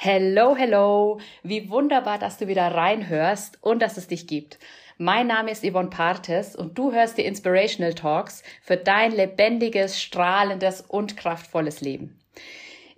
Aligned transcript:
Hello, 0.00 0.54
hello. 0.54 1.18
Wie 1.42 1.70
wunderbar, 1.70 2.20
dass 2.20 2.38
du 2.38 2.46
wieder 2.46 2.72
reinhörst 2.72 3.58
und 3.62 3.82
dass 3.82 3.96
es 3.96 4.06
dich 4.06 4.28
gibt. 4.28 4.60
Mein 4.96 5.26
Name 5.26 5.50
ist 5.50 5.68
Yvonne 5.68 5.90
Partes 5.90 6.54
und 6.54 6.78
du 6.78 6.92
hörst 6.92 7.18
die 7.18 7.24
Inspirational 7.24 7.94
Talks 7.94 8.44
für 8.62 8.76
dein 8.76 9.10
lebendiges, 9.10 10.00
strahlendes 10.00 10.82
und 10.82 11.16
kraftvolles 11.16 11.80
Leben. 11.80 12.16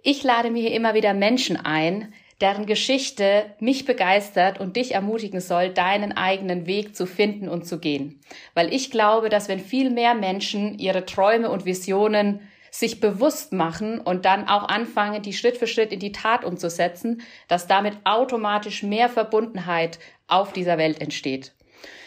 Ich 0.02 0.22
lade 0.24 0.50
mir 0.50 0.60
hier 0.60 0.74
immer 0.74 0.92
wieder 0.92 1.14
Menschen 1.14 1.56
ein, 1.56 2.12
deren 2.42 2.66
Geschichte 2.66 3.46
mich 3.60 3.86
begeistert 3.86 4.60
und 4.60 4.76
dich 4.76 4.92
ermutigen 4.92 5.40
soll, 5.40 5.70
deinen 5.70 6.12
eigenen 6.12 6.66
Weg 6.66 6.94
zu 6.94 7.06
finden 7.06 7.48
und 7.48 7.66
zu 7.66 7.78
gehen. 7.78 8.20
Weil 8.52 8.74
ich 8.74 8.90
glaube, 8.90 9.30
dass 9.30 9.48
wenn 9.48 9.60
viel 9.60 9.88
mehr 9.88 10.14
Menschen 10.14 10.78
ihre 10.78 11.06
Träume 11.06 11.50
und 11.50 11.64
Visionen 11.64 12.40
sich 12.70 13.00
bewusst 13.00 13.52
machen 13.52 14.00
und 14.00 14.24
dann 14.24 14.48
auch 14.48 14.68
anfangen, 14.68 15.22
die 15.22 15.32
Schritt 15.32 15.56
für 15.56 15.66
Schritt 15.66 15.92
in 15.92 16.00
die 16.00 16.12
Tat 16.12 16.44
umzusetzen, 16.44 17.22
dass 17.48 17.66
damit 17.66 17.94
automatisch 18.04 18.82
mehr 18.82 19.08
Verbundenheit 19.08 19.98
auf 20.28 20.52
dieser 20.52 20.78
Welt 20.78 21.00
entsteht. 21.00 21.52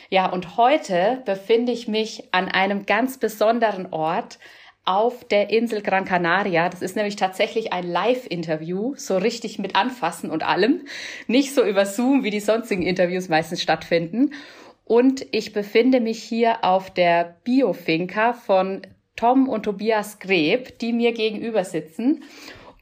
Ja, 0.09 0.27
und 0.27 0.57
heute 0.57 1.21
befinde 1.25 1.71
ich 1.71 1.87
mich 1.87 2.29
an 2.31 2.47
einem 2.47 2.85
ganz 2.85 3.17
besonderen 3.17 3.91
Ort 3.91 4.37
auf 4.85 5.23
der 5.23 5.49
Insel 5.49 5.81
Gran 5.81 6.05
Canaria. 6.05 6.69
Das 6.69 6.81
ist 6.81 6.95
nämlich 6.95 7.15
tatsächlich 7.15 7.71
ein 7.71 7.87
Live-Interview, 7.87 8.93
so 8.97 9.17
richtig 9.17 9.59
mit 9.59 9.75
Anfassen 9.75 10.29
und 10.29 10.43
allem. 10.43 10.85
Nicht 11.27 11.53
so 11.53 11.63
über 11.63 11.85
Zoom, 11.85 12.23
wie 12.23 12.31
die 12.31 12.41
sonstigen 12.41 12.83
Interviews 12.83 13.29
meistens 13.29 13.61
stattfinden. 13.61 14.31
Und 14.85 15.25
ich 15.31 15.53
befinde 15.53 16.01
mich 16.01 16.21
hier 16.21 16.63
auf 16.63 16.91
der 16.91 17.37
Biofinca 17.45 18.33
von 18.33 18.81
Tom 19.15 19.47
und 19.49 19.63
Tobias 19.63 20.19
Greb, 20.19 20.79
die 20.79 20.93
mir 20.93 21.13
gegenüber 21.13 21.63
sitzen. 21.63 22.23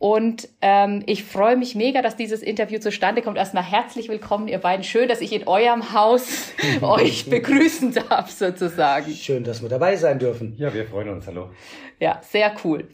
Und 0.02 0.50
ähm, 0.62 1.04
ich 1.06 1.24
freue 1.24 1.56
mich 1.56 1.76
mega, 1.76 2.02
dass 2.02 2.16
dieses 2.16 2.42
Interview 2.42 2.80
zustande 2.80 3.22
kommt. 3.22 3.38
Erstmal 3.38 3.64
herzlich 3.64 4.10
willkommen, 4.10 4.48
ihr 4.48 4.58
beiden. 4.58 4.84
Schön, 4.84 5.08
dass 5.08 5.22
ich 5.22 5.32
in 5.32 5.48
eurem 5.48 5.94
Haus 5.94 6.54
euch 6.82 7.30
begrüßen 7.30 7.94
darf, 7.94 8.32
sozusagen. 8.32 9.12
Schön, 9.12 9.44
dass 9.44 9.62
wir 9.62 9.70
dabei 9.70 9.96
sein 9.98 10.18
dürfen. 10.18 10.56
Ja, 10.58 10.74
wir 10.74 10.88
freuen 10.88 11.10
uns. 11.10 11.28
Hallo. 11.28 11.52
Ja, 12.00 12.20
sehr 12.24 12.52
cool. 12.64 12.88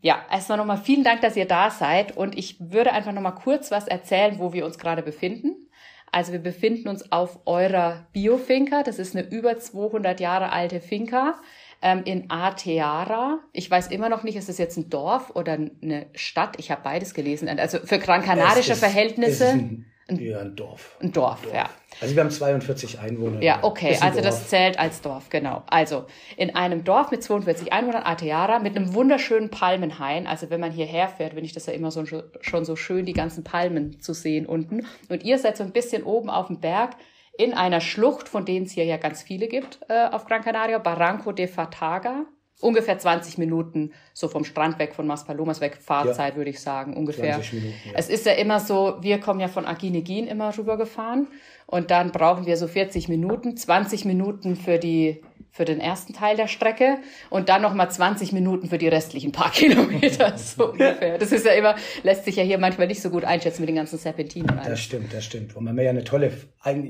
Ja, 0.00 0.24
erstmal 0.32 0.56
nochmal 0.56 0.78
vielen 0.78 1.04
Dank, 1.04 1.20
dass 1.20 1.36
ihr 1.36 1.44
da 1.44 1.68
seid. 1.70 2.16
Und 2.16 2.38
ich 2.38 2.56
würde 2.58 2.92
einfach 2.92 3.12
nochmal 3.12 3.34
kurz 3.34 3.70
was 3.70 3.86
erzählen, 3.86 4.38
wo 4.38 4.54
wir 4.54 4.64
uns 4.64 4.78
gerade 4.78 5.02
befinden. 5.02 5.68
Also 6.10 6.32
wir 6.32 6.40
befinden 6.40 6.88
uns 6.88 7.12
auf 7.12 7.40
eurer 7.44 8.06
Biofinca. 8.14 8.82
Das 8.82 8.98
ist 8.98 9.14
eine 9.14 9.28
über 9.28 9.58
200 9.58 10.20
Jahre 10.20 10.52
alte 10.52 10.80
Finca 10.80 11.34
ähm, 11.82 12.02
in 12.04 12.30
Ateara. 12.30 13.40
Ich 13.52 13.70
weiß 13.70 13.88
immer 13.88 14.08
noch 14.08 14.22
nicht, 14.22 14.36
ist 14.36 14.48
es 14.48 14.58
jetzt 14.58 14.76
ein 14.76 14.90
Dorf 14.90 15.30
oder 15.34 15.52
eine 15.52 16.06
Stadt? 16.14 16.56
Ich 16.58 16.70
habe 16.70 16.82
beides 16.82 17.14
gelesen. 17.14 17.48
Also 17.48 17.78
für 17.78 17.98
Gran 17.98 18.22
Canarische 18.22 18.72
ist, 18.72 18.80
Verhältnisse. 18.80 19.48
Ein, 19.48 19.86
ja, 20.18 20.40
ein 20.40 20.56
Dorf. 20.56 20.96
Ein 21.00 21.12
Dorf, 21.12 21.42
Dorf, 21.42 21.54
ja. 21.54 21.70
Also 22.00 22.14
wir 22.14 22.22
haben 22.22 22.30
42 22.30 22.98
Einwohner. 22.98 23.42
Ja, 23.42 23.60
okay, 23.62 23.96
also 24.00 24.20
das 24.20 24.48
zählt 24.48 24.78
als 24.78 25.00
Dorf, 25.00 25.30
genau. 25.30 25.62
Also 25.68 26.06
in 26.36 26.54
einem 26.54 26.84
Dorf 26.84 27.10
mit 27.10 27.22
42 27.22 27.72
Einwohnern, 27.72 28.02
Ateara, 28.04 28.58
mit 28.58 28.76
einem 28.76 28.94
wunderschönen 28.94 29.50
Palmenhain. 29.50 30.26
Also 30.26 30.50
wenn 30.50 30.60
man 30.60 30.72
hierher 30.72 31.08
fährt, 31.08 31.34
finde 31.34 31.46
ich 31.46 31.52
das 31.52 31.66
ja 31.66 31.72
immer 31.72 31.90
so, 31.90 32.04
schon 32.40 32.64
so 32.64 32.76
schön, 32.76 33.06
die 33.06 33.12
ganzen 33.12 33.44
Palmen 33.44 34.00
zu 34.00 34.12
sehen 34.12 34.46
unten. 34.46 34.86
Und 35.08 35.22
ihr 35.22 35.38
seid 35.38 35.56
so 35.56 35.64
ein 35.64 35.72
bisschen 35.72 36.02
oben 36.02 36.28
auf 36.28 36.48
dem 36.48 36.60
Berg 36.60 36.96
in 37.36 37.54
einer 37.54 37.80
Schlucht, 37.80 38.28
von 38.28 38.44
denen 38.44 38.66
es 38.66 38.72
hier 38.72 38.84
ja 38.84 38.96
ganz 38.96 39.22
viele 39.22 39.48
gibt 39.48 39.80
äh, 39.88 40.08
auf 40.08 40.26
Gran 40.26 40.42
Canaria, 40.42 40.78
Barranco 40.78 41.32
de 41.32 41.46
Fataga. 41.46 42.26
Ungefähr 42.60 42.98
20 42.98 43.38
Minuten 43.38 43.92
so 44.12 44.28
vom 44.28 44.44
Strand 44.44 44.78
weg, 44.78 44.94
von 44.94 45.06
Maspalomas 45.06 45.60
weg, 45.60 45.78
Fahrzeit 45.80 46.32
ja. 46.32 46.36
würde 46.36 46.50
ich 46.50 46.60
sagen, 46.60 46.94
ungefähr. 46.94 47.34
20 47.34 47.52
Minuten, 47.54 47.74
ja. 47.86 47.92
Es 47.94 48.08
ist 48.08 48.26
ja 48.26 48.32
immer 48.32 48.60
so, 48.60 48.96
wir 49.00 49.18
kommen 49.20 49.40
ja 49.40 49.48
von 49.48 49.66
Aginegin 49.66 50.26
immer 50.26 50.56
rübergefahren 50.56 51.28
und 51.66 51.90
dann 51.90 52.12
brauchen 52.12 52.46
wir 52.46 52.56
so 52.56 52.66
40 52.66 53.08
Minuten, 53.08 53.56
20 53.56 54.04
Minuten 54.04 54.56
für 54.56 54.78
die 54.78 55.22
für 55.52 55.64
den 55.64 55.80
ersten 55.80 56.12
Teil 56.12 56.36
der 56.36 56.46
Strecke 56.46 56.98
und 57.28 57.48
dann 57.48 57.60
nochmal 57.60 57.90
20 57.90 58.32
Minuten 58.32 58.68
für 58.68 58.78
die 58.78 58.88
restlichen 58.88 59.32
paar 59.32 59.50
Kilometer, 59.52 60.38
so 60.38 60.70
ungefähr. 60.70 61.18
Das 61.18 61.32
ist 61.32 61.44
ja 61.44 61.52
immer, 61.52 61.74
lässt 62.02 62.24
sich 62.24 62.36
ja 62.36 62.44
hier 62.44 62.58
manchmal 62.58 62.86
nicht 62.86 63.02
so 63.02 63.10
gut 63.10 63.24
einschätzen 63.24 63.62
mit 63.62 63.68
den 63.68 63.76
ganzen 63.76 63.98
Serpentinen. 63.98 64.60
Das 64.64 64.80
stimmt, 64.80 65.12
das 65.12 65.24
stimmt. 65.24 65.56
Und 65.56 65.64
man 65.64 65.76
ja 65.76 65.90
eine 65.90 66.04
tolle, 66.04 66.32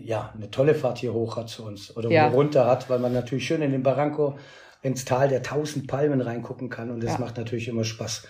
ja, 0.04 0.32
eine 0.37 0.50
tolle 0.50 0.75
Fahrt 0.75 0.98
hier 0.98 1.14
hoch 1.14 1.37
hat 1.37 1.48
zu 1.48 1.64
uns 1.64 1.97
oder 1.97 2.10
ja. 2.10 2.28
runter 2.28 2.66
hat, 2.66 2.91
weil 2.91 2.98
man 2.98 3.12
natürlich 3.12 3.47
schön 3.47 3.62
in 3.62 3.72
den 3.72 3.82
Barranco 3.82 4.38
ins 4.82 5.04
Tal 5.04 5.28
der 5.28 5.42
tausend 5.42 5.86
Palmen 5.86 6.20
reingucken 6.20 6.70
kann 6.70 6.91
und 6.91 7.02
das 7.02 7.12
ja. 7.12 7.18
macht 7.18 7.36
natürlich 7.36 7.68
immer 7.68 7.84
Spaß. 7.84 8.26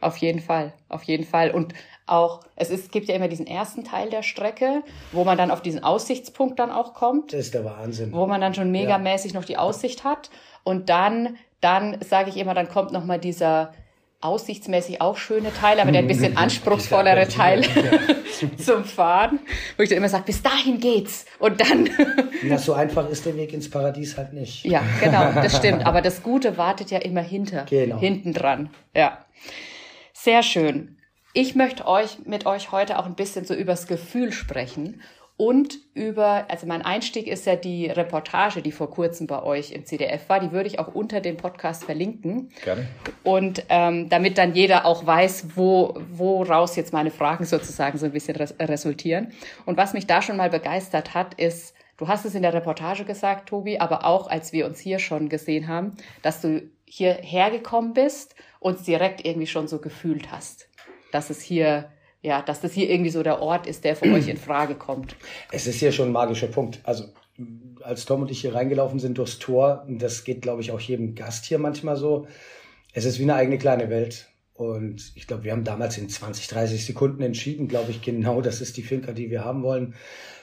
Auf 0.00 0.18
jeden 0.18 0.40
Fall, 0.40 0.74
auf 0.88 1.02
jeden 1.04 1.24
Fall. 1.24 1.50
Und 1.50 1.72
auch, 2.06 2.40
es 2.56 2.68
ist, 2.68 2.92
gibt 2.92 3.08
ja 3.08 3.14
immer 3.14 3.28
diesen 3.28 3.46
ersten 3.46 3.84
Teil 3.84 4.10
der 4.10 4.22
Strecke, 4.22 4.82
wo 5.12 5.24
man 5.24 5.38
dann 5.38 5.50
auf 5.50 5.62
diesen 5.62 5.82
Aussichtspunkt 5.82 6.58
dann 6.58 6.70
auch 6.70 6.92
kommt. 6.92 7.32
Das 7.32 7.40
ist 7.40 7.54
der 7.54 7.64
Wahnsinn. 7.64 8.12
Wo 8.12 8.26
man 8.26 8.40
dann 8.40 8.54
schon 8.54 8.70
megamäßig 8.70 9.32
ja. 9.32 9.40
noch 9.40 9.46
die 9.46 9.56
Aussicht 9.56 10.04
hat. 10.04 10.30
Und 10.62 10.90
dann, 10.90 11.38
dann 11.62 11.98
sage 12.02 12.28
ich 12.28 12.36
immer, 12.36 12.52
dann 12.52 12.68
kommt 12.68 12.92
nochmal 12.92 13.18
dieser 13.18 13.72
aussichtsmäßig 14.24 15.00
auch 15.00 15.16
schöne 15.16 15.52
Teil, 15.52 15.80
aber 15.80 15.92
der 15.92 16.00
ein 16.00 16.06
bisschen 16.06 16.36
anspruchsvollere 16.36 17.28
Teil 17.28 17.64
zum 18.58 18.84
Fahren, 18.84 19.40
wo 19.76 19.82
ich 19.82 19.88
dann 19.88 19.98
immer 19.98 20.08
sage, 20.08 20.24
bis 20.24 20.42
dahin 20.42 20.80
geht's 20.80 21.26
und 21.38 21.60
dann. 21.60 21.90
Na, 22.42 22.58
so 22.58 22.72
einfach 22.72 23.08
ist 23.08 23.26
der 23.26 23.36
Weg 23.36 23.52
ins 23.52 23.70
Paradies 23.70 24.16
halt 24.16 24.32
nicht. 24.32 24.64
Ja, 24.64 24.82
genau, 25.00 25.32
das 25.32 25.56
stimmt. 25.56 25.86
Aber 25.86 26.00
das 26.00 26.22
Gute 26.22 26.56
wartet 26.56 26.90
ja 26.90 26.98
immer 26.98 27.22
hinter, 27.22 27.66
genau. 27.68 27.98
hinten 27.98 28.32
dran. 28.32 28.70
Ja, 28.94 29.24
sehr 30.12 30.42
schön. 30.42 30.96
Ich 31.32 31.54
möchte 31.54 31.86
euch 31.86 32.18
mit 32.24 32.46
euch 32.46 32.72
heute 32.72 32.98
auch 32.98 33.06
ein 33.06 33.16
bisschen 33.16 33.44
so 33.44 33.54
übers 33.54 33.86
Gefühl 33.86 34.32
sprechen 34.32 35.00
und 35.36 35.78
über, 35.94 36.48
also 36.48 36.66
mein 36.66 36.82
Einstieg 36.82 37.26
ist 37.26 37.44
ja 37.44 37.56
die 37.56 37.86
Reportage, 37.86 38.62
die 38.62 38.70
vor 38.70 38.88
kurzem 38.90 39.26
bei 39.26 39.42
euch 39.42 39.72
im 39.72 39.84
CDF 39.84 40.28
war. 40.28 40.38
Die 40.38 40.52
würde 40.52 40.68
ich 40.68 40.78
auch 40.78 40.94
unter 40.94 41.20
dem 41.20 41.36
Podcast 41.36 41.84
verlinken. 41.84 42.50
Gerne. 42.62 42.86
Und 43.24 43.64
ähm, 43.68 44.08
damit 44.08 44.38
dann 44.38 44.54
jeder 44.54 44.86
auch 44.86 45.04
weiß, 45.04 45.56
wo 45.56 45.94
woraus 46.10 46.76
jetzt 46.76 46.92
meine 46.92 47.10
Fragen 47.10 47.44
sozusagen 47.44 47.98
so 47.98 48.06
ein 48.06 48.12
bisschen 48.12 48.36
res 48.36 48.54
resultieren. 48.60 49.32
Und 49.66 49.76
was 49.76 49.92
mich 49.92 50.06
da 50.06 50.22
schon 50.22 50.36
mal 50.36 50.50
begeistert 50.50 51.14
hat, 51.14 51.34
ist, 51.34 51.74
du 51.96 52.06
hast 52.06 52.24
es 52.24 52.36
in 52.36 52.42
der 52.42 52.54
Reportage 52.54 53.04
gesagt, 53.04 53.48
Tobi, 53.48 53.80
aber 53.80 54.04
auch 54.06 54.28
als 54.28 54.52
wir 54.52 54.66
uns 54.66 54.78
hier 54.78 55.00
schon 55.00 55.28
gesehen 55.28 55.66
haben, 55.66 55.96
dass 56.22 56.42
du 56.42 56.62
hierher 56.84 57.50
gekommen 57.50 57.92
bist 57.92 58.36
und 58.60 58.86
direkt 58.86 59.24
irgendwie 59.26 59.48
schon 59.48 59.66
so 59.66 59.80
gefühlt 59.80 60.30
hast 60.30 60.68
dass 61.14 61.30
es 61.30 61.40
hier 61.40 61.92
ja, 62.24 62.40
dass 62.40 62.62
das 62.62 62.72
hier 62.72 62.88
irgendwie 62.88 63.10
so 63.10 63.22
der 63.22 63.42
Ort 63.42 63.66
ist, 63.66 63.84
der 63.84 63.96
für 63.96 64.10
euch 64.10 64.28
in 64.28 64.38
Frage 64.38 64.74
kommt. 64.74 65.14
Es 65.52 65.66
ist 65.66 65.78
hier 65.78 65.92
schon 65.92 66.08
ein 66.08 66.12
magischer 66.12 66.46
Punkt. 66.46 66.80
Also 66.82 67.04
als 67.82 68.06
Tom 68.06 68.22
und 68.22 68.30
ich 68.30 68.40
hier 68.40 68.54
reingelaufen 68.54 68.98
sind 68.98 69.18
durchs 69.18 69.38
Tor, 69.38 69.84
das 69.86 70.24
geht, 70.24 70.40
glaube 70.40 70.62
ich, 70.62 70.72
auch 70.72 70.80
jedem 70.80 71.14
Gast 71.14 71.44
hier 71.44 71.58
manchmal 71.58 71.96
so. 71.96 72.26
Es 72.94 73.04
ist 73.04 73.18
wie 73.18 73.24
eine 73.24 73.34
eigene 73.34 73.58
kleine 73.58 73.90
Welt. 73.90 74.28
Und 74.54 75.12
ich 75.16 75.26
glaube, 75.26 75.44
wir 75.44 75.52
haben 75.52 75.64
damals 75.64 75.98
in 75.98 76.08
20, 76.08 76.48
30 76.48 76.86
Sekunden 76.86 77.22
entschieden, 77.22 77.68
glaube 77.68 77.90
ich, 77.90 78.00
genau, 78.00 78.40
das 78.40 78.62
ist 78.62 78.78
die 78.78 78.82
Finca, 78.82 79.12
die 79.12 79.30
wir 79.30 79.44
haben 79.44 79.62
wollen. 79.62 79.94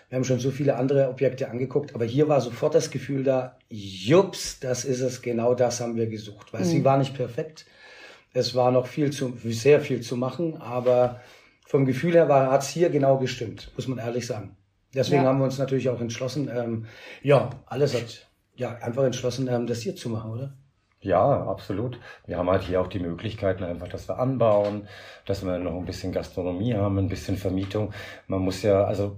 Wir 0.10 0.18
haben 0.18 0.26
schon 0.26 0.40
so 0.40 0.52
viele 0.52 0.76
andere 0.76 1.10
Objekte 1.10 1.50
angeguckt, 1.50 1.96
aber 1.96 2.06
hier 2.06 2.28
war 2.28 2.42
sofort 2.42 2.76
das 2.76 2.92
Gefühl 2.92 3.24
da, 3.24 3.58
jups, 3.70 4.60
das 4.60 4.86
ist 4.86 5.02
es, 5.02 5.24
genau 5.24 5.56
das 5.56 5.82
haben 5.82 5.96
wir 5.96 6.06
gesucht. 6.06 6.54
Weil 6.54 6.62
mhm. 6.62 6.66
sie 6.66 6.86
war 6.86 7.00
nicht 7.00 7.16
perfekt. 7.16 7.66
Es 8.34 8.54
war 8.54 8.72
noch 8.72 8.86
viel 8.86 9.12
zu, 9.12 9.34
sehr 9.46 9.82
viel 9.82 10.02
zu 10.02 10.16
machen, 10.16 10.58
aber 10.58 11.22
vom 11.72 11.86
Gefühl 11.86 12.16
her 12.16 12.28
war, 12.28 12.52
hat's 12.52 12.68
hier 12.68 12.90
genau 12.90 13.18
gestimmt, 13.18 13.72
muss 13.78 13.88
man 13.88 13.98
ehrlich 13.98 14.28
sagen. 14.28 14.58
Deswegen 14.94 15.24
ja. 15.24 15.30
haben 15.30 15.38
wir 15.38 15.46
uns 15.46 15.58
natürlich 15.58 15.88
auch 15.88 16.02
entschlossen, 16.02 16.52
ähm, 16.54 16.86
ja, 17.24 17.50
alles 17.66 17.94
hat, 17.96 18.28
ja, 18.56 18.76
einfach 18.82 19.06
entschlossen, 19.06 19.48
ähm, 19.48 19.68
das 19.68 19.80
hier 19.80 19.96
zu 19.96 20.10
machen, 20.10 20.32
oder? 20.32 20.54
Ja, 21.00 21.48
absolut. 21.48 21.98
Wir 22.26 22.38
haben 22.38 22.50
halt 22.50 22.64
hier 22.64 22.82
auch 22.82 22.88
die 22.88 23.00
Möglichkeiten 23.00 23.64
einfach, 23.64 23.88
dass 23.88 24.10
wir 24.10 24.20
anbauen, 24.20 24.90
dass 25.26 25.46
wir 25.46 25.58
noch 25.60 25.78
ein 25.78 25.86
bisschen 25.86 26.12
Gastronomie 26.12 26.76
haben, 26.76 26.98
ein 26.98 27.08
bisschen 27.08 27.38
Vermietung. 27.38 27.94
Man 28.28 28.42
muss 28.42 28.64
ja, 28.64 28.84
also 28.84 29.18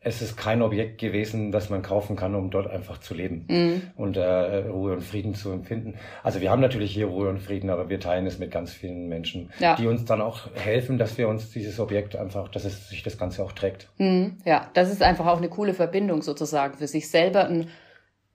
es 0.00 0.22
ist 0.22 0.36
kein 0.36 0.62
Objekt 0.62 0.98
gewesen, 0.98 1.50
das 1.50 1.70
man 1.70 1.82
kaufen 1.82 2.14
kann, 2.14 2.34
um 2.36 2.50
dort 2.50 2.70
einfach 2.70 2.98
zu 2.98 3.14
leben 3.14 3.44
mhm. 3.48 3.82
und 3.96 4.16
äh, 4.16 4.22
Ruhe 4.22 4.92
und 4.92 5.02
Frieden 5.02 5.34
zu 5.34 5.50
empfinden. 5.50 5.94
Also 6.22 6.40
wir 6.40 6.50
haben 6.50 6.60
natürlich 6.62 6.92
hier 6.92 7.06
Ruhe 7.06 7.28
und 7.28 7.40
Frieden, 7.40 7.68
aber 7.68 7.88
wir 7.88 7.98
teilen 7.98 8.26
es 8.26 8.38
mit 8.38 8.52
ganz 8.52 8.72
vielen 8.72 9.08
Menschen, 9.08 9.50
ja. 9.58 9.74
die 9.74 9.88
uns 9.88 10.04
dann 10.04 10.20
auch 10.20 10.42
helfen, 10.54 10.98
dass 10.98 11.18
wir 11.18 11.28
uns 11.28 11.50
dieses 11.50 11.80
Objekt 11.80 12.14
einfach, 12.14 12.48
dass 12.48 12.64
es 12.64 12.88
sich 12.88 13.02
das 13.02 13.18
Ganze 13.18 13.42
auch 13.42 13.52
trägt. 13.52 13.88
Mhm. 13.98 14.36
Ja, 14.44 14.70
das 14.74 14.90
ist 14.90 15.02
einfach 15.02 15.26
auch 15.26 15.38
eine 15.38 15.48
coole 15.48 15.74
Verbindung 15.74 16.22
sozusagen 16.22 16.74
für 16.78 16.86
sich 16.86 17.10
selber 17.10 17.46
einen 17.46 17.68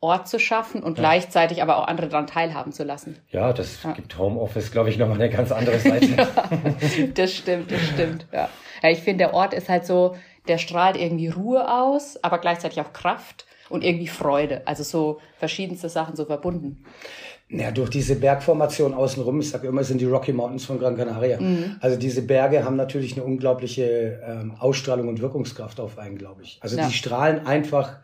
Ort 0.02 0.28
zu 0.28 0.38
schaffen 0.38 0.84
und 0.84 0.98
ja. 0.98 1.02
gleichzeitig 1.02 1.62
aber 1.62 1.78
auch 1.78 1.88
andere 1.88 2.10
daran 2.10 2.28
teilhaben 2.28 2.74
zu 2.74 2.84
lassen. 2.84 3.16
Ja, 3.30 3.54
das 3.54 3.84
ja. 3.84 3.94
gibt 3.94 4.18
Homeoffice, 4.18 4.70
glaube 4.70 4.90
ich, 4.90 4.98
nochmal 4.98 5.16
eine 5.16 5.30
ganz 5.30 5.54
andere 5.54 5.80
Seite. 5.80 6.28
das 7.14 7.34
stimmt, 7.34 7.72
das 7.72 7.82
stimmt. 7.82 8.28
Ja, 8.34 8.50
ja 8.82 8.90
ich 8.90 9.00
finde, 9.00 9.24
der 9.24 9.34
Ort 9.34 9.54
ist 9.54 9.70
halt 9.70 9.86
so, 9.86 10.18
der 10.48 10.58
strahlt 10.58 10.98
irgendwie 10.98 11.30
Ruhe 11.30 11.72
aus, 11.72 12.18
aber 12.24 12.40
gleichzeitig 12.40 12.82
auch 12.82 12.94
Kraft 12.94 13.46
und 13.70 13.84
irgendwie 13.84 14.08
Freude. 14.08 14.62
Also 14.66 14.84
so 14.84 15.20
verschiedenste 15.38 15.90
Sachen 15.90 16.16
so 16.16 16.26
verbunden. 16.26 16.84
Ja, 17.50 17.72
durch 17.72 17.90
diese 17.90 18.16
Bergformation 18.16 18.94
außenrum, 18.94 19.40
ich 19.40 19.52
sage 19.52 19.68
immer, 19.68 19.82
es 19.82 19.88
sind 19.88 20.02
die 20.02 20.06
Rocky 20.06 20.34
Mountains 20.34 20.66
von 20.66 20.80
Gran 20.80 20.98
Canaria. 20.98 21.40
Mhm. 21.40 21.76
Also 21.82 21.98
diese 21.98 22.24
Berge 22.24 22.66
haben 22.66 22.76
natürlich 22.76 23.14
eine 23.14 23.24
unglaubliche 23.24 24.22
ähm, 24.26 24.56
Ausstrahlung 24.60 25.08
und 25.08 25.22
Wirkungskraft 25.22 25.80
auf 25.80 26.00
einen, 26.00 26.18
glaube 26.18 26.42
ich. 26.44 26.58
Also 26.62 26.78
ja. 26.78 26.88
die 26.88 26.94
strahlen 26.94 27.46
einfach 27.46 27.98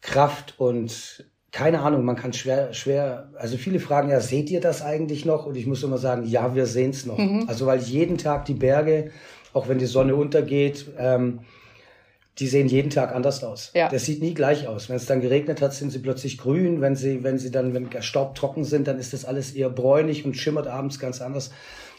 Kraft 0.00 0.54
und 0.58 1.24
keine 1.52 1.80
Ahnung, 1.80 2.04
man 2.04 2.14
kann 2.14 2.32
schwer, 2.32 2.72
schwer, 2.72 3.30
also 3.36 3.56
viele 3.56 3.80
fragen 3.80 4.08
ja, 4.08 4.20
seht 4.20 4.50
ihr 4.50 4.60
das 4.60 4.82
eigentlich 4.82 5.24
noch? 5.24 5.46
Und 5.46 5.56
ich 5.56 5.66
muss 5.66 5.82
immer 5.82 5.98
sagen, 5.98 6.24
ja, 6.24 6.54
wir 6.54 6.66
sehen 6.66 6.90
es 6.90 7.06
noch. 7.06 7.18
Mhm. 7.18 7.46
Also 7.48 7.66
weil 7.66 7.80
jeden 7.80 8.18
Tag 8.18 8.44
die 8.44 8.54
Berge, 8.54 9.10
auch 9.52 9.68
wenn 9.68 9.78
die 9.78 9.86
Sonne 9.86 10.14
untergeht, 10.14 10.86
ähm, 10.98 11.40
die 12.38 12.46
sehen 12.46 12.68
jeden 12.68 12.90
Tag 12.90 13.14
anders 13.14 13.44
aus. 13.44 13.70
Ja. 13.74 13.88
Das 13.88 14.06
sieht 14.06 14.22
nie 14.22 14.32
gleich 14.32 14.66
aus. 14.66 14.88
Wenn 14.88 14.96
es 14.96 15.06
dann 15.06 15.20
geregnet 15.20 15.60
hat, 15.60 15.74
sind 15.74 15.90
sie 15.90 15.98
plötzlich 15.98 16.38
grün. 16.38 16.80
Wenn 16.80 16.96
sie, 16.96 17.22
wenn 17.22 17.38
sie 17.38 17.50
dann, 17.50 17.74
wenn 17.74 17.90
Staub 18.02 18.34
trocken 18.34 18.64
sind, 18.64 18.88
dann 18.88 18.98
ist 18.98 19.12
das 19.12 19.24
alles 19.26 19.52
eher 19.52 19.68
bräunlich 19.68 20.24
und 20.24 20.36
schimmert 20.36 20.66
abends 20.66 20.98
ganz 20.98 21.20
anders. 21.20 21.50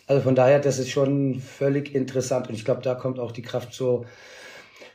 Also 0.07 0.23
von 0.23 0.33
daher, 0.33 0.59
das 0.59 0.79
ist 0.79 0.89
schon 0.89 1.39
völlig 1.39 1.93
interessant. 1.93 2.49
Und 2.49 2.55
ich 2.55 2.65
glaube, 2.65 2.81
da 2.81 2.95
kommt 2.95 3.19
auch 3.19 3.31
die 3.31 3.43
Kraft 3.43 3.73
so 3.73 4.05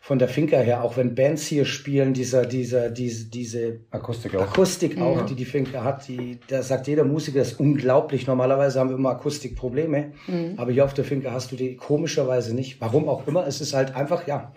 von 0.07 0.21
der 0.21 0.29
Finca 0.29 0.59
her. 0.59 0.85
Auch 0.85 0.97
wenn 0.97 1.17
Bands 1.17 1.49
hier 1.49 1.65
spielen, 1.65 2.15
dieser, 2.15 2.47
dieser, 2.47 2.91
diese, 2.91 3.29
diese 3.29 3.81
Akustik 3.91 4.37
auch, 4.37 4.43
Akustik 4.43 5.01
auch 5.01 5.23
mhm. 5.23 5.27
die 5.27 5.35
die 5.35 5.45
Finca 5.45 5.83
hat, 5.83 6.07
die, 6.07 6.39
da 6.47 6.63
sagt 6.63 6.87
jeder 6.87 7.03
Musiker, 7.03 7.41
das 7.41 7.53
ist 7.53 7.59
unglaublich. 7.59 8.25
Normalerweise 8.29 8.79
haben 8.79 8.91
wir 8.91 8.97
immer 8.97 9.11
Akustikprobleme. 9.11 10.13
Mhm. 10.29 10.55
Aber 10.59 10.71
hier 10.71 10.85
auf 10.85 10.95
der 10.95 11.05
Finca 11.05 11.33
hast 11.33 11.51
du 11.51 11.57
die 11.57 11.75
komischerweise 11.75 12.55
nicht. 12.55 12.81
Warum 12.81 13.09
auch 13.09 13.27
immer. 13.27 13.49
Es 13.49 13.61
ist 13.61 13.75
halt 13.75 13.97
einfach, 13.97 14.29
ja, 14.29 14.53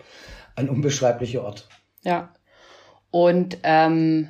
ein 0.54 0.68
unbeschreiblicher 0.68 1.42
Ort. 1.42 1.68
Ja. 2.02 2.32
Und 3.10 3.58
ähm, 3.64 4.28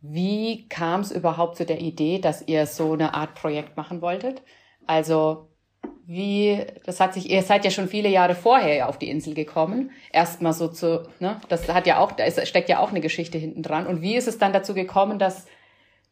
wie 0.00 0.70
kam 0.70 1.02
es 1.02 1.12
überhaupt 1.12 1.58
zu 1.58 1.66
der 1.66 1.82
Idee, 1.82 2.18
dass 2.18 2.48
ihr 2.48 2.64
so 2.64 2.94
eine 2.94 3.12
Art 3.12 3.34
Projekt 3.34 3.76
machen 3.76 4.00
wolltet? 4.00 4.40
Also 4.86 5.51
wie, 6.12 6.64
das 6.84 7.00
hat 7.00 7.14
sich, 7.14 7.30
ihr 7.30 7.42
seid 7.42 7.64
ja 7.64 7.70
schon 7.70 7.88
viele 7.88 8.08
Jahre 8.08 8.34
vorher 8.34 8.88
auf 8.88 8.98
die 8.98 9.08
Insel 9.08 9.34
gekommen. 9.34 9.90
Erstmal 10.12 10.52
so 10.52 10.68
zu, 10.68 11.08
ne, 11.20 11.40
das 11.48 11.68
hat 11.68 11.86
ja 11.86 11.98
auch, 11.98 12.12
da 12.12 12.24
ist, 12.24 12.46
steckt 12.46 12.68
ja 12.68 12.80
auch 12.80 12.90
eine 12.90 13.00
Geschichte 13.00 13.38
hinten 13.38 13.62
dran. 13.62 13.86
Und 13.86 14.02
wie 14.02 14.16
ist 14.16 14.28
es 14.28 14.38
dann 14.38 14.52
dazu 14.52 14.74
gekommen, 14.74 15.18
dass, 15.18 15.46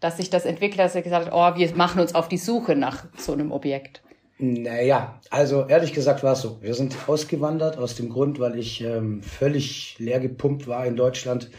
dass 0.00 0.17
sich 0.17 0.31
das 0.31 0.47
entwickelt, 0.47 0.81
dass 0.81 0.94
ihr 0.94 1.02
gesagt 1.02 1.26
habt, 1.26 1.35
oh, 1.35 1.58
wir 1.58 1.76
machen 1.76 2.00
uns 2.00 2.14
auf 2.14 2.29
die 2.29 2.38
Suche 2.38 2.75
nach 2.75 3.05
so 3.17 3.32
einem 3.32 3.52
Objekt? 3.52 4.02
Naja, 4.38 5.20
also 5.29 5.67
ehrlich 5.67 5.93
gesagt 5.93 6.23
war 6.23 6.32
es 6.32 6.41
so. 6.41 6.62
Wir 6.62 6.73
sind 6.73 6.97
ausgewandert 7.06 7.76
aus 7.76 7.94
dem 7.94 8.08
Grund, 8.08 8.41
weil 8.41 8.58
ich 8.58 8.81
ähm, 8.82 9.23
völlig 9.23 9.97
leer 9.99 10.19
gepumpt 10.19 10.67
war 10.67 10.87
in 10.87 10.97
Deutschland 10.97 11.50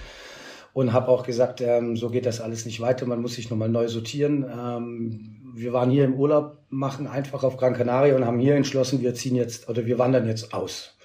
und 0.73 0.91
habe 0.91 1.09
auch 1.09 1.23
gesagt, 1.23 1.61
ähm, 1.61 1.95
so 1.95 2.09
geht 2.09 2.25
das 2.25 2.41
alles 2.41 2.65
nicht 2.65 2.79
weiter, 2.79 3.05
man 3.05 3.21
muss 3.21 3.35
sich 3.35 3.51
nochmal 3.51 3.69
neu 3.69 3.88
sortieren. 3.88 4.45
Ähm, 4.51 5.40
wir 5.53 5.74
waren 5.74 5.89
hier 5.89 6.06
im 6.06 6.15
Urlaub, 6.15 6.57
machen 6.69 7.07
einfach 7.07 7.44
auf 7.44 7.57
Gran 7.57 7.74
Canaria 7.74 8.15
und 8.15 8.25
haben 8.25 8.39
hier 8.39 8.56
entschlossen, 8.56 9.01
wir 9.01 9.13
ziehen 9.13 9.36
jetzt 9.36 9.69
oder 9.69 9.86
wir 9.86 10.00
wandern 10.00 10.27
jetzt 10.27 10.53
aus. 10.53 10.95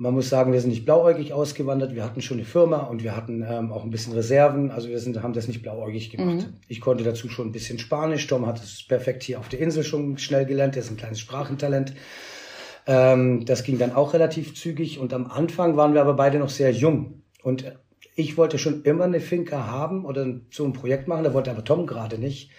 Man 0.00 0.14
muss 0.14 0.30
sagen, 0.30 0.54
wir 0.54 0.60
sind 0.62 0.70
nicht 0.70 0.86
blauäugig 0.86 1.34
ausgewandert. 1.34 1.94
Wir 1.94 2.02
hatten 2.02 2.22
schon 2.22 2.38
eine 2.38 2.46
Firma 2.46 2.78
und 2.78 3.02
wir 3.02 3.14
hatten 3.14 3.44
ähm, 3.46 3.70
auch 3.70 3.84
ein 3.84 3.90
bisschen 3.90 4.14
Reserven. 4.14 4.70
Also 4.70 4.88
wir 4.88 4.98
sind, 4.98 5.22
haben 5.22 5.34
das 5.34 5.46
nicht 5.46 5.60
blauäugig 5.60 6.08
gemacht. 6.08 6.46
Mhm. 6.46 6.54
Ich 6.68 6.80
konnte 6.80 7.04
dazu 7.04 7.28
schon 7.28 7.48
ein 7.48 7.52
bisschen 7.52 7.78
Spanisch. 7.78 8.26
Tom 8.26 8.46
hat 8.46 8.62
es 8.62 8.82
perfekt 8.82 9.22
hier 9.22 9.38
auf 9.38 9.50
der 9.50 9.60
Insel 9.60 9.84
schon 9.84 10.16
schnell 10.16 10.46
gelernt. 10.46 10.74
Er 10.74 10.82
ist 10.82 10.90
ein 10.90 10.96
kleines 10.96 11.20
Sprachentalent. 11.20 11.92
Ähm, 12.86 13.44
das 13.44 13.62
ging 13.62 13.76
dann 13.76 13.94
auch 13.94 14.14
relativ 14.14 14.54
zügig. 14.54 14.98
Und 14.98 15.12
am 15.12 15.26
Anfang 15.26 15.76
waren 15.76 15.92
wir 15.92 16.00
aber 16.00 16.14
beide 16.14 16.38
noch 16.38 16.48
sehr 16.48 16.72
jung. 16.72 17.22
Und 17.42 17.70
ich 18.16 18.38
wollte 18.38 18.56
schon 18.56 18.84
immer 18.84 19.04
eine 19.04 19.20
Finca 19.20 19.66
haben 19.66 20.06
oder 20.06 20.26
so 20.50 20.64
ein 20.64 20.72
Projekt 20.72 21.08
machen. 21.08 21.24
Da 21.24 21.34
wollte 21.34 21.50
aber 21.50 21.62
Tom 21.62 21.86
gerade 21.86 22.16
nicht. 22.16 22.52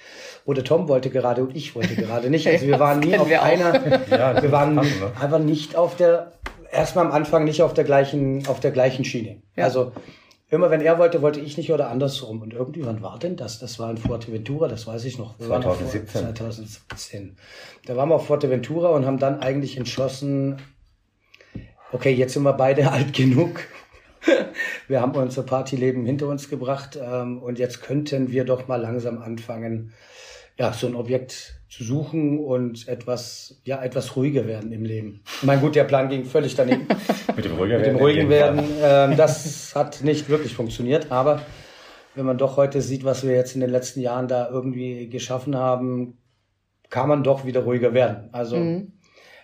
Oder 0.46 0.64
Tom 0.64 0.88
wollte 0.88 1.10
gerade 1.10 1.44
und 1.44 1.56
ich 1.56 1.76
wollte 1.76 1.96
gerade 1.96 2.30
nicht. 2.30 2.48
Also 2.48 2.68
wir 2.68 2.80
waren 2.80 3.00
nie 3.00 3.18
auf 3.18 3.30
wir 3.30 3.44
einer, 3.44 4.08
ja, 4.10 4.42
wir 4.42 4.52
waren 4.52 4.76
ne? 4.76 4.84
einfach 5.20 5.40
nicht 5.40 5.76
auf 5.76 5.96
der 5.96 6.34
erstmal 6.72 7.06
am 7.06 7.12
Anfang 7.12 7.44
nicht 7.44 7.62
auf 7.62 7.74
der 7.74 7.84
gleichen, 7.84 8.48
auf 8.48 8.60
der 8.60 8.72
gleichen 8.72 9.06
Schiene. 9.06 9.42
Ja. 9.56 9.66
Also 9.66 9.92
immer 10.50 10.70
wenn 10.72 10.82
er 10.82 10.98
wollte, 10.98 11.22
wollte 11.22 11.40
ich 11.40 11.58
nicht 11.58 11.72
oder 11.72 11.90
andersrum. 11.90 12.42
Und 12.42 12.54
irgendwie, 12.54 12.86
wann 12.86 13.02
war 13.02 13.20
denn 13.20 13.36
das? 13.36 13.60
Das 13.60 13.80
war 13.80 13.92
in 13.92 13.98
Fuerteventura, 13.98 14.68
das 14.68 14.88
weiß 14.88 15.06
ich 15.06 15.18
noch. 15.18 15.38
Wir 15.40 15.48
2017. 15.48 16.22
2017. 16.22 17.38
Da 17.86 17.96
waren 17.96 18.10
wir 18.10 18.16
auf 18.16 18.28
Fuerteventura 18.28 18.90
und 18.90 19.06
haben 19.06 19.20
dann 19.20 19.40
eigentlich 19.40 19.78
entschlossen, 19.78 20.58
okay, 21.92 22.12
jetzt 22.12 22.34
sind 22.34 22.44
wir 22.44 22.54
beide 22.54 22.92
alt 22.92 23.14
genug. 23.14 23.62
wir 24.88 25.02
haben 25.02 25.16
unser 25.16 25.44
Partyleben 25.44 26.06
hinter 26.06 26.28
uns 26.28 26.50
gebracht 26.50 26.98
ähm, 27.02 27.42
und 27.42 27.58
jetzt 27.58 27.82
könnten 27.82 28.32
wir 28.32 28.46
doch 28.46 28.68
mal 28.68 28.80
langsam 28.80 29.20
anfangen, 29.20 29.94
ja, 30.58 30.74
so 30.74 30.88
ein 30.88 30.96
Objekt 30.96 31.62
zu 31.70 31.84
suchen 31.84 32.40
und 32.40 32.88
etwas, 32.88 33.62
ja, 33.64 33.82
etwas 33.82 34.16
ruhiger 34.16 34.46
werden 34.46 34.72
im 34.72 34.84
Leben. 34.84 35.22
Ich 35.26 35.44
meine, 35.44 35.62
gut, 35.62 35.76
der 35.76 35.86
Plan 35.86 36.10
ging 36.10 36.26
völlig 36.26 36.56
daneben. 36.56 36.88
Mit 37.36 37.46
dem 37.46 37.54
ruhiger 37.54 37.78
Mit 37.78 37.88
dem 37.88 37.96
ruhigen 37.96 38.30
werden. 38.30 38.64
Ähm, 38.84 39.16
das 39.16 39.74
hat 39.74 40.04
nicht 40.04 40.28
wirklich 40.30 40.54
funktioniert, 40.54 41.12
aber 41.12 41.42
wenn 42.16 42.26
man 42.26 42.38
doch 42.38 42.58
heute 42.58 42.82
sieht, 42.82 43.06
was 43.06 43.24
wir 43.26 43.34
jetzt 43.34 43.56
in 43.56 43.62
den 43.62 43.70
letzten 43.70 44.02
Jahren 44.02 44.28
da 44.28 44.50
irgendwie 44.50 45.08
geschaffen 45.08 45.56
haben, 45.56 46.18
kann 46.90 47.08
man 47.08 47.24
doch 47.24 47.46
wieder 47.46 47.62
ruhiger 47.62 47.94
werden. 47.94 48.30
Also, 48.34 48.58
mhm. 48.58 48.92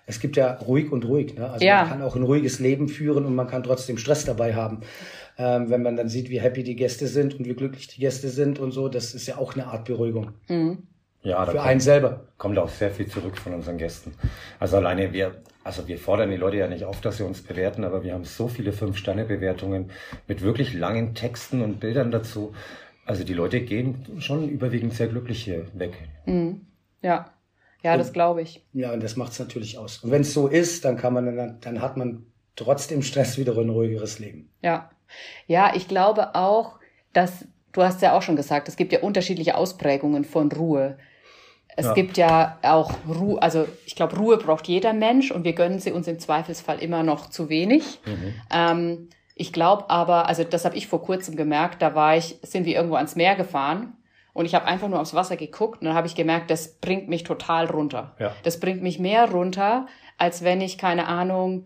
es 0.05 0.19
gibt 0.19 0.35
ja 0.35 0.53
ruhig 0.55 0.91
und 0.91 1.05
ruhig. 1.05 1.35
Ne? 1.35 1.49
Also 1.49 1.65
ja. 1.65 1.81
man 1.81 1.89
kann 1.89 2.01
auch 2.01 2.17
ein 2.17 2.23
ruhiges 2.23 2.59
Leben 2.59 2.89
führen 2.89 3.25
und 3.25 3.35
man 3.35 3.47
kann 3.47 3.63
trotzdem 3.63 3.97
Stress 3.97 4.25
dabei 4.25 4.53
haben. 4.53 4.81
Ähm, 5.37 5.69
wenn 5.69 5.81
man 5.81 5.95
dann 5.95 6.09
sieht, 6.09 6.29
wie 6.29 6.41
happy 6.41 6.63
die 6.63 6.75
Gäste 6.75 7.07
sind 7.07 7.35
und 7.39 7.45
wie 7.45 7.53
glücklich 7.53 7.87
die 7.87 8.01
Gäste 8.01 8.27
sind 8.27 8.59
und 8.59 8.71
so, 8.71 8.89
das 8.89 9.13
ist 9.13 9.27
ja 9.27 9.37
auch 9.37 9.53
eine 9.53 9.67
Art 9.67 9.85
Beruhigung. 9.85 10.31
Mhm. 10.49 10.87
Ja, 11.27 11.45
für 11.45 11.51
kommt, 11.51 11.65
einen 11.65 11.79
selber. 11.81 12.21
Kommt 12.37 12.57
auch 12.57 12.69
sehr 12.69 12.89
viel 12.89 13.07
zurück 13.07 13.37
von 13.37 13.53
unseren 13.53 13.77
Gästen. 13.77 14.13
Also 14.59 14.77
alleine 14.77 15.11
wir, 15.11 15.35
also 15.63 15.87
wir 15.87 15.97
fordern 15.97 16.29
die 16.31 16.37
Leute 16.37 16.57
ja 16.57 16.67
nicht 16.67 16.85
auf, 16.85 17.01
dass 17.01 17.17
sie 17.17 17.25
uns 17.25 17.41
bewerten, 17.41 17.83
aber 17.83 18.03
wir 18.03 18.13
haben 18.13 18.23
so 18.23 18.47
viele 18.47 18.71
Fünf-Sterne-Bewertungen 18.71 19.91
mit 20.27 20.41
wirklich 20.41 20.73
langen 20.73 21.15
Texten 21.15 21.61
und 21.61 21.81
Bildern 21.81 22.11
dazu. 22.11 22.53
Also 23.05 23.25
die 23.25 23.33
Leute 23.33 23.59
gehen 23.59 24.05
schon 24.19 24.47
überwiegend 24.47 24.93
sehr 24.93 25.07
glücklich 25.07 25.43
hier 25.43 25.67
weg. 25.73 25.93
Mhm. 26.25 26.61
Ja. 27.01 27.33
Ja, 27.83 27.93
und, 27.93 27.99
das 27.99 28.13
glaube 28.13 28.41
ich. 28.41 28.65
Ja, 28.73 28.93
und 28.93 29.03
das 29.03 29.17
macht 29.17 29.33
es 29.33 29.39
natürlich 29.39 29.77
aus. 29.77 29.97
Und 29.97 30.11
wenn 30.11 30.21
es 30.21 30.33
so 30.33 30.47
ist, 30.47 30.85
dann 30.85 30.95
kann 30.95 31.13
man 31.13 31.35
dann, 31.35 31.59
dann 31.59 31.81
hat 31.81 31.97
man 31.97 32.25
trotzdem 32.55 33.01
Stress 33.01 33.37
wieder 33.37 33.57
ein 33.57 33.69
ruhigeres 33.69 34.19
Leben. 34.19 34.49
Ja. 34.61 34.89
Ja, 35.45 35.73
ich 35.75 35.89
glaube 35.89 36.35
auch, 36.35 36.79
dass 37.11 37.45
du 37.73 37.83
hast 37.83 38.01
ja 38.01 38.17
auch 38.17 38.21
schon 38.21 38.35
gesagt, 38.35 38.67
es 38.67 38.75
gibt 38.75 38.91
ja 38.91 39.01
unterschiedliche 39.01 39.55
Ausprägungen 39.55 40.23
von 40.23 40.51
Ruhe. 40.51 40.97
Es 41.79 41.85
ja. 41.85 41.93
gibt 41.93 42.17
ja 42.17 42.57
auch 42.63 42.91
Ruhe, 43.07 43.39
also 43.39 43.67
ich 43.85 43.95
glaube, 43.95 44.17
Ruhe 44.17 44.37
braucht 44.37 44.67
jeder 44.67 44.93
Mensch 44.93 45.29
und 45.29 45.43
wir 45.43 45.53
gönnen 45.53 45.79
sie 45.79 45.91
uns 45.91 46.07
im 46.07 46.17
Zweifelsfall 46.17 46.79
immer 46.79 47.03
noch 47.03 47.29
zu 47.29 47.49
wenig. 47.49 47.99
Mhm. 48.03 48.33
Ähm, 48.51 49.09
ich 49.35 49.53
glaube 49.53 49.87
aber, 49.91 50.27
also 50.27 50.43
das 50.43 50.65
habe 50.65 50.75
ich 50.75 50.87
vor 50.87 51.03
kurzem 51.03 51.35
gemerkt, 51.35 51.83
da 51.83 51.93
war 51.93 52.17
ich, 52.17 52.39
sind 52.41 52.65
wir 52.65 52.75
irgendwo 52.75 52.95
ans 52.95 53.15
Meer 53.15 53.35
gefahren 53.35 53.93
und 54.33 54.45
ich 54.45 54.55
habe 54.55 54.65
einfach 54.65 54.87
nur 54.87 54.99
aufs 54.99 55.13
Wasser 55.13 55.37
geguckt 55.37 55.81
und 55.81 55.85
dann 55.85 55.95
habe 55.95 56.07
ich 56.07 56.15
gemerkt, 56.15 56.49
das 56.49 56.79
bringt 56.79 57.09
mich 57.09 57.23
total 57.23 57.67
runter. 57.67 58.15
Ja. 58.17 58.33
Das 58.41 58.59
bringt 58.59 58.81
mich 58.81 58.97
mehr 58.97 59.29
runter, 59.29 59.85
als 60.17 60.43
wenn 60.43 60.61
ich, 60.61 60.79
keine 60.79 61.05
Ahnung, 61.05 61.65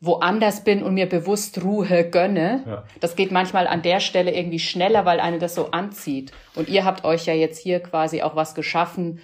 woanders 0.00 0.64
bin 0.64 0.82
und 0.82 0.94
mir 0.94 1.06
bewusst 1.06 1.62
Ruhe 1.62 2.04
gönne. 2.10 2.64
Ja. 2.66 2.84
Das 3.00 3.16
geht 3.16 3.30
manchmal 3.30 3.66
an 3.66 3.82
der 3.82 4.00
Stelle 4.00 4.34
irgendwie 4.34 4.58
schneller, 4.58 5.04
weil 5.04 5.20
eine 5.20 5.38
das 5.38 5.54
so 5.54 5.70
anzieht. 5.72 6.32
Und 6.54 6.68
ihr 6.68 6.84
habt 6.84 7.04
euch 7.04 7.26
ja 7.26 7.34
jetzt 7.34 7.58
hier 7.58 7.80
quasi 7.80 8.22
auch 8.22 8.34
was 8.34 8.54
geschaffen, 8.54 9.20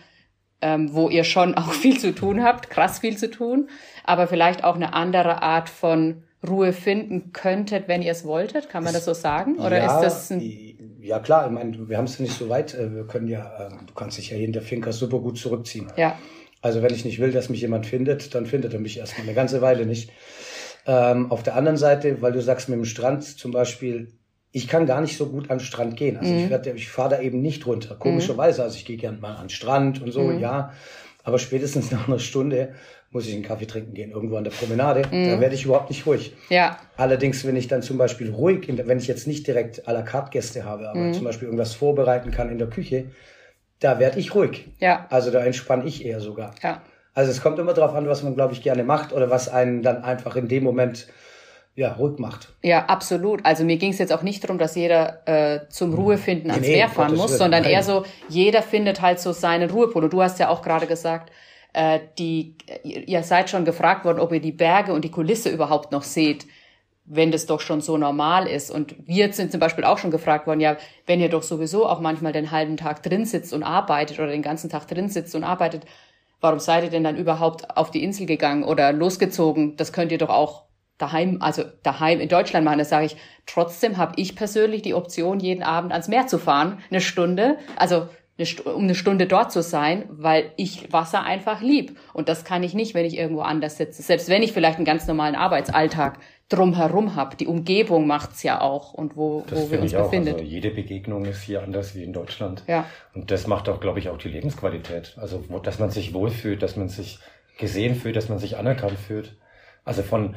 ähm, 0.61 0.93
wo 0.93 1.09
ihr 1.09 1.25
schon 1.25 1.55
auch 1.55 1.73
viel 1.73 1.99
zu 1.99 2.15
tun 2.15 2.43
habt, 2.43 2.71
krass 2.71 2.99
viel 2.99 3.17
zu 3.17 3.31
tun, 3.31 3.69
aber 4.05 4.27
vielleicht 4.27 4.65
auch 4.65 4.77
eine 4.77 4.93
andere 4.93 5.43
Art 5.43 5.69
von 5.69 6.25
Ruhe 6.47 6.73
finden 6.73 7.33
könntet, 7.33 7.89
wenn 7.89 8.03
ihr 8.03 8.13
es 8.13 8.25
wolltet. 8.25 8.69
Kann 8.69 8.85
man 8.85 8.93
das 8.93 9.07
so 9.07 9.15
sagen? 9.15 9.57
Oder 9.57 9.79
ja, 9.79 9.97
ist 9.97 10.03
das 10.03 10.31
ein 10.31 10.77
ja 11.07 11.21
klar, 11.21 11.47
ich 11.47 11.53
meine, 11.53 11.89
wir 11.89 11.97
haben 11.97 12.05
es 12.05 12.19
nicht 12.19 12.37
so 12.37 12.49
weit. 12.49 12.75
Äh, 12.75 12.95
wir 12.95 13.07
können 13.07 13.29
ja, 13.29 13.69
ähm, 13.71 13.87
du 13.87 13.95
kannst 13.95 14.19
dich 14.19 14.31
ja 14.31 14.37
hier 14.37 14.47
in 14.47 14.53
der 14.53 14.63
Finca 14.63 14.93
super 14.93 15.21
gut 15.21 15.39
zurückziehen. 15.39 15.87
Ja. 15.97 16.19
Also 16.63 16.83
wenn 16.83 16.93
ich 16.93 17.05
nicht 17.05 17.21
will, 17.21 17.31
dass 17.31 17.49
mich 17.49 17.61
jemand 17.61 17.87
findet, 17.87 18.35
dann 18.35 18.47
findet 18.47 18.75
er 18.75 18.81
mich 18.81 18.99
erstmal 18.99 19.27
eine 19.27 19.35
ganze 19.35 19.63
Weile 19.63 19.87
nicht. 19.87 20.11
Ähm, 20.87 21.31
auf 21.33 21.43
der 21.43 21.57
anderen 21.57 21.77
Seite, 21.77 22.23
weil 22.23 22.33
du 22.33 22.41
sagst 22.41 22.69
mit 22.69 22.79
dem 22.79 22.85
Strand 22.85 23.25
zum 23.25 23.51
Beispiel, 23.51 24.09
ich 24.53 24.69
kann 24.69 24.87
gar 24.87 25.01
nicht 25.01 25.17
so 25.17 25.27
gut 25.27 25.51
an 25.51 25.59
den 25.59 25.65
Strand 25.65 25.97
gehen. 25.97 26.17
Also 26.17 26.33
mhm. 26.33 26.45
ich, 26.45 26.51
werd, 26.51 26.67
ich 26.67 26.89
fahre 26.89 27.11
da 27.11 27.21
eben 27.21 27.43
nicht 27.43 27.67
runter. 27.67 27.97
Komischerweise, 27.97 28.63
also 28.63 28.77
ich 28.77 28.85
gehe 28.85 28.97
gern 28.97 29.21
mal 29.21 29.35
an 29.35 29.45
den 29.45 29.51
Strand 29.51 30.01
und 30.01 30.13
so, 30.13 30.23
mhm. 30.23 30.39
ja. 30.39 30.73
Aber 31.25 31.39
spätestens 31.39 31.91
nach 31.93 32.09
einer 32.09 32.21
Stunde 32.21 32.75
muss 33.11 33.27
ich 33.27 33.35
einen 33.35 33.43
Kaffee 33.43 33.67
trinken 33.67 33.95
gehen, 33.95 34.11
irgendwo 34.13 34.37
an 34.37 34.45
der 34.45 34.51
Promenade. 34.53 35.03
Mhm. 35.11 35.31
Da 35.31 35.41
werde 35.41 35.55
ich 35.55 35.65
überhaupt 35.65 35.91
nicht 35.91 36.07
ruhig. 36.07 36.35
Ja. 36.49 36.79
Allerdings, 36.97 37.45
wenn 37.47 37.57
ich 37.57 37.69
dann 37.69 37.83
zum 37.83 37.99
Beispiel 37.99 38.31
ruhig, 38.31 38.67
wenn 38.69 38.99
ich 38.99 39.07
jetzt 39.07 39.27
nicht 39.27 39.47
direkt 39.47 39.89
à 39.89 39.93
la 39.93 40.03
carte 40.03 40.31
Gäste 40.31 40.65
habe, 40.65 40.89
aber 40.89 41.01
mhm. 41.01 41.15
zum 41.15 41.25
Beispiel 41.25 41.47
irgendwas 41.47 41.75
vorbereiten 41.75 42.31
kann 42.31 42.51
in 42.51 42.59
der 42.59 42.69
Küche, 42.69 43.07
da 43.81 43.99
werde 43.99 44.19
ich 44.19 44.35
ruhig. 44.35 44.69
Ja. 44.79 45.07
Also 45.11 45.31
da 45.31 45.45
entspanne 45.45 45.85
ich 45.85 46.05
eher 46.05 46.21
sogar. 46.21 46.55
Ja. 46.63 46.83
Also 47.17 47.31
es 47.31 47.41
kommt 47.41 47.59
immer 47.59 47.73
darauf 47.73 47.95
an, 47.95 48.07
was 48.07 48.23
man, 48.23 48.35
glaube 48.35 48.53
ich, 48.53 48.63
gerne 48.63 48.85
macht 48.85 49.15
oder 49.15 49.31
was 49.31 49.49
einen 49.49 49.83
dann 49.83 50.05
einfach 50.05 50.37
in 50.37 50.49
dem 50.49 50.63
Moment 50.63 51.07
ja, 51.75 51.95
ruhig 51.95 52.19
macht. 52.19 52.53
Ja, 52.63 52.85
absolut. 52.87 53.43
Also 53.43 53.65
mir 53.65 53.79
ging 53.79 53.93
es 53.93 53.99
jetzt 53.99 54.13
auch 54.13 54.21
nicht 54.21 54.45
darum, 54.45 54.59
dass 54.59 54.75
jeder 54.75 55.27
äh, 55.27 55.67
zum 55.71 55.95
Ruhefinden 55.95 56.51
ans 56.51 56.67
nee, 56.67 56.77
Meer 56.77 56.91
fahren 56.91 57.15
Gottes 57.15 57.23
muss, 57.23 57.39
sondern 57.39 57.63
Nein. 57.63 57.73
eher 57.73 57.83
so, 57.83 58.05
jeder 58.29 58.61
findet 58.61 59.01
halt 59.01 59.19
so 59.19 59.33
seinen 59.33 59.71
Ruhepol. 59.71 60.05
Und 60.05 60.13
du 60.13 60.21
hast 60.21 60.39
ja 60.39 60.51
auch 60.51 60.61
gerade 60.61 60.87
gesagt, 60.87 61.33
äh, 61.73 62.01
die, 62.19 62.55
ihr 62.85 63.23
seid 63.23 63.49
schon 63.49 63.65
gefragt 63.65 64.05
worden, 64.05 64.21
ob 64.21 64.31
ihr 64.33 64.41
die 64.41 64.53
Berge 64.53 64.93
und 64.93 65.03
die 65.03 65.11
Kulisse 65.11 65.49
überhaupt 65.49 65.93
noch 65.93 66.03
seht, 66.03 66.47
wenn 67.07 67.33
das 67.33 67.47
doch 67.47 67.61
schon 67.61 67.81
so 67.81 67.97
normal 67.97 68.47
ist. 68.47 68.71
Und 68.71 68.95
wir 69.07 69.33
sind 69.33 69.51
zum 69.53 69.61
Beispiel 69.61 69.85
auch 69.85 69.97
schon 69.97 70.11
gefragt 70.11 70.47
worden, 70.47 70.61
ja, 70.61 70.77
wenn 71.07 71.21
ihr 71.21 71.31
doch 71.31 71.43
sowieso 71.43 71.87
auch 71.87 72.01
manchmal 72.01 72.33
den 72.33 72.51
halben 72.51 72.77
Tag 72.77 73.03
drin 73.03 73.25
sitzt 73.25 73.55
und 73.55 73.63
arbeitet 73.63 74.19
oder 74.19 74.29
den 74.29 74.43
ganzen 74.43 74.69
Tag 74.69 74.87
drin 74.87 75.09
sitzt 75.09 75.35
und 75.35 75.45
arbeitet, 75.45 75.87
warum 76.47 76.61
seid 76.61 76.85
ihr 76.85 76.91
denn 76.91 77.03
dann 77.03 77.17
überhaupt 77.17 77.77
auf 77.77 77.91
die 77.91 78.05
Insel 78.05 78.25
gegangen 78.25 78.63
oder 78.63 78.93
losgezogen? 78.93 79.77
Das 79.77 79.93
könnt 79.93 80.13
ihr 80.13 80.19
doch 80.19 80.29
auch 80.29 80.67
daheim, 80.97 81.39
also 81.41 81.65
daheim 81.83 82.21
in 82.21 82.29
Deutschland 82.29 82.65
machen, 82.65 82.79
das 82.79 82.89
sage 82.89 83.07
ich. 83.07 83.17
Trotzdem 83.47 83.97
habe 83.97 84.13
ich 84.15 84.37
persönlich 84.37 84.83
die 84.83 84.95
Option, 84.95 85.41
jeden 85.41 85.65
Abend 85.65 85.91
ans 85.91 86.07
Meer 86.07 86.29
zu 86.29 86.39
fahren, 86.39 86.79
eine 86.89 87.01
Stunde, 87.01 87.59
also 87.75 88.07
eine, 88.39 88.75
um 88.75 88.85
eine 88.85 88.95
Stunde 88.95 89.27
dort 89.27 89.51
zu 89.51 89.61
sein, 89.61 90.05
weil 90.09 90.53
ich 90.57 90.93
Wasser 90.93 91.25
einfach 91.25 91.63
lieb. 91.63 91.99
Und 92.13 92.29
das 92.29 92.45
kann 92.45 92.63
ich 92.63 92.75
nicht, 92.75 92.95
wenn 92.95 93.05
ich 93.05 93.19
irgendwo 93.19 93.41
anders 93.41 93.77
sitze. 93.77 94.03
Selbst 94.03 94.29
wenn 94.29 94.45
ich 94.45 94.53
vielleicht 94.53 94.77
einen 94.77 94.85
ganz 94.85 95.09
normalen 95.09 95.35
Arbeitsalltag 95.35 96.21
drumherum 96.49 97.17
habe. 97.17 97.37
Die 97.37 97.47
Umgebung 97.47 98.07
macht's 98.07 98.43
ja 98.43 98.61
auch 98.61 98.93
und 98.95 99.17
wo, 99.17 99.45
das 99.49 99.59
wo 99.59 99.71
wir 99.71 99.81
uns 99.81 99.93
befinden. 99.93 100.35
Also 100.35 100.45
jede 100.45 100.71
Begegnung 100.71 101.25
ist 101.25 101.43
hier 101.43 101.63
anders 101.63 101.95
wie 101.95 102.05
in 102.05 102.13
Deutschland. 102.13 102.63
Ja. 102.67 102.87
Und 103.15 103.31
das 103.31 103.47
macht 103.47 103.69
auch, 103.69 103.81
glaube 103.81 103.99
ich, 103.99 104.09
auch 104.09 104.19
die 104.19 104.29
Lebensqualität. 104.29 105.17
Also, 105.21 105.45
dass 105.63 105.79
man 105.79 105.91
sich 105.91 106.15
wohlfühlt, 106.15 106.63
dass 106.63 106.77
man 106.77 106.89
sich 106.89 107.19
gesehen 107.59 107.95
fühlt, 107.95 108.17
dass 108.17 108.29
man 108.29 108.39
sich 108.39 108.57
anerkannt 108.57 108.99
fühlt. 108.99 109.37
Also 109.85 110.03
von 110.03 110.37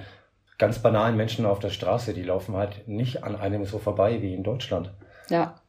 ganz 0.58 0.80
banalen 0.80 1.16
Menschen 1.16 1.46
auf 1.46 1.60
der 1.60 1.70
Straße, 1.70 2.13
die 2.13 2.24
laufen 2.24 2.56
halt 2.56 2.88
nicht 2.88 3.24
an 3.24 3.36
einem 3.36 3.66
so 3.66 3.78
vorbei 3.80 4.22
wie 4.22 4.34
in 4.34 4.44
Deutschland. 4.44 4.92
Ja. 5.30 5.62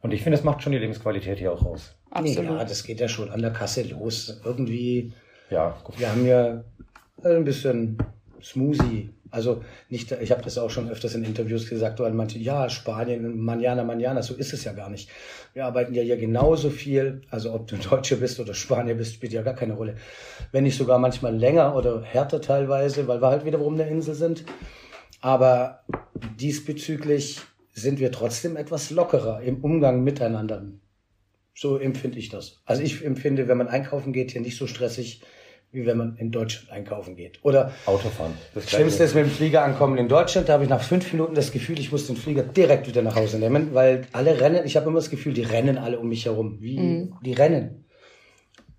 Und 0.00 0.12
ich 0.12 0.22
finde, 0.22 0.36
das 0.36 0.44
macht 0.44 0.62
schon 0.62 0.72
die 0.72 0.78
Lebensqualität 0.78 1.38
hier 1.38 1.52
auch 1.52 1.64
aus. 1.64 1.96
Absolut. 2.10 2.50
Ja, 2.50 2.64
das 2.64 2.84
geht 2.84 3.00
ja 3.00 3.08
schon 3.08 3.30
an 3.30 3.42
der 3.42 3.52
Kasse 3.52 3.82
los. 3.82 4.40
Irgendwie. 4.44 5.12
Ja, 5.50 5.76
gut. 5.82 5.98
Wir 5.98 6.10
haben 6.10 6.26
ja 6.26 6.64
ein 7.24 7.44
bisschen 7.44 7.98
Smoothie. 8.42 9.10
Also 9.30 9.62
nicht, 9.88 10.12
ich 10.12 10.30
habe 10.30 10.42
das 10.42 10.58
auch 10.58 10.70
schon 10.70 10.88
öfters 10.88 11.14
in 11.14 11.24
Interviews 11.24 11.68
gesagt, 11.68 12.00
weil 12.00 12.12
manche, 12.12 12.38
ja, 12.38 12.68
Spanien, 12.68 13.38
manana, 13.38 13.84
manana, 13.84 14.22
so 14.22 14.34
ist 14.34 14.52
es 14.52 14.64
ja 14.64 14.72
gar 14.72 14.90
nicht. 14.90 15.10
Wir 15.52 15.66
arbeiten 15.66 15.94
ja 15.94 16.02
hier 16.02 16.16
genauso 16.16 16.70
viel, 16.70 17.22
also 17.30 17.52
ob 17.52 17.66
du 17.66 17.76
Deutsche 17.90 18.16
bist 18.16 18.40
oder 18.40 18.54
Spanier 18.54 18.94
bist, 18.94 19.14
spielt 19.14 19.32
ja 19.32 19.42
gar 19.42 19.54
keine 19.54 19.74
Rolle. 19.74 19.96
Wenn 20.52 20.64
nicht 20.64 20.76
sogar 20.76 20.98
manchmal 20.98 21.36
länger 21.36 21.76
oder 21.76 22.02
härter 22.02 22.40
teilweise, 22.40 23.06
weil 23.08 23.20
wir 23.20 23.28
halt 23.28 23.44
wiederum 23.44 23.74
eine 23.74 23.88
Insel 23.88 24.14
sind. 24.14 24.44
Aber 25.20 25.84
diesbezüglich 26.38 27.40
sind 27.72 28.00
wir 28.00 28.12
trotzdem 28.12 28.56
etwas 28.56 28.90
lockerer 28.90 29.42
im 29.42 29.62
Umgang 29.62 30.02
miteinander. 30.02 30.64
So 31.54 31.76
empfinde 31.76 32.18
ich 32.18 32.28
das. 32.28 32.60
Also 32.64 32.82
ich 32.82 33.04
empfinde, 33.04 33.48
wenn 33.48 33.58
man 33.58 33.68
einkaufen 33.68 34.12
geht, 34.12 34.30
hier 34.30 34.40
nicht 34.40 34.56
so 34.56 34.66
stressig 34.66 35.22
wie 35.70 35.84
wenn 35.84 35.98
man 35.98 36.16
in 36.16 36.30
Deutschland 36.30 36.70
einkaufen 36.70 37.14
geht. 37.14 37.38
Oder 37.42 37.72
Autofahren. 37.84 38.32
Das 38.54 38.70
Schlimmste 38.70 39.04
ist 39.04 39.14
mit 39.14 39.24
dem 39.24 39.30
Flieger 39.30 39.64
ankommen 39.64 39.98
in 39.98 40.08
Deutschland. 40.08 40.48
Da 40.48 40.54
habe 40.54 40.64
ich 40.64 40.70
nach 40.70 40.82
fünf 40.82 41.12
Minuten 41.12 41.34
das 41.34 41.52
Gefühl, 41.52 41.78
ich 41.78 41.92
muss 41.92 42.06
den 42.06 42.16
Flieger 42.16 42.42
direkt 42.42 42.88
wieder 42.88 43.02
nach 43.02 43.16
Hause 43.16 43.38
nehmen, 43.38 43.74
weil 43.74 44.06
alle 44.12 44.40
rennen. 44.40 44.64
Ich 44.64 44.76
habe 44.76 44.86
immer 44.86 44.98
das 44.98 45.10
Gefühl, 45.10 45.34
die 45.34 45.42
rennen 45.42 45.76
alle 45.76 45.98
um 45.98 46.08
mich 46.08 46.24
herum. 46.24 46.58
Wie 46.60 46.78
mhm. 46.78 47.14
die 47.22 47.34
rennen. 47.34 47.84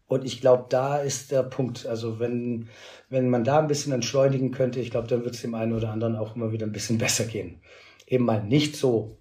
Und 0.08 0.26
ich 0.26 0.42
glaube, 0.42 0.66
da 0.70 0.98
ist 0.98 1.32
der 1.32 1.44
Punkt. 1.44 1.86
Also 1.86 2.20
wenn 2.20 2.68
wenn 3.10 3.30
man 3.30 3.44
da 3.44 3.60
ein 3.60 3.68
bisschen 3.68 3.94
entschleunigen 3.94 4.52
könnte, 4.52 4.80
ich 4.80 4.92
glaube, 4.92 5.08
dann 5.08 5.24
wird 5.24 5.36
es 5.36 5.42
dem 5.42 5.56
einen 5.56 5.74
oder 5.74 5.92
anderen 5.92 6.16
auch 6.16 6.36
immer 6.36 6.52
wieder 6.52 6.66
ein 6.66 6.72
bisschen 6.72 6.98
besser 6.98 7.26
gehen. 7.26 7.62
Eben 8.08 8.26
mal 8.26 8.44
nicht 8.44 8.76
so, 8.76 9.18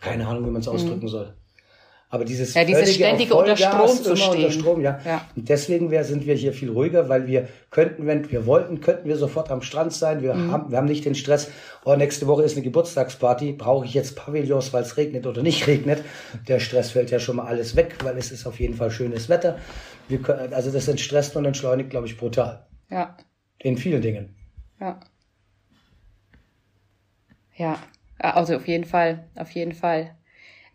keine 0.00 0.26
Ahnung, 0.26 0.46
wie 0.46 0.50
man 0.50 0.60
es 0.60 0.66
mhm. 0.66 0.74
ausdrücken 0.74 1.08
soll. 1.08 1.34
Aber 2.12 2.24
dieses 2.24 2.54
ja, 2.54 2.64
dieses 2.64 2.92
ständige 2.96 3.36
unter 3.36 3.56
Strom 3.56 3.86
zu 3.86 4.16
stehen. 4.16 4.30
Unter 4.30 4.50
Strom, 4.50 4.80
ja. 4.80 4.98
ja. 5.04 5.24
Und 5.36 5.48
deswegen 5.48 5.92
wär, 5.92 6.02
sind 6.02 6.26
wir 6.26 6.34
hier 6.34 6.52
viel 6.52 6.68
ruhiger, 6.68 7.08
weil 7.08 7.28
wir 7.28 7.48
könnten, 7.70 8.04
wenn 8.04 8.28
wir 8.32 8.46
wollten, 8.46 8.80
könnten 8.80 9.08
wir 9.08 9.16
sofort 9.16 9.52
am 9.52 9.62
Strand 9.62 9.92
sein. 9.92 10.20
Wir 10.20 10.34
mhm. 10.34 10.50
haben, 10.50 10.70
wir 10.72 10.78
haben 10.78 10.88
nicht 10.88 11.04
den 11.04 11.14
Stress. 11.14 11.52
Oh, 11.84 11.94
nächste 11.94 12.26
Woche 12.26 12.42
ist 12.42 12.54
eine 12.54 12.62
Geburtstagsparty. 12.62 13.52
Brauche 13.52 13.86
ich 13.86 13.94
jetzt 13.94 14.16
Pavillons, 14.16 14.72
weil 14.72 14.82
es 14.82 14.96
regnet 14.96 15.24
oder 15.24 15.42
nicht 15.42 15.66
regnet? 15.68 16.02
Der 16.48 16.58
Stress 16.58 16.90
fällt 16.90 17.12
ja 17.12 17.20
schon 17.20 17.36
mal 17.36 17.46
alles 17.46 17.76
weg, 17.76 17.94
weil 18.02 18.18
es 18.18 18.32
ist 18.32 18.44
auf 18.44 18.58
jeden 18.58 18.74
Fall 18.74 18.90
schönes 18.90 19.28
Wetter. 19.28 19.58
Wir 20.08 20.18
können, 20.18 20.52
also 20.52 20.72
das 20.72 20.88
entstresst 20.88 21.36
und 21.36 21.44
entschleunigt, 21.44 21.90
glaube 21.90 22.08
ich, 22.08 22.16
brutal. 22.16 22.66
Ja. 22.90 23.16
In 23.60 23.78
vielen 23.78 24.02
Dingen. 24.02 24.34
Ja. 24.80 24.98
Ja. 27.54 27.78
Also 28.18 28.56
auf 28.56 28.66
jeden 28.66 28.84
Fall, 28.84 29.28
auf 29.36 29.52
jeden 29.52 29.72
Fall. 29.72 30.16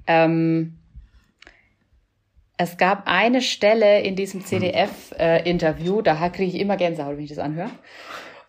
Ähm, 0.08 0.78
es 2.58 2.78
gab 2.78 3.04
eine 3.06 3.42
Stelle 3.42 4.02
in 4.02 4.16
diesem 4.16 4.46
CDF-Interview, 4.46 6.00
äh, 6.00 6.04
da 6.04 6.30
kriege 6.30 6.56
ich 6.56 6.62
immer 6.62 6.78
Gänsehaut, 6.78 7.18
wenn 7.18 7.24
ich 7.24 7.30
das 7.30 7.40
anhöre. 7.40 7.72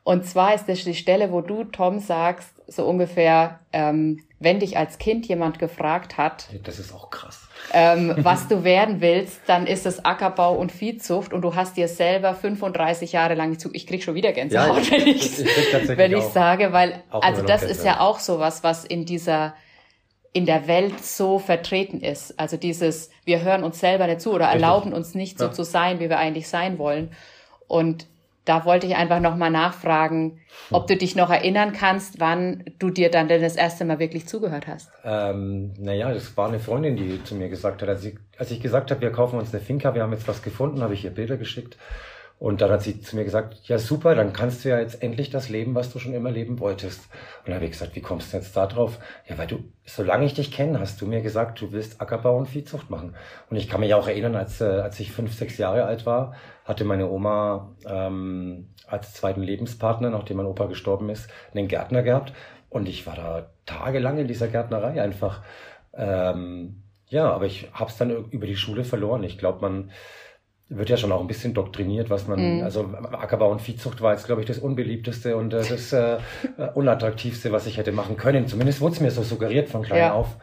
Und 0.05 0.25
zwar 0.25 0.55
ist 0.55 0.69
das 0.69 0.85
die 0.85 0.95
Stelle, 0.95 1.33
wo 1.33 1.41
du, 1.41 1.65
Tom, 1.65 1.99
sagst, 1.99 2.51
so 2.69 2.87
ungefähr, 2.87 3.59
ähm, 3.73 4.23
wenn 4.39 4.61
dich 4.61 4.77
als 4.77 4.99
Kind 4.99 5.27
jemand 5.27 5.59
gefragt 5.59 6.17
hat, 6.17 6.49
das 6.63 6.79
ist 6.79 6.95
auch 6.95 7.11
krass, 7.11 7.49
ähm, 7.73 8.15
was 8.19 8.47
du 8.47 8.63
werden 8.63 9.01
willst, 9.01 9.41
dann 9.47 9.67
ist 9.67 9.87
es 9.87 10.05
Ackerbau 10.05 10.57
und 10.57 10.71
Viehzucht 10.71 11.33
und 11.33 11.43
du 11.43 11.57
hast 11.57 11.77
dir 11.77 11.89
selber 11.89 12.35
35 12.35 13.13
Jahre 13.13 13.35
lang 13.35 13.59
zu, 13.59 13.71
ich 13.73 13.87
krieg 13.87 14.05
schon 14.05 14.15
wieder 14.15 14.33
Gänsehaut, 14.33 14.85
ja, 14.85 14.93
wenn 14.93 15.07
ich, 15.09 15.99
wenn 15.99 16.13
ich 16.13 16.25
sage, 16.33 16.73
weil, 16.73 17.03
also 17.11 17.43
das 17.43 17.65
ist 17.65 17.85
ja 17.85 17.99
auch 18.01 18.21
sowas, 18.21 18.63
was 18.63 18.85
in 18.85 19.07
dieser 19.07 19.55
in 20.33 20.47
der 20.47 20.66
Welt 20.66 21.02
so 21.04 21.38
vertreten 21.38 22.00
ist. 22.00 22.38
Also 22.38 22.56
dieses, 22.56 23.11
wir 23.25 23.42
hören 23.42 23.64
uns 23.64 23.80
selber 23.80 24.06
nicht 24.06 24.21
zu 24.21 24.33
oder 24.33 24.47
Richtig. 24.47 24.62
erlauben 24.62 24.92
uns 24.92 25.14
nicht 25.14 25.38
so 25.38 25.47
ja. 25.47 25.52
zu 25.52 25.64
sein, 25.64 26.00
wie 26.00 26.09
wir 26.09 26.18
eigentlich 26.18 26.49
sein 26.49 26.78
wollen. 26.78 27.11
Und 27.68 28.06
da 28.47 28.64
wollte 28.64 28.87
ich 28.87 28.95
einfach 28.95 29.21
nochmal 29.21 29.50
nachfragen, 29.50 30.38
ob 30.71 30.87
du 30.87 30.97
dich 30.97 31.16
noch 31.16 31.30
erinnern 31.30 31.73
kannst, 31.73 32.21
wann 32.21 32.64
du 32.78 32.90
dir 32.90 33.11
dann 33.11 33.26
denn 33.26 33.42
das 33.42 33.56
erste 33.56 33.85
Mal 33.85 33.99
wirklich 33.99 34.28
zugehört 34.28 34.68
hast. 34.68 34.88
Ähm, 35.04 35.75
naja, 35.78 36.14
das 36.14 36.37
war 36.37 36.49
eine 36.49 36.61
Freundin, 36.61 36.97
die 36.97 37.23
zu 37.25 37.35
mir 37.35 37.49
gesagt 37.49 37.83
hat, 37.83 37.88
als 37.88 38.04
ich, 38.04 38.16
als 38.38 38.52
ich 38.52 38.61
gesagt 38.61 38.92
habe, 38.92 39.00
wir 39.00 39.11
kaufen 39.11 39.38
uns 39.38 39.52
eine 39.52 39.62
Finca, 39.62 39.95
wir 39.95 40.02
haben 40.02 40.12
jetzt 40.12 40.28
was 40.28 40.42
gefunden, 40.42 40.80
habe 40.80 40.95
ich 40.95 41.04
ihr 41.04 41.11
Bilder 41.11 41.37
geschickt. 41.37 41.76
Und 42.38 42.61
dann 42.61 42.71
hat 42.71 42.83
sie 42.83 43.00
zu 43.00 43.16
mir 43.16 43.25
gesagt, 43.25 43.61
ja 43.64 43.78
super, 43.78 44.14
dann 44.14 44.35
kannst 44.35 44.64
du 44.64 44.69
ja 44.69 44.78
jetzt 44.78 45.02
endlich 45.02 45.31
das 45.31 45.49
leben, 45.49 45.75
was 45.75 45.90
du 45.90 45.99
schon 45.99 46.12
immer 46.12 46.31
leben 46.31 46.61
wolltest. 46.61 47.00
Und 47.40 47.49
dann 47.49 47.55
habe 47.55 47.64
ich 47.64 47.71
gesagt, 47.71 47.97
wie 47.97 48.02
kommst 48.02 48.33
du 48.33 48.37
jetzt 48.37 48.55
da 48.55 48.66
drauf? 48.66 48.99
Ja, 49.26 49.38
weil 49.38 49.47
du, 49.47 49.64
solange 49.87 50.26
ich 50.26 50.35
dich 50.35 50.52
kenne, 50.52 50.78
hast 50.78 51.00
du 51.00 51.07
mir 51.07 51.23
gesagt, 51.23 51.61
du 51.62 51.73
willst 51.73 51.99
Ackerbau 52.00 52.37
und 52.37 52.47
Viehzucht 52.47 52.90
machen. 52.90 53.14
Und 53.49 53.57
ich 53.57 53.71
kann 53.71 53.81
mich 53.81 53.95
auch 53.95 54.07
erinnern, 54.07 54.37
als, 54.37 54.61
äh, 54.61 54.64
als 54.64 55.00
ich 55.00 55.12
fünf, 55.12 55.33
sechs 55.33 55.57
Jahre 55.57 55.85
alt 55.85 56.05
war, 56.05 56.35
hatte 56.66 56.85
meine 56.85 57.09
Oma 57.09 57.75
ähm, 57.87 58.69
als 58.87 59.14
zweiten 59.14 59.43
Lebenspartner, 59.43 60.11
nachdem 60.11 60.37
mein 60.37 60.47
Opa 60.47 60.66
gestorben 60.66 61.09
ist, 61.09 61.31
einen 61.55 61.69
Gärtner 61.69 62.02
gehabt. 62.02 62.35
Und 62.69 62.87
ich 62.87 63.07
war 63.07 63.16
da 63.16 63.50
tagelang 63.64 64.19
in 64.19 64.28
dieser 64.28 64.49
Gärtnerei 64.49 65.00
einfach. 65.00 65.43
Ähm, 65.95 66.83
ja, 67.09 67.33
aber 67.33 67.47
ich 67.47 67.71
habe 67.73 67.90
es 67.90 67.97
dann 67.97 68.11
über 68.11 68.47
die 68.47 68.57
Schule 68.57 68.85
verloren. 68.85 69.23
Ich 69.23 69.38
glaube, 69.38 69.61
man 69.62 69.90
wird 70.68 70.90
ja 70.90 70.96
schon 70.96 71.12
auch 71.12 71.20
ein 71.20 71.28
bisschen 71.28 71.54
doktriniert, 71.54 72.11
was 72.11 72.26
man, 72.26 72.58
mhm. 72.58 72.64
also 72.64 72.90
Ackerbau 73.12 73.50
und 73.50 73.61
Viehzucht 73.61 74.00
war 74.00 74.12
jetzt, 74.12 74.26
glaube 74.26 74.40
ich, 74.40 74.49
das 74.49 74.58
unbeliebteste 74.58 75.37
und 75.37 75.54
äh, 75.54 75.62
das 75.68 75.92
äh, 75.92 76.18
unattraktivste, 76.75 77.52
was 77.52 77.66
ich 77.66 77.76
hätte 77.76 77.92
machen 77.92 78.16
können. 78.16 78.49
Zumindest 78.49 78.80
wurde 78.80 78.94
es 78.96 79.00
mir 79.00 79.11
so 79.11 79.23
suggeriert 79.23 79.68
von 79.68 79.82
klein 79.82 79.99
ja. 79.99 80.12
auf. 80.12 80.37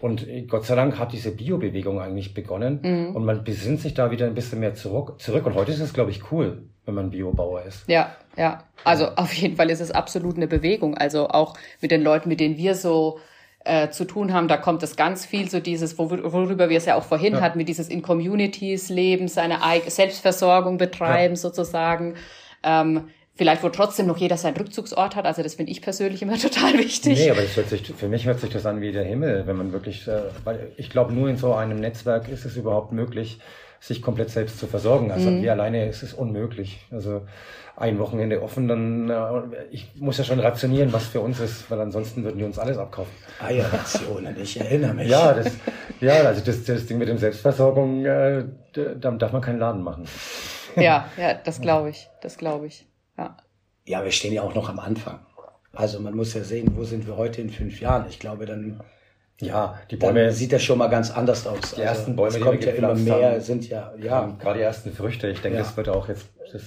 Und 0.00 0.26
äh, 0.26 0.42
Gott 0.42 0.64
sei 0.64 0.74
Dank 0.74 0.98
hat 0.98 1.12
diese 1.12 1.32
Bio-Bewegung 1.32 2.00
eigentlich 2.00 2.32
begonnen 2.32 2.80
mhm. 2.82 3.14
und 3.14 3.24
man 3.26 3.44
besinnt 3.44 3.80
sich 3.80 3.92
da 3.92 4.10
wieder 4.10 4.26
ein 4.26 4.34
bisschen 4.34 4.60
mehr 4.60 4.74
zurück. 4.74 5.20
zurück. 5.20 5.44
Und 5.44 5.54
heute 5.54 5.72
ist 5.72 5.80
es, 5.80 5.92
glaube 5.92 6.10
ich, 6.10 6.32
cool, 6.32 6.62
wenn 6.86 6.94
man 6.94 7.10
Biobauer 7.10 7.62
ist. 7.62 7.86
Ja, 7.88 8.16
ja. 8.36 8.64
Also 8.84 9.08
auf 9.16 9.34
jeden 9.34 9.56
Fall 9.56 9.70
ist 9.70 9.80
es 9.80 9.90
absolut 9.90 10.36
eine 10.36 10.48
Bewegung. 10.48 10.96
Also 10.96 11.28
auch 11.28 11.54
mit 11.82 11.90
den 11.90 12.02
Leuten, 12.02 12.30
mit 12.30 12.40
denen 12.40 12.56
wir 12.56 12.74
so 12.74 13.18
äh, 13.64 13.90
zu 13.90 14.04
tun 14.04 14.32
haben. 14.32 14.48
Da 14.48 14.56
kommt 14.56 14.82
es 14.82 14.96
ganz 14.96 15.24
viel 15.26 15.48
so 15.50 15.60
dieses, 15.60 15.98
worüber 15.98 16.68
wir 16.68 16.76
es 16.76 16.86
ja 16.86 16.96
auch 16.96 17.04
vorhin 17.04 17.34
ja. 17.34 17.40
hatten, 17.40 17.58
mit 17.58 17.68
dieses 17.68 17.88
in 17.88 18.02
Communities 18.02 18.88
leben, 18.88 19.28
seine 19.28 19.58
Selbstversorgung 19.86 20.78
betreiben 20.78 21.34
ja. 21.34 21.40
sozusagen. 21.40 22.14
Ähm, 22.62 23.08
vielleicht 23.34 23.62
wo 23.62 23.68
trotzdem 23.70 24.06
noch 24.06 24.18
jeder 24.18 24.36
seinen 24.36 24.56
Rückzugsort 24.56 25.16
hat. 25.16 25.24
Also 25.24 25.42
das 25.42 25.54
finde 25.54 25.72
ich 25.72 25.80
persönlich 25.80 26.22
immer 26.22 26.38
total 26.38 26.74
wichtig. 26.74 27.18
Nee, 27.18 27.30
aber 27.30 27.42
das 27.42 27.56
hört 27.56 27.68
sich, 27.68 27.82
für 27.82 28.08
mich 28.08 28.26
hört 28.26 28.40
sich 28.40 28.50
das 28.50 28.66
an 28.66 28.80
wie 28.80 28.92
der 28.92 29.04
Himmel, 29.04 29.46
wenn 29.46 29.56
man 29.56 29.72
wirklich, 29.72 30.06
äh, 30.08 30.22
weil 30.44 30.72
ich 30.76 30.90
glaube, 30.90 31.12
nur 31.12 31.28
in 31.28 31.36
so 31.36 31.54
einem 31.54 31.80
Netzwerk 31.80 32.28
ist 32.28 32.44
es 32.44 32.56
überhaupt 32.56 32.92
möglich, 32.92 33.38
sich 33.82 34.00
komplett 34.00 34.30
selbst 34.30 34.60
zu 34.60 34.68
versorgen. 34.68 35.10
Also 35.10 35.28
mhm. 35.28 35.42
wir 35.42 35.50
alleine 35.50 35.88
ist 35.88 36.04
es 36.04 36.14
unmöglich. 36.14 36.86
Also 36.92 37.22
ein 37.74 37.98
Wochenende 37.98 38.40
offen, 38.40 38.68
dann 38.68 39.10
äh, 39.10 39.66
ich 39.72 39.90
muss 39.96 40.18
ja 40.18 40.24
schon 40.24 40.38
rationieren, 40.38 40.92
was 40.92 41.06
für 41.08 41.20
uns 41.20 41.40
ist, 41.40 41.68
weil 41.68 41.80
ansonsten 41.80 42.22
würden 42.22 42.38
die 42.38 42.44
uns 42.44 42.60
alles 42.60 42.78
abkaufen. 42.78 43.12
Eierrationen, 43.40 44.40
ich 44.40 44.60
erinnere 44.60 44.94
mich. 44.94 45.08
ja, 45.08 45.34
das, 45.34 45.52
ja, 46.00 46.12
also 46.12 46.44
das, 46.44 46.62
das 46.62 46.86
Ding 46.86 46.98
mit 46.98 47.08
dem 47.08 47.18
Selbstversorgung, 47.18 48.04
äh, 48.04 48.44
da 48.72 49.10
darf 49.10 49.32
man 49.32 49.42
keinen 49.42 49.58
Laden 49.58 49.82
machen. 49.82 50.06
ja, 50.76 51.08
ja, 51.16 51.34
das 51.44 51.60
glaube 51.60 51.90
ich, 51.90 52.08
das 52.20 52.38
glaube 52.38 52.68
ich. 52.68 52.86
Ja. 53.18 53.36
Ja, 53.84 54.04
wir 54.04 54.12
stehen 54.12 54.32
ja 54.32 54.42
auch 54.42 54.54
noch 54.54 54.68
am 54.68 54.78
Anfang. 54.78 55.18
Also 55.72 55.98
man 55.98 56.14
muss 56.14 56.34
ja 56.34 56.44
sehen, 56.44 56.70
wo 56.76 56.84
sind 56.84 57.08
wir 57.08 57.16
heute 57.16 57.40
in 57.40 57.50
fünf 57.50 57.80
Jahren. 57.80 58.06
Ich 58.08 58.20
glaube, 58.20 58.46
dann 58.46 58.80
ja, 59.42 59.78
die 59.90 59.96
Bäume 59.96 60.24
dann 60.24 60.32
sieht 60.32 60.52
das 60.52 60.62
schon 60.62 60.78
mal 60.78 60.88
ganz 60.88 61.10
anders 61.10 61.46
aus. 61.46 61.60
Die 61.60 61.80
also 61.80 61.82
ersten 61.82 62.16
Bäume, 62.16 62.36
es 62.36 62.40
kommt 62.40 62.64
ja 62.64 62.72
immer 62.72 62.94
mehr, 62.94 63.32
haben, 63.32 63.40
sind 63.40 63.68
ja, 63.68 63.92
ja. 64.00 64.36
Gerade 64.40 64.58
die 64.58 64.64
ersten 64.64 64.92
Früchte. 64.92 65.28
Ich 65.28 65.40
denke, 65.40 65.58
ja. 65.58 65.64
das 65.64 65.76
wird 65.76 65.88
auch 65.88 66.08
jetzt, 66.08 66.26
das 66.52 66.62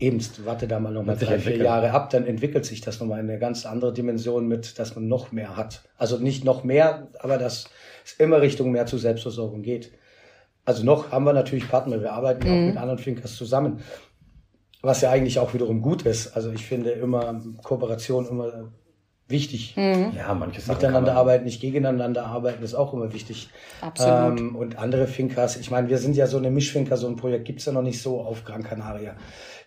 Eben, 0.00 0.20
warte 0.44 0.66
da 0.66 0.80
mal 0.80 0.92
noch 0.92 1.04
mal 1.04 1.16
drei, 1.16 1.38
vier 1.38 1.56
Jahre 1.56 1.92
ab, 1.92 2.10
dann 2.10 2.26
entwickelt 2.26 2.66
sich 2.66 2.80
das 2.80 2.98
nochmal 2.98 3.20
in 3.20 3.30
eine 3.30 3.38
ganz 3.38 3.64
andere 3.64 3.92
Dimension 3.92 4.48
mit, 4.48 4.78
dass 4.78 4.96
man 4.96 5.06
noch 5.06 5.30
mehr 5.30 5.56
hat. 5.56 5.82
Also 5.96 6.18
nicht 6.18 6.44
noch 6.44 6.64
mehr, 6.64 7.08
aber 7.20 7.38
dass 7.38 7.70
es 8.04 8.14
immer 8.14 8.40
Richtung 8.40 8.72
mehr 8.72 8.86
zu 8.86 8.98
Selbstversorgung 8.98 9.62
geht. 9.62 9.92
Also 10.64 10.84
noch 10.84 11.12
haben 11.12 11.24
wir 11.24 11.32
natürlich 11.32 11.68
Partner, 11.68 12.00
wir 12.00 12.12
arbeiten 12.12 12.46
mhm. 12.46 12.52
auch 12.52 12.66
mit 12.66 12.76
anderen 12.76 12.98
Finkers 12.98 13.36
zusammen. 13.36 13.80
Was 14.82 15.00
ja 15.00 15.10
eigentlich 15.10 15.38
auch 15.38 15.54
wiederum 15.54 15.80
gut 15.80 16.02
ist. 16.02 16.36
Also 16.36 16.50
ich 16.50 16.66
finde 16.66 16.90
immer 16.90 17.40
Kooperation 17.62 18.26
immer 18.28 18.72
wichtig. 19.28 19.74
Mhm. 19.76 20.12
Ja, 20.16 20.34
manche 20.34 20.60
Sachen 20.60 20.76
Miteinander 20.76 21.14
arbeiten, 21.16 21.44
nicht 21.44 21.60
gegeneinander 21.60 22.26
arbeiten, 22.26 22.62
ist 22.62 22.74
auch 22.74 22.92
immer 22.92 23.12
wichtig. 23.12 23.48
Absolut. 23.80 24.40
Ähm, 24.40 24.56
und 24.56 24.78
andere 24.78 25.06
Finkers, 25.06 25.56
ich 25.56 25.70
meine, 25.70 25.88
wir 25.88 25.98
sind 25.98 26.16
ja 26.16 26.26
so 26.26 26.36
eine 26.36 26.50
Mischfinker, 26.50 26.96
so 26.96 27.06
ein 27.06 27.16
Projekt 27.16 27.46
gibt's 27.46 27.64
ja 27.64 27.72
noch 27.72 27.82
nicht 27.82 28.00
so 28.00 28.20
auf 28.20 28.44
Gran 28.44 28.62
Canaria. 28.62 29.16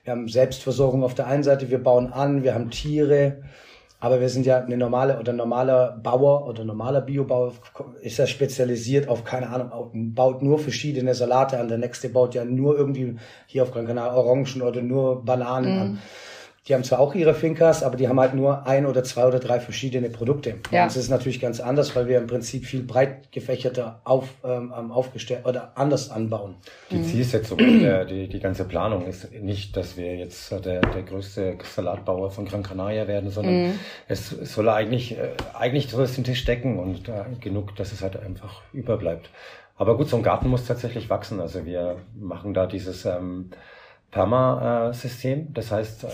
Wir 0.04 0.12
haben 0.12 0.28
Selbstversorgung 0.28 1.04
auf 1.04 1.16
der 1.16 1.28
einen 1.28 1.44
Seite, 1.44 1.70
wir 1.70 1.84
bauen 1.84 2.14
an, 2.14 2.44
wir 2.44 2.54
haben 2.54 2.70
Tiere, 2.70 3.44
aber 4.00 4.22
wir 4.22 4.30
sind 4.30 4.46
ja 4.46 4.60
eine 4.60 4.78
normale 4.78 5.20
oder 5.20 5.34
normaler 5.34 6.00
Bauer 6.04 6.48
oder 6.48 6.64
normaler 6.64 7.02
Biobauer 7.02 7.54
ist 8.02 8.18
ja 8.18 8.28
spezialisiert 8.28 9.08
auf, 9.08 9.24
keine 9.24 9.50
Ahnung, 9.50 10.14
baut 10.14 10.44
nur 10.44 10.60
verschiedene 10.60 11.16
Salate 11.16 11.60
an. 11.60 11.68
Der 11.68 11.80
nächste 11.80 12.10
baut 12.10 12.36
ja 12.36 12.46
nur 12.46 12.78
irgendwie 12.78 13.16
hier 13.48 13.64
auf 13.64 13.72
Gran 13.72 13.88
Canaria 13.88 14.14
Orangen 14.14 14.62
oder 14.62 14.84
nur 14.84 15.26
Bananen 15.26 15.74
mhm. 15.74 15.82
an. 15.82 16.00
Die 16.67 16.74
haben 16.74 16.83
zwar 16.83 17.00
auch 17.00 17.15
ihre 17.15 17.33
Finkers, 17.33 17.81
aber 17.81 17.95
die 17.95 18.09
haben 18.09 18.19
halt 18.19 18.33
nur 18.33 18.67
ein 18.67 18.86
oder 18.86 19.03
zwei 19.03 19.25
oder 19.25 19.39
drei 19.39 19.59
verschiedene 19.59 20.09
Produkte. 20.09 20.55
Ja. 20.71 20.83
Und 20.83 20.88
das 20.88 20.97
ist 20.97 21.09
natürlich 21.09 21.39
ganz 21.39 21.59
anders, 21.62 21.95
weil 21.95 22.07
wir 22.07 22.17
im 22.17 22.27
Prinzip 22.27 22.65
viel 22.65 22.83
breit 22.83 23.31
gefächerter 23.31 24.01
auf, 24.03 24.27
ähm, 24.43 24.74
ähm 24.77 24.91
aufgestellt 24.91 25.45
oder 25.45 25.71
anders 25.75 26.09
anbauen. 26.12 26.55
Die 26.91 27.01
Zielsetzung, 27.03 27.57
der, 27.57 28.03
die, 28.05 28.27
die 28.27 28.39
ganze 28.39 28.65
Planung 28.65 29.05
ist 29.05 29.31
nicht, 29.31 29.77
dass 29.77 29.95
wir 29.95 30.15
jetzt 30.15 30.51
der, 30.51 30.81
der 30.81 31.03
größte 31.03 31.57
Salatbauer 31.63 32.31
von 32.31 32.45
Gran 32.45 32.63
Canaria 32.63 33.07
werden, 33.07 33.29
sondern 33.29 33.67
mhm. 33.67 33.79
es 34.07 34.29
soll 34.29 34.67
eigentlich, 34.67 35.17
äh, 35.17 35.29
eigentlich 35.53 35.89
soll 35.89 36.03
es 36.03 36.15
den 36.15 36.25
Tisch 36.25 36.43
decken 36.43 36.79
und 36.79 37.07
äh, 37.07 37.24
genug, 37.39 37.75
dass 37.77 37.93
es 37.93 38.01
halt 38.01 38.19
einfach 38.19 38.62
überbleibt. 38.74 39.29
Aber 39.77 39.95
gut, 39.95 40.09
so 40.09 40.17
ein 40.17 40.24
Garten 40.24 40.50
muss 40.50 40.65
tatsächlich 40.65 41.09
wachsen. 41.09 41.39
Also 41.39 41.65
wir 41.65 41.97
machen 42.19 42.53
da 42.53 42.65
dieses 42.65 43.05
ähm, 43.05 43.51
Perma-System. 44.12 45.54
Das 45.54 45.72
heißt, 45.72 46.04
äh, 46.04 46.08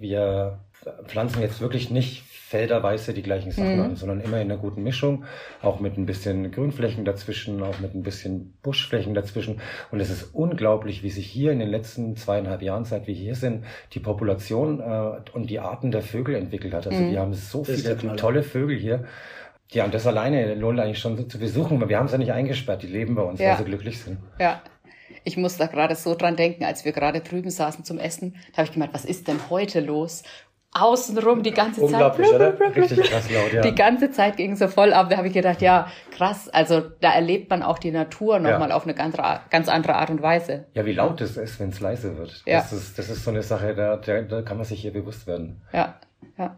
wir 0.00 0.60
pflanzen 1.06 1.42
jetzt 1.42 1.60
wirklich 1.60 1.90
nicht 1.90 2.22
felderweise 2.50 3.14
die 3.14 3.22
gleichen 3.22 3.52
Sachen 3.52 3.76
mhm. 3.76 3.82
an, 3.82 3.96
sondern 3.96 4.20
immer 4.20 4.40
in 4.40 4.50
einer 4.50 4.56
guten 4.56 4.82
Mischung, 4.82 5.24
auch 5.62 5.78
mit 5.78 5.96
ein 5.96 6.04
bisschen 6.04 6.50
Grünflächen 6.50 7.04
dazwischen, 7.04 7.62
auch 7.62 7.78
mit 7.78 7.94
ein 7.94 8.02
bisschen 8.02 8.54
Buschflächen 8.62 9.14
dazwischen. 9.14 9.60
Und 9.92 10.00
es 10.00 10.10
ist 10.10 10.34
unglaublich, 10.34 11.04
wie 11.04 11.10
sich 11.10 11.26
hier 11.26 11.52
in 11.52 11.60
den 11.60 11.68
letzten 11.68 12.16
zweieinhalb 12.16 12.62
Jahren, 12.62 12.84
seit 12.84 13.06
wir 13.06 13.14
hier 13.14 13.36
sind, 13.36 13.64
die 13.92 14.00
Population 14.00 14.80
äh, 14.80 15.20
und 15.32 15.48
die 15.48 15.60
Arten 15.60 15.92
der 15.92 16.02
Vögel 16.02 16.34
entwickelt 16.34 16.74
hat. 16.74 16.88
Also 16.88 17.00
mhm. 17.00 17.12
wir 17.12 17.20
haben 17.20 17.34
so 17.34 17.62
viele 17.62 18.16
tolle 18.16 18.42
Vögel 18.42 18.76
hier. 18.76 19.04
Ja, 19.70 19.84
und 19.84 19.94
das 19.94 20.04
alleine 20.08 20.56
lohnt 20.56 20.80
eigentlich 20.80 20.98
schon 20.98 21.30
zu 21.30 21.38
besuchen, 21.38 21.80
weil 21.80 21.88
wir 21.88 21.98
haben 21.98 22.06
es 22.06 22.12
ja 22.12 22.18
nicht 22.18 22.32
eingesperrt, 22.32 22.82
die 22.82 22.88
leben 22.88 23.14
bei 23.14 23.22
uns, 23.22 23.38
ja. 23.38 23.50
weil 23.50 23.58
sie 23.58 23.64
glücklich 23.64 24.00
sind. 24.00 24.18
Ja, 24.40 24.60
ich 25.24 25.36
muss 25.36 25.56
da 25.56 25.66
gerade 25.66 25.94
so 25.94 26.14
dran 26.14 26.36
denken, 26.36 26.64
als 26.64 26.84
wir 26.84 26.92
gerade 26.92 27.20
drüben 27.20 27.50
saßen 27.50 27.84
zum 27.84 27.98
Essen, 27.98 28.36
da 28.52 28.58
habe 28.58 28.66
ich 28.66 28.72
gemeint, 28.72 28.94
was 28.94 29.04
ist 29.04 29.28
denn 29.28 29.38
heute 29.50 29.80
los? 29.80 30.22
Außenrum 30.72 31.42
die 31.42 31.50
ganze 31.50 31.84
Zeit. 31.88 32.16
Blub, 32.16 32.16
blub, 32.16 32.56
blub, 32.56 32.76
Richtig 32.76 33.10
krass 33.10 33.28
laut, 33.28 33.52
ja. 33.52 33.60
Die 33.62 33.74
ganze 33.74 34.12
Zeit 34.12 34.36
ging 34.36 34.54
so 34.54 34.68
voll 34.68 34.92
ab. 34.92 35.10
Da 35.10 35.16
habe 35.16 35.26
ich 35.26 35.34
gedacht, 35.34 35.60
ja, 35.62 35.90
krass. 36.16 36.48
Also 36.48 36.80
da 37.00 37.12
erlebt 37.12 37.50
man 37.50 37.64
auch 37.64 37.78
die 37.78 37.90
Natur 37.90 38.38
nochmal 38.38 38.68
ja. 38.68 38.76
auf 38.76 38.84
eine 38.84 38.94
ganz, 38.94 39.16
ganz 39.50 39.68
andere 39.68 39.96
Art 39.96 40.10
und 40.10 40.22
Weise. 40.22 40.66
Ja, 40.74 40.86
wie 40.86 40.92
laut 40.92 41.20
es 41.20 41.36
ist, 41.36 41.58
wenn 41.58 41.70
es 41.70 41.80
leise 41.80 42.16
wird. 42.16 42.42
Ja. 42.46 42.60
Das, 42.60 42.72
ist, 42.72 42.96
das 42.96 43.10
ist 43.10 43.24
so 43.24 43.30
eine 43.30 43.42
Sache, 43.42 43.74
da, 43.74 43.96
da, 43.96 44.22
da 44.22 44.42
kann 44.42 44.58
man 44.58 44.64
sich 44.64 44.80
hier 44.80 44.92
bewusst 44.92 45.26
werden. 45.26 45.60
Ja, 45.72 45.98
ja. 46.38 46.56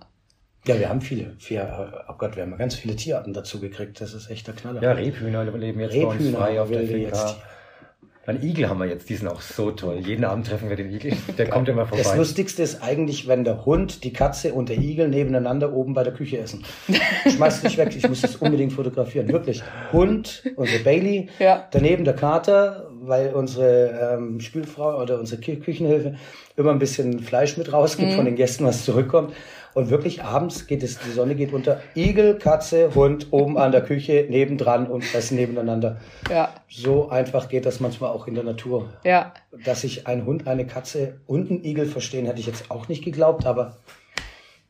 Ja, 0.64 0.78
wir 0.78 0.88
haben 0.88 1.00
viele, 1.00 1.34
vier, 1.38 2.04
oh 2.08 2.12
Gott, 2.18 2.36
wir 2.36 2.44
haben 2.44 2.56
ganz 2.56 2.76
viele 2.76 2.94
Tierarten 2.94 3.32
dazu 3.32 3.60
gekriegt. 3.60 4.00
Das 4.00 4.14
ist 4.14 4.30
echt 4.30 4.46
der 4.46 4.54
Knaller. 4.54 4.80
Ja, 4.80 4.92
Rebhühner 4.92 5.44
leben 5.44 5.80
jetzt 5.80 5.94
Rebhühner 5.94 6.08
bei 6.08 6.18
uns 6.18 6.36
frei 6.36 6.60
auf 6.60 6.70
der 6.70 6.86
Finca. 6.86 7.36
Ein 8.24 8.40
Igel 8.40 8.68
haben 8.68 8.78
wir 8.78 8.86
jetzt, 8.86 9.10
die 9.10 9.16
sind 9.16 9.26
auch 9.26 9.40
so 9.40 9.72
toll. 9.72 9.98
Jeden 9.98 10.24
Abend 10.24 10.46
treffen 10.46 10.68
wir 10.68 10.76
den 10.76 10.92
Igel, 10.92 11.12
der 11.38 11.48
kommt 11.48 11.68
immer 11.68 11.86
vorbei. 11.86 12.04
Das 12.04 12.16
Lustigste 12.16 12.62
ist 12.62 12.80
eigentlich, 12.80 13.26
wenn 13.26 13.42
der 13.42 13.64
Hund, 13.66 14.04
die 14.04 14.12
Katze 14.12 14.54
und 14.54 14.68
der 14.68 14.78
Igel 14.78 15.08
nebeneinander 15.08 15.72
oben 15.72 15.92
bei 15.92 16.04
der 16.04 16.12
Küche 16.12 16.38
essen. 16.38 16.64
Schmeiß 17.28 17.62
dich 17.62 17.76
weg, 17.78 17.92
ich 17.96 18.08
muss 18.08 18.20
das 18.20 18.36
unbedingt 18.36 18.74
fotografieren. 18.74 19.26
Wirklich. 19.28 19.64
Hund, 19.92 20.44
unsere 20.54 20.84
Bailey, 20.84 21.30
ja. 21.40 21.66
daneben 21.72 22.04
der 22.04 22.14
Kater, 22.14 22.88
weil 23.00 23.34
unsere 23.34 24.14
ähm, 24.14 24.38
Spülfrau 24.38 25.02
oder 25.02 25.18
unsere 25.18 25.40
Küchenhilfe 25.40 26.14
immer 26.56 26.70
ein 26.70 26.78
bisschen 26.78 27.18
Fleisch 27.20 27.56
mit 27.56 27.72
rausgibt 27.72 28.12
mhm. 28.12 28.16
von 28.16 28.24
den 28.24 28.36
Gästen, 28.36 28.64
was 28.64 28.84
zurückkommt. 28.84 29.34
Und 29.74 29.90
wirklich 29.90 30.22
abends 30.22 30.66
geht 30.66 30.82
es, 30.82 30.98
die 30.98 31.10
Sonne 31.10 31.34
geht 31.34 31.52
unter. 31.52 31.80
Igel, 31.94 32.38
Katze, 32.38 32.94
Hund 32.94 33.28
oben 33.30 33.56
an 33.56 33.72
der 33.72 33.82
Küche, 33.82 34.26
nebendran 34.28 34.86
und 34.86 35.14
essen 35.14 35.36
nebeneinander. 35.36 35.98
Ja. 36.30 36.52
So 36.68 37.08
einfach 37.08 37.48
geht 37.48 37.64
das 37.64 37.80
manchmal 37.80 38.10
auch 38.10 38.26
in 38.26 38.34
der 38.34 38.44
Natur. 38.44 38.92
Ja. 39.04 39.32
Dass 39.64 39.80
sich 39.80 40.06
ein 40.06 40.26
Hund, 40.26 40.46
eine 40.46 40.66
Katze 40.66 41.20
und 41.26 41.50
ein 41.50 41.64
Igel 41.64 41.86
verstehen, 41.86 42.26
hätte 42.26 42.40
ich 42.40 42.46
jetzt 42.46 42.70
auch 42.70 42.88
nicht 42.88 43.02
geglaubt, 43.02 43.46
aber 43.46 43.78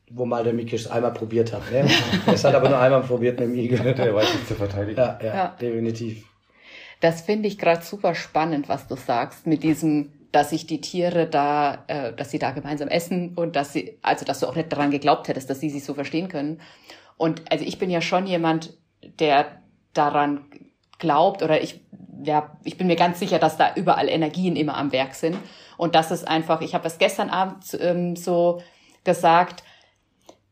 wo 0.09 0.25
mal 0.25 0.43
der 0.43 0.53
Miki 0.53 0.75
es 0.75 0.87
einmal 0.87 1.11
probiert 1.11 1.51
hat. 1.51 1.63
Ne? 1.71 1.87
Es 2.31 2.43
hat 2.43 2.53
aber 2.53 2.69
nur 2.69 2.79
einmal 2.79 3.01
probiert 3.01 3.39
mit 3.39 3.49
dem 3.49 3.55
Igel. 3.55 3.79
Der 3.95 4.13
weiß 4.13 4.31
sich 4.31 4.47
zu 4.47 4.53
verteidigen. 4.53 4.99
Ja, 4.99 5.19
ja, 5.21 5.35
ja. 5.35 5.57
definitiv. 5.59 6.23
Das 6.99 7.21
finde 7.21 7.47
ich 7.47 7.57
gerade 7.57 7.83
super 7.83 8.13
spannend, 8.15 8.69
was 8.69 8.87
du 8.87 8.95
sagst, 8.95 9.47
mit 9.47 9.63
diesem 9.63 10.11
dass 10.33 10.49
sich 10.49 10.67
die 10.67 10.81
Tiere 10.81 11.27
da, 11.27 11.85
äh, 11.87 12.11
dass 12.11 12.31
sie 12.31 12.39
da 12.39 12.51
gemeinsam 12.51 12.89
essen 12.89 13.33
und 13.35 13.55
dass 13.55 13.71
sie, 13.71 13.97
also 14.01 14.25
dass 14.25 14.41
du 14.41 14.47
auch 14.47 14.55
nicht 14.55 14.73
daran 14.73 14.91
geglaubt 14.91 15.29
hättest, 15.29 15.49
dass 15.49 15.61
sie 15.61 15.69
sich 15.69 15.85
so 15.85 15.93
verstehen 15.93 16.27
können. 16.27 16.59
Und 17.17 17.49
also 17.51 17.63
ich 17.63 17.79
bin 17.79 17.89
ja 17.89 18.01
schon 18.01 18.27
jemand, 18.27 18.73
der 19.19 19.59
daran 19.93 20.45
glaubt 20.99 21.43
oder 21.43 21.61
ich, 21.61 21.81
ja, 22.23 22.57
ich 22.63 22.77
bin 22.77 22.87
mir 22.87 22.95
ganz 22.95 23.19
sicher, 23.19 23.39
dass 23.39 23.57
da 23.57 23.75
überall 23.75 24.09
Energien 24.09 24.55
immer 24.55 24.75
am 24.75 24.91
Werk 24.91 25.13
sind 25.13 25.37
und 25.77 25.95
das 25.95 26.11
ist 26.11 26.27
einfach, 26.27 26.61
ich 26.61 26.73
habe 26.73 26.87
es 26.87 26.97
gestern 26.97 27.29
Abend 27.29 27.77
ähm, 27.79 28.15
so 28.15 28.61
gesagt, 29.03 29.63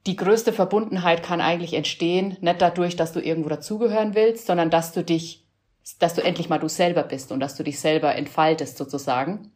die 0.05 0.15
größte 0.15 0.53
Verbundenheit 0.53 1.23
kann 1.23 1.41
eigentlich 1.41 1.73
entstehen, 1.73 2.37
nicht 2.41 2.61
dadurch, 2.61 2.95
dass 2.95 3.13
du 3.13 3.19
irgendwo 3.19 3.49
dazugehören 3.49 4.15
willst, 4.15 4.45
sondern 4.45 4.69
dass 4.69 4.93
du 4.93 5.03
dich, 5.03 5.45
dass 5.99 6.15
du 6.15 6.21
endlich 6.21 6.49
mal 6.49 6.59
du 6.59 6.67
selber 6.67 7.03
bist 7.03 7.31
und 7.31 7.39
dass 7.39 7.55
du 7.55 7.63
dich 7.63 7.79
selber 7.79 8.15
entfaltest 8.15 8.77
sozusagen. 8.77 9.51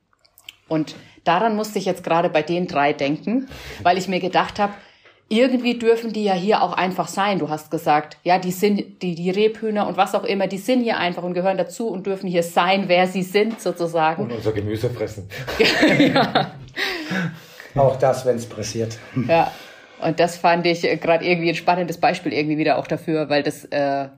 Und 0.67 0.95
daran 1.23 1.55
musste 1.55 1.79
ich 1.79 1.85
jetzt 1.85 2.03
gerade 2.03 2.29
bei 2.29 2.41
den 2.41 2.67
drei 2.67 2.93
denken, 2.93 3.47
weil 3.83 3.97
ich 3.97 4.07
mir 4.07 4.19
gedacht 4.19 4.59
habe, 4.59 4.73
irgendwie 5.27 5.79
dürfen 5.79 6.13
die 6.13 6.23
ja 6.23 6.33
hier 6.33 6.61
auch 6.61 6.73
einfach 6.73 7.07
sein. 7.07 7.39
Du 7.39 7.49
hast 7.49 7.71
gesagt, 7.71 8.17
ja, 8.23 8.37
die 8.37 8.51
sind, 8.51 9.01
die, 9.01 9.15
die 9.15 9.31
Rebhühner 9.31 9.87
und 9.87 9.97
was 9.97 10.13
auch 10.13 10.23
immer, 10.23 10.47
die 10.47 10.59
sind 10.59 10.83
hier 10.83 10.97
einfach 10.97 11.23
und 11.23 11.33
gehören 11.33 11.57
dazu 11.57 11.87
und 11.87 12.05
dürfen 12.05 12.27
hier 12.27 12.43
sein, 12.43 12.85
wer 12.87 13.07
sie 13.07 13.23
sind, 13.23 13.59
sozusagen. 13.59 14.23
Und 14.23 14.31
unser 14.31 14.51
Gemüse 14.51 14.89
fressen. 14.89 15.27
ja. 15.99 16.51
Auch 17.75 17.97
das, 17.97 18.25
wenn 18.25 18.35
es 18.35 18.45
pressiert. 18.45 18.97
Ja. 19.27 19.51
Und 20.01 20.19
das 20.19 20.37
fand 20.37 20.65
ich 20.67 20.81
gerade 20.81 21.25
irgendwie 21.25 21.49
ein 21.49 21.55
spannendes 21.55 21.97
Beispiel 21.97 22.33
irgendwie 22.33 22.57
wieder 22.57 22.77
auch 22.77 22.85
dafür, 22.85 23.29
weil 23.29 23.41
das 23.41 23.65
äh, 23.65 24.09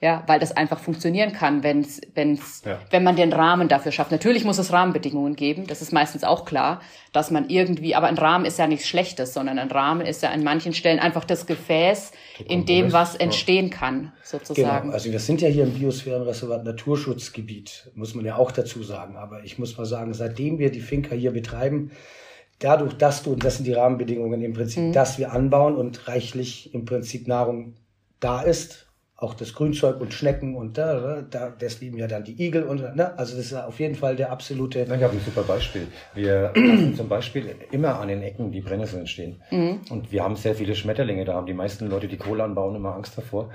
ja, 0.00 0.22
weil 0.28 0.38
das 0.38 0.56
einfach 0.56 0.78
funktionieren 0.78 1.32
kann, 1.32 1.64
wenn's, 1.64 2.00
wenn's, 2.14 2.62
ja. 2.64 2.78
wenn 2.90 3.02
man 3.02 3.16
den 3.16 3.32
Rahmen 3.32 3.66
dafür 3.66 3.90
schafft. 3.90 4.12
Natürlich 4.12 4.44
muss 4.44 4.58
es 4.58 4.72
Rahmenbedingungen 4.72 5.34
geben, 5.34 5.66
das 5.66 5.82
ist 5.82 5.92
meistens 5.92 6.22
auch 6.22 6.44
klar, 6.44 6.80
dass 7.12 7.32
man 7.32 7.48
irgendwie, 7.48 7.96
aber 7.96 8.06
ein 8.06 8.16
Rahmen 8.16 8.44
ist 8.44 8.60
ja 8.60 8.68
nichts 8.68 8.86
Schlechtes, 8.86 9.34
sondern 9.34 9.58
ein 9.58 9.70
Rahmen 9.70 10.06
ist 10.06 10.22
ja 10.22 10.30
an 10.30 10.44
manchen 10.44 10.72
Stellen 10.72 11.00
einfach 11.00 11.24
das 11.24 11.46
Gefäß, 11.46 12.12
in 12.46 12.64
dem 12.64 12.92
was 12.92 13.16
entstehen 13.16 13.70
kann, 13.70 14.12
sozusagen. 14.22 14.82
Genau, 14.82 14.94
also 14.94 15.10
wir 15.10 15.18
sind 15.18 15.40
ja 15.40 15.48
hier 15.48 15.64
im 15.64 15.74
Biosphärenreservat 15.74 16.64
Naturschutzgebiet, 16.64 17.90
muss 17.94 18.14
man 18.14 18.24
ja 18.24 18.36
auch 18.36 18.52
dazu 18.52 18.84
sagen. 18.84 19.16
Aber 19.16 19.42
ich 19.42 19.58
muss 19.58 19.76
mal 19.76 19.84
sagen, 19.84 20.14
seitdem 20.14 20.60
wir 20.60 20.70
die 20.70 20.80
Finca 20.80 21.16
hier 21.16 21.32
betreiben, 21.32 21.90
dadurch, 22.60 22.94
dass 22.94 23.24
du, 23.24 23.32
und 23.32 23.44
das 23.44 23.56
sind 23.56 23.66
die 23.66 23.72
Rahmenbedingungen 23.72 24.42
im 24.42 24.52
Prinzip, 24.52 24.84
mhm. 24.84 24.92
dass 24.92 25.18
wir 25.18 25.32
anbauen 25.32 25.74
und 25.74 26.06
reichlich 26.06 26.72
im 26.72 26.84
Prinzip 26.84 27.26
Nahrung 27.26 27.74
da 28.20 28.42
ist, 28.42 28.87
auch 29.20 29.34
das 29.34 29.52
Grünzeug 29.52 30.00
und 30.00 30.14
Schnecken 30.14 30.54
und 30.54 30.78
da, 30.78 31.22
da 31.22 31.50
das 31.50 31.80
lieben 31.80 31.98
ja 31.98 32.06
dann 32.06 32.22
die 32.22 32.40
Igel 32.40 32.62
und 32.62 32.94
ne? 32.94 33.18
also 33.18 33.36
das 33.36 33.46
ist 33.46 33.54
auf 33.54 33.80
jeden 33.80 33.96
Fall 33.96 34.14
der 34.14 34.30
absolute. 34.30 34.82
ich 34.82 34.90
habe 34.90 35.12
ein 35.12 35.20
super 35.20 35.42
Beispiel. 35.42 35.88
Wir 36.14 36.52
lassen 36.54 36.94
zum 36.94 37.08
Beispiel 37.08 37.56
immer 37.72 37.98
an 37.98 38.06
den 38.06 38.22
Ecken 38.22 38.52
die 38.52 38.60
Brennnesseln 38.60 39.08
stehen 39.08 39.42
mhm. 39.50 39.80
und 39.90 40.12
wir 40.12 40.22
haben 40.22 40.36
sehr 40.36 40.54
viele 40.54 40.76
Schmetterlinge. 40.76 41.24
Da 41.24 41.34
haben 41.34 41.46
die 41.46 41.54
meisten 41.54 41.88
Leute, 41.88 42.06
die 42.06 42.16
Kohle 42.16 42.44
anbauen, 42.44 42.76
immer 42.76 42.94
Angst 42.94 43.18
davor. 43.18 43.50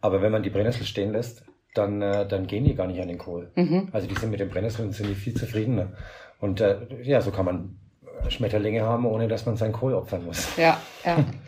Aber 0.00 0.22
wenn 0.22 0.30
man 0.30 0.44
die 0.44 0.50
Brennnessel 0.50 0.86
stehen 0.86 1.10
lässt, 1.10 1.42
dann 1.74 2.00
äh, 2.00 2.26
dann 2.26 2.46
gehen 2.46 2.62
die 2.62 2.76
gar 2.76 2.86
nicht 2.86 3.00
an 3.00 3.08
den 3.08 3.18
Kohl. 3.18 3.50
Mhm. 3.56 3.88
Also 3.90 4.06
die 4.06 4.14
sind 4.14 4.30
mit 4.30 4.38
den 4.38 4.50
Brennnesseln 4.50 4.92
sind 4.92 5.08
die 5.08 5.16
viel 5.16 5.34
zufriedener. 5.34 5.94
Und 6.38 6.60
äh, 6.60 6.76
ja, 7.02 7.20
so 7.20 7.32
kann 7.32 7.44
man 7.44 7.76
Schmetterlinge 8.28 8.82
haben, 8.82 9.04
ohne 9.04 9.26
dass 9.26 9.46
man 9.46 9.56
seinen 9.56 9.72
Kohl 9.72 9.94
opfern 9.94 10.24
muss. 10.24 10.56
Ja, 10.56 10.80
ja. 11.04 11.24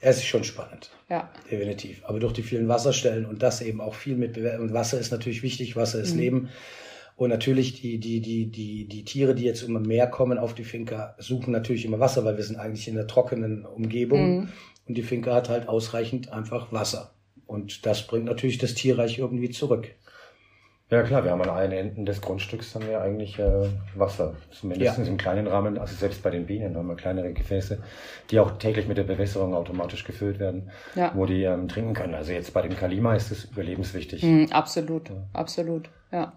Es 0.00 0.16
ist 0.16 0.26
schon 0.26 0.44
spannend. 0.44 0.90
Ja. 1.10 1.30
Definitiv. 1.50 2.02
Aber 2.04 2.18
durch 2.18 2.32
die 2.32 2.42
vielen 2.42 2.68
Wasserstellen 2.68 3.26
und 3.26 3.42
das 3.42 3.60
eben 3.60 3.80
auch 3.80 3.94
viel 3.94 4.16
mit 4.16 4.32
Bewer 4.32 4.58
und 4.60 4.72
Wasser 4.72 4.98
ist 4.98 5.10
natürlich 5.10 5.42
wichtig, 5.42 5.76
Wasser 5.76 6.00
ist 6.00 6.14
mhm. 6.14 6.20
Leben. 6.20 6.48
Und 7.16 7.28
natürlich 7.28 7.82
die, 7.82 7.98
die, 7.98 8.20
die, 8.20 8.46
die, 8.46 8.86
die 8.86 9.04
Tiere, 9.04 9.34
die 9.34 9.44
jetzt 9.44 9.62
immer 9.62 9.80
mehr 9.80 10.06
kommen 10.06 10.38
auf 10.38 10.54
die 10.54 10.64
Finca, 10.64 11.14
suchen 11.18 11.52
natürlich 11.52 11.84
immer 11.84 12.00
Wasser, 12.00 12.24
weil 12.24 12.38
wir 12.38 12.44
sind 12.44 12.56
eigentlich 12.56 12.88
in 12.88 12.94
der 12.94 13.06
trockenen 13.06 13.66
Umgebung. 13.66 14.38
Mhm. 14.38 14.48
Und 14.88 14.94
die 14.96 15.02
Finca 15.02 15.34
hat 15.34 15.50
halt 15.50 15.68
ausreichend 15.68 16.32
einfach 16.32 16.72
Wasser. 16.72 17.12
Und 17.46 17.84
das 17.84 18.06
bringt 18.06 18.24
natürlich 18.24 18.56
das 18.56 18.74
Tierreich 18.74 19.18
irgendwie 19.18 19.50
zurück. 19.50 19.88
Ja 20.90 21.04
klar, 21.04 21.22
wir 21.22 21.30
haben 21.30 21.42
an 21.42 21.50
allen 21.50 21.70
Enden 21.70 22.04
des 22.04 22.20
Grundstücks 22.20 22.74
haben 22.74 22.88
wir 22.88 23.00
eigentlich 23.00 23.38
äh, 23.38 23.68
Wasser, 23.94 24.34
zumindest 24.50 24.98
ja. 24.98 25.04
im 25.04 25.16
kleinen 25.16 25.46
Rahmen. 25.46 25.78
Also 25.78 25.94
selbst 25.94 26.20
bei 26.20 26.30
den 26.30 26.46
Bienen 26.46 26.76
haben 26.76 26.88
wir 26.88 26.96
kleinere 26.96 27.32
Gefäße, 27.32 27.78
die 28.30 28.40
auch 28.40 28.58
täglich 28.58 28.88
mit 28.88 28.98
der 28.98 29.04
Bewässerung 29.04 29.54
automatisch 29.54 30.02
gefüllt 30.02 30.40
werden, 30.40 30.70
ja. 30.96 31.12
wo 31.14 31.26
die 31.26 31.44
ähm, 31.44 31.68
trinken 31.68 31.94
können. 31.94 32.14
Also 32.14 32.32
jetzt 32.32 32.52
bei 32.52 32.62
dem 32.62 32.76
Kalima 32.76 33.14
ist 33.14 33.30
es 33.30 33.44
überlebenswichtig. 33.44 34.24
Mm, 34.24 34.46
absolut, 34.50 35.10
ja. 35.10 35.14
absolut, 35.32 35.88
ja. 36.10 36.32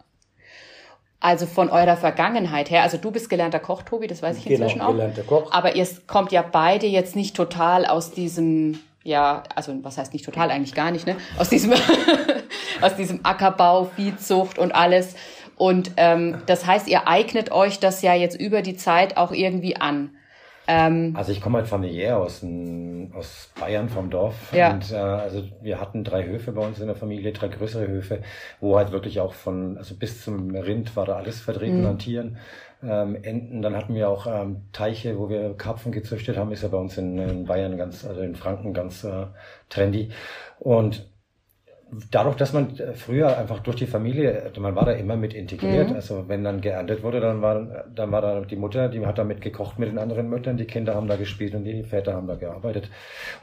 Also 1.20 1.48
von 1.48 1.70
eurer 1.70 1.98
Vergangenheit 1.98 2.70
her, 2.70 2.84
also 2.84 2.98
du 2.98 3.10
bist 3.10 3.30
gelernter 3.32 3.60
Koch, 3.60 3.82
Tobi, 3.82 4.06
das 4.06 4.22
weiß 4.22 4.38
ich 4.38 4.44
genau, 4.44 4.66
inzwischen 4.66 4.82
auch. 4.82 4.92
Gelernter 4.92 5.24
Koch. 5.24 5.52
Aber 5.52 5.76
ihr 5.76 5.88
kommt 6.06 6.32
ja 6.32 6.44
beide 6.44 6.86
jetzt 6.86 7.16
nicht 7.16 7.36
total 7.36 7.88
aus 7.88 8.12
diesem 8.12 8.78
ja, 9.04 9.44
also 9.56 9.74
was 9.84 9.98
heißt 9.98 10.14
nicht 10.14 10.26
total, 10.26 10.50
eigentlich 10.50 10.74
gar 10.74 10.92
nicht, 10.92 11.06
ne? 11.06 11.18
Aus 11.38 11.50
diesem, 11.50 11.74
aus 12.82 12.96
diesem 12.96 13.20
Ackerbau, 13.24 13.86
Viehzucht 13.86 14.58
und 14.58 14.74
alles. 14.74 15.16
Und 15.58 15.92
ähm, 15.98 16.42
das 16.46 16.66
heißt, 16.66 16.88
ihr 16.88 17.08
eignet 17.08 17.52
euch 17.52 17.80
das 17.80 18.02
ja 18.02 18.14
jetzt 18.14 18.40
über 18.40 18.62
die 18.62 18.76
Zeit 18.76 19.18
auch 19.18 19.32
irgendwie 19.32 19.76
an. 19.76 20.12
Ähm, 20.66 21.14
also 21.18 21.34
ich 21.34 21.42
komme 21.42 21.58
halt 21.58 21.68
familiär 21.68 22.18
aus, 22.18 22.42
aus 23.14 23.52
Bayern 23.60 23.90
vom 23.90 24.10
Dorf. 24.10 24.54
Ja. 24.54 24.72
Und 24.72 24.92
äh, 24.92 24.96
also 24.96 25.44
wir 25.62 25.80
hatten 25.80 26.04
drei 26.04 26.26
Höfe 26.26 26.54
bei 26.54 26.66
uns 26.66 26.80
in 26.80 26.88
der 26.88 26.96
Familie, 26.96 27.34
drei 27.34 27.50
größere 27.50 27.88
Höfe, 27.88 28.22
wo 28.62 28.78
halt 28.78 28.92
wirklich 28.92 29.20
auch 29.20 29.34
von, 29.34 29.78
also 29.78 29.96
bis 29.96 30.24
zum 30.24 30.56
Rind 30.56 30.96
war 30.96 31.06
da 31.06 31.18
alles 31.18 31.42
vertreten 31.42 31.82
mhm. 31.82 31.88
an 31.88 32.00
Tieren 32.00 32.38
ähm, 32.86 33.16
Enten. 33.22 33.62
Dann 33.62 33.76
hatten 33.76 33.96
wir 33.96 34.10
auch 34.10 34.28
ähm, 34.28 34.64
Teiche, 34.72 35.18
wo 35.18 35.30
wir 35.30 35.56
Karpfen 35.56 35.92
gezüchtet 35.92 36.38
haben. 36.38 36.52
Ist 36.52 36.64
ja 36.64 36.70
bei 36.70 36.78
uns 36.78 36.98
in, 36.98 37.18
in 37.18 37.46
Bayern 37.46 37.78
ganz, 37.78 38.06
also 38.06 38.22
in 38.22 38.36
Franken 38.36 38.74
ganz 38.74 39.04
äh, 39.04 39.28
trendy. 39.70 40.10
Und 40.60 41.10
dadurch, 42.12 42.36
dass 42.36 42.54
man 42.54 42.78
äh, 42.78 42.94
früher 42.94 43.38
einfach 43.38 43.60
durch 43.60 43.78
die 43.78 43.86
Familie, 43.86 44.52
man 44.60 44.76
war 44.76 44.86
da 44.86 44.92
immer 44.94 45.16
mit 45.16 45.34
integriert. 45.34 45.90
Mhm. 45.90 45.96
Also 45.96 46.28
wenn 46.28 46.44
dann 46.44 46.62
geerntet 46.62 47.04
wurde, 47.04 47.20
dann 47.20 47.42
war, 47.42 47.86
dann 47.94 48.12
war 48.12 48.22
da 48.22 48.42
die 48.42 48.56
Mutter, 48.56 48.90
die 48.90 49.06
hat 49.06 49.18
damit 49.18 49.42
gekocht 49.42 49.80
mit 49.80 49.90
den 49.90 49.98
anderen 49.98 50.30
Müttern, 50.30 50.58
die 50.58 50.66
Kinder 50.66 50.96
haben 50.96 51.08
da 51.08 51.16
gespielt 51.16 51.56
und 51.56 51.64
die 51.64 51.84
Väter 51.84 52.14
haben 52.14 52.28
da 52.28 52.36
gearbeitet. 52.36 52.90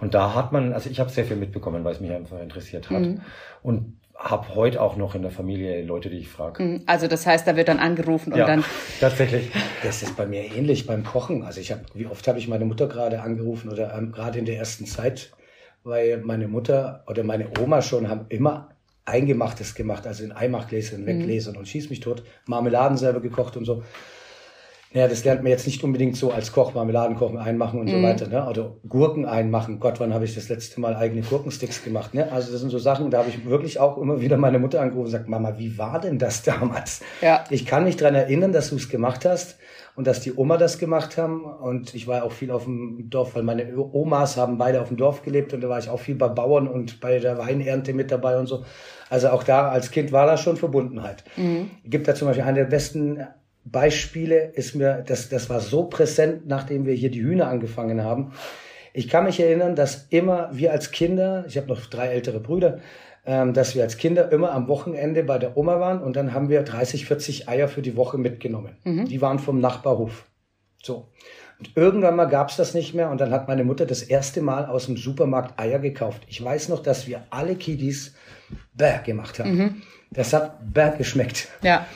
Und 0.00 0.14
da 0.14 0.34
hat 0.34 0.52
man, 0.52 0.72
also 0.72 0.90
ich 0.90 1.00
habe 1.00 1.10
sehr 1.10 1.24
viel 1.24 1.36
mitbekommen, 1.36 1.84
weil 1.84 1.92
es 1.92 2.00
mich 2.00 2.12
einfach 2.12 2.40
interessiert 2.40 2.90
hat. 2.90 3.00
Mhm. 3.00 3.20
Und 3.62 3.99
habe 4.20 4.54
heute 4.54 4.82
auch 4.82 4.96
noch 4.96 5.14
in 5.14 5.22
der 5.22 5.30
Familie 5.30 5.82
Leute, 5.82 6.10
die 6.10 6.18
ich 6.18 6.28
frage. 6.28 6.62
Mhm. 6.62 6.82
Also 6.86 7.08
das 7.08 7.26
heißt, 7.26 7.46
da 7.46 7.56
wird 7.56 7.68
dann 7.68 7.78
angerufen 7.78 8.32
und 8.32 8.38
ja, 8.38 8.46
dann. 8.46 8.64
Tatsächlich. 9.00 9.50
Das 9.82 10.02
ist 10.02 10.16
bei 10.16 10.26
mir 10.26 10.44
ähnlich 10.54 10.86
beim 10.86 11.04
Kochen. 11.04 11.42
Also 11.42 11.60
ich 11.60 11.72
habe, 11.72 11.82
wie 11.94 12.06
oft 12.06 12.28
habe 12.28 12.38
ich 12.38 12.46
meine 12.46 12.66
Mutter 12.66 12.86
gerade 12.86 13.22
angerufen 13.22 13.70
oder 13.70 13.94
ähm, 13.96 14.12
gerade 14.12 14.38
in 14.38 14.44
der 14.44 14.58
ersten 14.58 14.84
Zeit, 14.84 15.32
weil 15.84 16.18
meine 16.18 16.48
Mutter 16.48 17.02
oder 17.06 17.24
meine 17.24 17.48
Oma 17.58 17.80
schon 17.80 18.10
haben 18.10 18.26
immer 18.28 18.68
Eingemachtes 19.06 19.74
gemacht, 19.74 20.06
also 20.06 20.22
in 20.22 20.32
Eimachgläsern, 20.32 21.06
Weggläsern 21.06 21.54
mhm. 21.54 21.60
und 21.60 21.68
schieß 21.68 21.88
mich 21.88 22.00
tot, 22.00 22.22
Marmeladen 22.46 22.98
selber 22.98 23.20
gekocht 23.20 23.56
und 23.56 23.64
so. 23.64 23.82
Ja, 24.92 25.06
das 25.06 25.24
lernt 25.24 25.44
man 25.44 25.52
jetzt 25.52 25.66
nicht 25.66 25.84
unbedingt 25.84 26.16
so 26.16 26.32
als 26.32 26.50
Koch, 26.50 26.74
Marmeladen 26.74 27.16
kochen, 27.16 27.38
einmachen 27.38 27.78
und 27.78 27.86
mm. 27.86 27.90
so 27.90 27.96
mhm. 27.98 28.02
weiter. 28.02 28.26
Ne? 28.26 28.44
Oder 28.48 28.76
Gurken 28.88 29.24
einmachen. 29.24 29.78
Gott, 29.78 30.00
wann 30.00 30.12
habe 30.12 30.24
ich 30.24 30.34
das 30.34 30.48
letzte 30.48 30.80
Mal 30.80 30.96
eigene 30.96 31.22
Gurkensticks 31.22 31.84
gemacht? 31.84 32.12
Ne? 32.12 32.30
Also 32.32 32.50
das 32.50 32.60
sind 32.60 32.70
so 32.70 32.78
Sachen, 32.80 33.08
da 33.08 33.18
habe 33.18 33.28
ich 33.28 33.46
wirklich 33.46 33.78
auch 33.78 33.98
immer 33.98 34.20
wieder 34.20 34.36
meine 34.36 34.58
Mutter 34.58 34.80
angerufen 34.80 35.06
und 35.06 35.12
gesagt, 35.12 35.28
Mama, 35.28 35.58
wie 35.58 35.78
war 35.78 36.00
denn 36.00 36.18
das 36.18 36.42
damals? 36.44 37.02
Ja. 37.20 37.44
Ich 37.50 37.66
kann 37.66 37.84
mich 37.84 37.96
dran 37.96 38.16
erinnern, 38.16 38.52
dass 38.52 38.70
du 38.70 38.76
es 38.76 38.88
gemacht 38.88 39.24
hast 39.24 39.58
und 39.94 40.08
dass 40.08 40.20
die 40.20 40.34
Oma 40.34 40.56
das 40.56 40.78
gemacht 40.78 41.16
haben. 41.16 41.44
Und 41.44 41.94
ich 41.94 42.08
war 42.08 42.24
auch 42.24 42.32
viel 42.32 42.50
auf 42.50 42.64
dem 42.64 43.10
Dorf, 43.10 43.36
weil 43.36 43.44
meine 43.44 43.72
Omas 43.76 44.36
haben 44.36 44.58
beide 44.58 44.80
auf 44.80 44.88
dem 44.88 44.96
Dorf 44.96 45.22
gelebt 45.22 45.54
und 45.54 45.60
da 45.60 45.68
war 45.68 45.78
ich 45.78 45.88
auch 45.88 46.00
viel 46.00 46.16
bei 46.16 46.28
Bauern 46.28 46.66
und 46.66 46.98
bei 47.00 47.20
der 47.20 47.38
Weinernte 47.38 47.92
mit 47.92 48.10
dabei 48.10 48.38
und 48.38 48.48
so. 48.48 48.64
Also 49.08 49.28
auch 49.28 49.44
da 49.44 49.68
als 49.68 49.92
Kind 49.92 50.10
war 50.10 50.26
da 50.26 50.36
schon 50.36 50.56
Verbundenheit. 50.56 51.22
Mhm. 51.36 51.70
Gibt 51.84 52.08
da 52.08 52.14
zum 52.16 52.26
Beispiel 52.26 52.44
eine 52.44 52.60
der 52.60 52.64
besten 52.64 53.24
Beispiele 53.64 54.52
ist 54.54 54.74
mir, 54.74 55.04
das, 55.06 55.28
das 55.28 55.50
war 55.50 55.60
so 55.60 55.84
präsent, 55.84 56.46
nachdem 56.46 56.86
wir 56.86 56.94
hier 56.94 57.10
die 57.10 57.22
Hühner 57.22 57.48
angefangen 57.48 58.02
haben. 58.02 58.32
Ich 58.92 59.08
kann 59.08 59.24
mich 59.24 59.38
erinnern, 59.38 59.76
dass 59.76 60.06
immer 60.10 60.50
wir 60.52 60.72
als 60.72 60.90
Kinder, 60.90 61.44
ich 61.46 61.56
habe 61.56 61.68
noch 61.68 61.86
drei 61.86 62.08
ältere 62.08 62.40
Brüder, 62.40 62.80
ähm, 63.26 63.52
dass 63.52 63.74
wir 63.74 63.82
als 63.82 63.98
Kinder 63.98 64.32
immer 64.32 64.52
am 64.52 64.66
Wochenende 64.68 65.22
bei 65.22 65.38
der 65.38 65.56
Oma 65.56 65.78
waren 65.78 66.02
und 66.02 66.16
dann 66.16 66.32
haben 66.32 66.48
wir 66.48 66.62
30, 66.62 67.06
40 67.06 67.48
Eier 67.48 67.68
für 67.68 67.82
die 67.82 67.96
Woche 67.96 68.18
mitgenommen. 68.18 68.76
Mhm. 68.84 69.06
Die 69.06 69.20
waren 69.20 69.38
vom 69.38 69.60
Nachbarhof. 69.60 70.26
So. 70.82 71.08
Und 71.58 71.76
irgendwann 71.76 72.16
mal 72.16 72.24
gab's 72.24 72.56
das 72.56 72.72
nicht 72.72 72.94
mehr 72.94 73.10
und 73.10 73.20
dann 73.20 73.30
hat 73.30 73.46
meine 73.46 73.64
Mutter 73.64 73.84
das 73.84 74.02
erste 74.02 74.40
Mal 74.40 74.64
aus 74.64 74.86
dem 74.86 74.96
Supermarkt 74.96 75.60
Eier 75.60 75.78
gekauft. 75.78 76.22
Ich 76.26 76.42
weiß 76.42 76.70
noch, 76.70 76.82
dass 76.82 77.06
wir 77.06 77.22
alle 77.28 77.54
Kiddies 77.54 78.14
Bäh 78.72 79.00
gemacht 79.04 79.38
haben. 79.38 79.56
Mhm. 79.56 79.82
Das 80.10 80.32
hat 80.32 80.72
Bäh 80.72 80.96
geschmeckt. 80.96 81.48
Ja. 81.62 81.86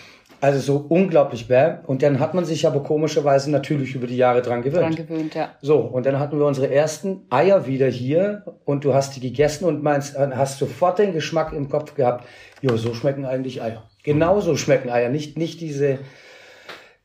Also 0.45 0.59
so 0.59 0.77
unglaublich 0.91 1.49
bäh. 1.49 1.77
Und 1.87 2.03
dann 2.03 2.21
hat 2.21 2.35
man 2.35 2.45
sich 2.45 2.67
aber 2.67 2.83
komischerweise 2.83 3.51
natürlich 3.51 3.95
über 3.95 4.07
die 4.07 4.19
Jahre 4.19 4.43
dran 4.43 4.61
gewöhnt. 4.61 4.83
Dran 4.83 4.95
gewöhnt, 4.95 5.35
ja. 5.35 5.55
So, 5.63 5.79
und 5.79 6.05
dann 6.05 6.19
hatten 6.19 6.39
wir 6.39 6.45
unsere 6.45 6.71
ersten 6.71 7.23
Eier 7.31 7.67
wieder 7.67 7.87
hier 7.87 8.45
und 8.67 8.85
du 8.85 8.93
hast 8.93 9.17
die 9.17 9.21
gegessen 9.21 9.65
und 9.65 9.83
meinst, 9.83 10.17
äh, 10.17 10.33
hast 10.35 10.59
sofort 10.59 10.99
den 10.99 11.15
Geschmack 11.15 11.55
im 11.55 11.71
Kopf 11.71 11.95
gehabt. 11.95 12.27
Jo, 12.61 12.77
so 12.77 12.93
schmecken 12.93 13.25
eigentlich 13.25 13.63
Eier. 13.63 13.85
Genauso 14.03 14.55
schmecken 14.57 14.91
Eier. 14.91 15.09
Nicht, 15.09 15.39
nicht 15.39 15.63
diese, 15.63 16.01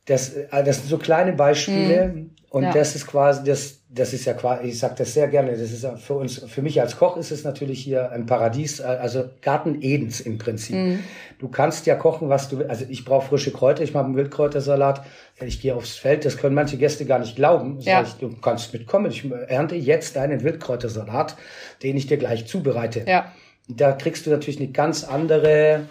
das, 0.04 0.34
äh, 0.34 0.62
das 0.66 0.80
sind 0.80 0.90
so 0.90 0.98
kleine 0.98 1.32
Beispiele. 1.32 2.08
Mhm. 2.08 2.32
Und 2.50 2.64
ja. 2.64 2.74
das 2.74 2.94
ist 2.94 3.08
quasi, 3.08 3.46
das, 3.46 3.79
das 3.92 4.14
ist 4.14 4.26
ja 4.26 4.34
quasi, 4.34 4.68
ich 4.68 4.80
sage 4.80 4.94
das 5.00 5.16
sehr 5.16 5.28
gerne, 5.28 5.52
das 5.52 5.72
ist 5.72 5.86
für 5.98 6.14
uns, 6.14 6.38
für 6.38 6.62
mich 6.62 6.80
als 6.80 6.98
Koch 6.98 7.18
ist 7.18 7.32
es 7.32 7.44
natürlich 7.44 7.84
hier 7.84 8.12
ein 8.12 8.28
Paradies, 8.28 8.82
also 8.82 9.26
Garten 9.42 9.82
Edens 9.82 10.22
im 10.22 10.38
Prinzip. 10.38 10.76
Mhm. 10.76 11.00
Du 11.40 11.48
kannst 11.48 11.88
ja 11.88 11.96
kochen, 11.96 12.30
was 12.30 12.50
du 12.50 12.60
willst. 12.60 12.70
Also 12.70 12.86
ich 12.88 13.04
brauche 13.04 13.28
frische 13.28 13.52
Kräuter, 13.52 13.84
ich 13.84 13.96
mache 13.96 14.06
einen 14.06 14.16
Wildkräutersalat, 14.16 15.04
ich 15.44 15.60
gehe 15.60 15.76
aufs 15.76 15.96
Feld, 15.96 16.24
das 16.24 16.38
können 16.38 16.54
manche 16.54 16.78
Gäste 16.78 17.06
gar 17.06 17.18
nicht 17.18 17.36
glauben. 17.36 17.80
Ja. 17.80 18.04
Ich, 18.04 18.14
du 18.14 18.30
kannst 18.40 18.72
mitkommen, 18.74 19.10
ich 19.10 19.30
ernte 19.48 19.76
jetzt 19.76 20.16
deinen 20.16 20.44
Wildkräutersalat, 20.44 21.36
den 21.82 21.98
ich 21.98 22.06
dir 22.06 22.18
gleich 22.18 22.46
zubereite. 22.46 23.06
Ja. 23.08 23.32
Da 23.68 23.94
kriegst 23.94 24.28
du 24.28 24.30
natürlich 24.30 24.60
eine 24.60 24.70
ganz 24.70 25.04
andere 25.04 25.82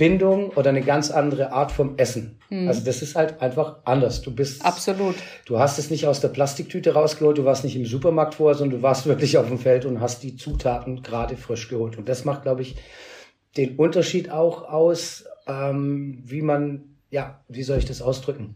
Bindung 0.00 0.48
oder 0.52 0.70
eine 0.70 0.80
ganz 0.80 1.10
andere 1.10 1.52
Art 1.52 1.70
vom 1.70 1.98
Essen. 1.98 2.38
Mhm. 2.48 2.68
Also 2.68 2.82
das 2.82 3.02
ist 3.02 3.16
halt 3.16 3.42
einfach 3.42 3.80
anders. 3.84 4.22
Du 4.22 4.34
bist 4.34 4.64
absolut. 4.64 5.14
Du 5.44 5.58
hast 5.58 5.78
es 5.78 5.90
nicht 5.90 6.06
aus 6.06 6.20
der 6.20 6.28
Plastiktüte 6.28 6.94
rausgeholt, 6.94 7.36
du 7.36 7.44
warst 7.44 7.64
nicht 7.64 7.76
im 7.76 7.84
Supermarkt 7.84 8.36
vorher, 8.36 8.56
sondern 8.56 8.78
du 8.78 8.82
warst 8.82 9.04
wirklich 9.06 9.36
auf 9.36 9.48
dem 9.48 9.58
Feld 9.58 9.84
und 9.84 10.00
hast 10.00 10.22
die 10.22 10.36
Zutaten 10.36 11.02
gerade 11.02 11.36
frisch 11.36 11.68
geholt. 11.68 11.98
Und 11.98 12.08
das 12.08 12.24
macht, 12.24 12.44
glaube 12.44 12.62
ich, 12.62 12.76
den 13.58 13.76
Unterschied 13.76 14.30
auch 14.30 14.66
aus, 14.66 15.26
ähm, 15.46 16.22
wie 16.24 16.40
man, 16.40 16.96
ja, 17.10 17.44
wie 17.48 17.62
soll 17.62 17.76
ich 17.76 17.84
das 17.84 18.00
ausdrücken? 18.00 18.54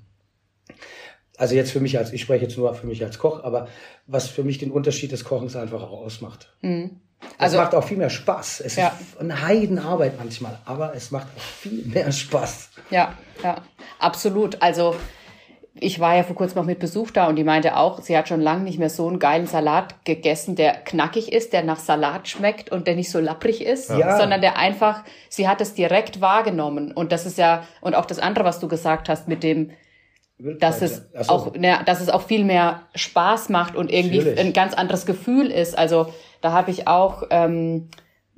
Also 1.37 1.57
jetzt 1.57 1.73
für 1.73 1.81
mich 1.81 1.99
als, 1.99 2.15
ich 2.15 2.23
spreche 2.23 2.47
jetzt 2.47 2.57
nur 2.57 2.73
für 2.73 2.87
mich 2.87 3.05
als 3.05 3.19
Koch, 3.19 3.45
aber 3.45 3.69
was 4.07 4.29
für 4.29 4.45
mich 4.45 4.57
den 4.57 4.71
Unterschied 4.71 5.13
des 5.13 5.25
Kochens 5.25 5.57
einfach 5.57 5.83
auch 5.83 6.01
ausmacht. 6.01 6.57
Mhm. 6.63 7.03
Also, 7.39 7.57
es 7.57 7.63
macht 7.63 7.75
auch 7.75 7.85
viel 7.85 7.97
mehr 7.97 8.11
Spaß. 8.11 8.61
Es 8.61 8.77
ja. 8.77 8.93
ist 9.01 9.21
eine 9.21 9.43
Heidenarbeit 9.43 10.15
manchmal, 10.19 10.59
aber 10.65 10.95
es 10.95 11.11
macht 11.11 11.27
auch 11.37 11.41
viel 11.41 11.85
mehr 11.85 12.13
Spaß. 12.13 12.71
Ja, 12.91 13.15
ja, 13.43 13.57
absolut. 13.99 14.63
Also 14.63 14.95
ich 15.81 15.99
war 15.99 16.15
ja 16.15 16.23
vor 16.23 16.37
kurzem 16.37 16.61
auch 16.61 16.65
mit 16.65 16.79
Besuch 16.79 17.11
da 17.11 17.27
und 17.27 17.37
die 17.37 17.45
meinte 17.45 17.77
auch, 17.77 18.01
sie 18.01 18.17
hat 18.17 18.29
schon 18.29 18.41
lange 18.41 18.63
nicht 18.63 18.79
mehr 18.79 18.91
so 18.91 19.09
einen 19.09 19.19
geilen 19.19 19.47
Salat 19.47 20.05
gegessen, 20.05 20.55
der 20.55 20.75
knackig 20.75 21.33
ist, 21.33 21.53
der 21.53 21.65
nach 21.65 21.81
Salat 21.81 22.29
schmeckt 22.29 22.71
und 22.71 22.87
der 22.87 22.95
nicht 22.95 23.11
so 23.11 23.19
lapprig 23.19 23.65
ist, 23.65 23.91
ja. 23.91 24.17
sondern 24.17 24.41
der 24.41 24.57
einfach, 24.57 25.03
sie 25.29 25.49
hat 25.49 25.61
es 25.61 25.75
direkt 25.75 26.21
wahrgenommen. 26.21 26.93
Und 26.93 27.11
das 27.11 27.27
ist 27.27 27.39
ja, 27.39 27.67
und 27.81 27.97
auch 27.97 28.07
das 28.07 28.21
andere, 28.21 28.45
was 28.45 28.61
du 28.61 28.69
gesagt 28.69 29.09
hast 29.09 29.27
mit 29.27 29.43
dem, 29.43 29.73
dass 30.39 30.83
es 30.83 31.03
so. 31.21 31.33
auch, 31.33 31.55
ne, 31.55 31.79
dass 31.87 32.01
es 32.01 32.09
auch 32.09 32.23
viel 32.23 32.45
mehr 32.45 32.83
Spaß 32.95 33.49
macht 33.49 33.77
und 33.77 33.91
irgendwie 33.93 34.19
Natürlich. 34.19 34.41
ein 34.41 34.53
ganz 34.53 34.75
anderes 34.75 35.07
Gefühl 35.07 35.51
ist. 35.51 35.77
Also 35.77 36.13
da 36.45 36.53
habe 36.53 36.71
ich 36.71 36.87
auch 36.87 37.23
ähm, 37.31 37.89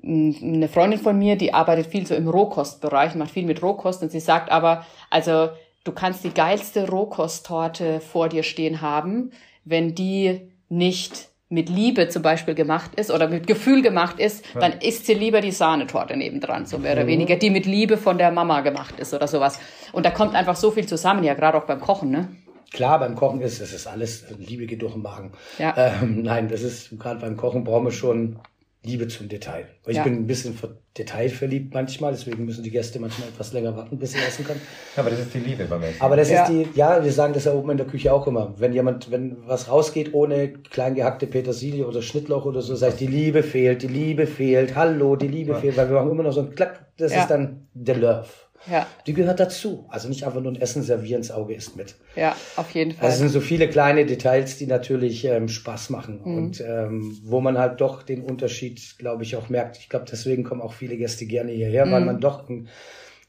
eine 0.00 0.68
Freundin 0.68 1.00
von 1.00 1.18
mir, 1.18 1.34
die 1.34 1.52
arbeitet 1.52 1.88
viel 1.88 2.06
so 2.06 2.14
im 2.14 2.28
Rohkostbereich, 2.28 3.16
macht 3.16 3.32
viel 3.32 3.44
mit 3.44 3.64
Rohkost 3.64 4.00
und 4.00 4.12
sie 4.12 4.20
sagt 4.20 4.52
aber, 4.52 4.86
also 5.10 5.48
du 5.82 5.90
kannst 5.90 6.22
die 6.22 6.30
geilste 6.30 6.88
Rohkosttorte 6.88 8.00
vor 8.00 8.28
dir 8.28 8.44
stehen 8.44 8.80
haben, 8.80 9.32
wenn 9.64 9.96
die 9.96 10.52
nicht 10.68 11.30
mit 11.48 11.68
Liebe 11.68 12.08
zum 12.08 12.22
Beispiel 12.22 12.54
gemacht 12.54 12.92
ist 12.94 13.10
oder 13.10 13.26
mit 13.26 13.48
Gefühl 13.48 13.82
gemacht 13.82 14.20
ist, 14.20 14.44
ja. 14.54 14.60
dann 14.60 14.74
isst 14.80 15.06
sie 15.06 15.14
lieber 15.14 15.40
die 15.40 15.50
Sahnetorte 15.50 16.16
nebendran, 16.16 16.64
so 16.66 16.78
mehr 16.78 16.92
oder 16.92 17.08
weniger, 17.08 17.34
die 17.34 17.50
mit 17.50 17.66
Liebe 17.66 17.96
von 17.96 18.18
der 18.18 18.30
Mama 18.30 18.60
gemacht 18.60 19.00
ist 19.00 19.14
oder 19.14 19.26
sowas. 19.26 19.58
Und 19.90 20.06
da 20.06 20.10
kommt 20.10 20.36
einfach 20.36 20.54
so 20.54 20.70
viel 20.70 20.86
zusammen, 20.86 21.24
ja, 21.24 21.34
gerade 21.34 21.58
auch 21.58 21.66
beim 21.66 21.80
Kochen, 21.80 22.10
ne? 22.10 22.28
Klar, 22.72 22.98
beim 22.98 23.14
Kochen 23.14 23.40
ist 23.40 23.60
es 23.60 23.72
ist 23.72 23.86
alles 23.86 24.24
Liebe 24.38 24.66
geht 24.66 24.82
durch 24.82 24.92
den 24.92 25.02
Magen. 25.02 25.32
Ja. 25.58 25.74
Ähm, 25.76 26.22
nein, 26.22 26.48
das 26.48 26.62
ist 26.62 26.98
gerade 26.98 27.20
beim 27.20 27.36
Kochen 27.36 27.64
brauchen 27.64 27.84
wir 27.84 27.92
schon 27.92 28.38
Liebe 28.86 29.08
zum 29.08 29.28
Detail. 29.28 29.66
Ich 29.86 29.96
ja. 29.96 30.04
bin 30.04 30.14
ein 30.14 30.26
bisschen 30.26 30.56
detailverliebt 30.96 31.74
manchmal, 31.74 32.12
deswegen 32.12 32.44
müssen 32.44 32.62
die 32.62 32.70
Gäste 32.70 33.00
manchmal 33.00 33.28
etwas 33.28 33.52
länger 33.52 33.76
warten, 33.76 33.98
bis 33.98 34.12
sie 34.12 34.18
essen 34.18 34.44
können. 34.44 34.60
Aber 34.96 35.10
das 35.10 35.18
ist 35.18 35.34
die 35.34 35.40
Liebe 35.40 35.64
beim 35.64 35.82
Essen. 35.82 36.00
Aber 36.00 36.16
das 36.16 36.30
ja. 36.30 36.44
ist 36.44 36.50
die, 36.50 36.68
ja, 36.74 37.02
wir 37.02 37.12
sagen 37.12 37.34
das 37.34 37.44
ja 37.44 37.52
oben 37.52 37.70
in 37.70 37.76
der 37.78 37.86
Küche 37.86 38.12
auch 38.12 38.26
immer. 38.28 38.54
Wenn 38.58 38.72
jemand, 38.72 39.10
wenn 39.10 39.36
was 39.46 39.68
rausgeht 39.68 40.14
ohne 40.14 40.50
klein 40.52 40.94
gehackte 40.94 41.26
Petersilie 41.26 41.86
oder 41.86 42.00
Schnittloch 42.00 42.44
oder 42.44 42.62
so, 42.62 42.76
sagt 42.76 43.00
die 43.00 43.08
Liebe 43.08 43.42
fehlt, 43.42 43.82
die 43.82 43.88
Liebe 43.88 44.26
fehlt, 44.26 44.76
hallo, 44.76 45.16
die 45.16 45.28
Liebe 45.28 45.52
ja. 45.52 45.58
fehlt, 45.58 45.76
weil 45.76 45.88
wir 45.88 45.96
machen 45.96 46.12
immer 46.12 46.22
noch 46.22 46.32
so 46.32 46.42
ein 46.42 46.54
Klack, 46.54 46.86
das 46.96 47.12
ist 47.12 47.26
dann 47.26 47.68
der 47.74 47.96
Love. 47.96 48.28
Ja. 48.70 48.86
Die 49.06 49.12
gehört 49.12 49.40
dazu. 49.40 49.86
Also 49.88 50.08
nicht 50.08 50.24
einfach 50.24 50.40
nur 50.40 50.52
ein 50.52 50.60
Essen 50.60 50.82
servieren, 50.82 51.22
das 51.22 51.30
Auge 51.30 51.54
isst 51.54 51.76
mit. 51.76 51.96
Ja, 52.14 52.36
auf 52.56 52.70
jeden 52.72 52.92
Fall. 52.92 53.06
Also 53.06 53.14
es 53.14 53.18
sind 53.20 53.28
so 53.28 53.40
viele 53.40 53.68
kleine 53.68 54.06
Details, 54.06 54.58
die 54.58 54.66
natürlich 54.66 55.24
ähm, 55.24 55.48
Spaß 55.48 55.90
machen 55.90 56.20
mhm. 56.24 56.36
und 56.36 56.60
ähm, 56.60 57.18
wo 57.22 57.40
man 57.40 57.58
halt 57.58 57.80
doch 57.80 58.02
den 58.02 58.22
Unterschied, 58.22 58.98
glaube 58.98 59.22
ich, 59.22 59.36
auch 59.36 59.48
merkt. 59.48 59.78
Ich 59.78 59.88
glaube, 59.88 60.06
deswegen 60.10 60.44
kommen 60.44 60.60
auch 60.60 60.72
viele 60.72 60.96
Gäste 60.96 61.26
gerne 61.26 61.52
hierher, 61.52 61.86
mhm. 61.86 61.92
weil 61.92 62.04
man 62.04 62.20
doch 62.20 62.48
einen, 62.48 62.68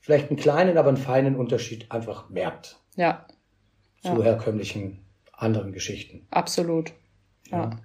vielleicht 0.02 0.30
einen 0.30 0.40
kleinen, 0.40 0.78
aber 0.78 0.90
einen 0.90 0.98
feinen 0.98 1.36
Unterschied 1.36 1.92
einfach 1.92 2.30
merkt. 2.30 2.80
Ja. 2.96 3.26
Zu 4.02 4.10
ja. 4.10 4.24
herkömmlichen 4.24 5.00
anderen 5.34 5.72
Geschichten. 5.72 6.28
Absolut. 6.32 6.94
ja. 7.52 7.58
ja. 7.58 7.80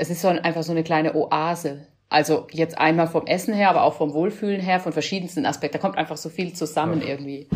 Es 0.00 0.10
ist 0.10 0.22
so 0.22 0.28
ein, 0.28 0.38
einfach 0.38 0.62
so 0.62 0.70
eine 0.70 0.84
kleine 0.84 1.16
Oase 1.16 1.87
also 2.10 2.46
jetzt 2.52 2.78
einmal 2.78 3.06
vom 3.06 3.26
Essen 3.26 3.52
her, 3.52 3.68
aber 3.68 3.82
auch 3.82 3.94
vom 3.94 4.14
Wohlfühlen 4.14 4.60
her, 4.60 4.80
von 4.80 4.92
verschiedensten 4.92 5.44
Aspekten. 5.44 5.76
Da 5.76 5.82
kommt 5.82 5.98
einfach 5.98 6.16
so 6.16 6.30
viel 6.30 6.54
zusammen 6.54 7.02
ja. 7.02 7.08
irgendwie. 7.08 7.48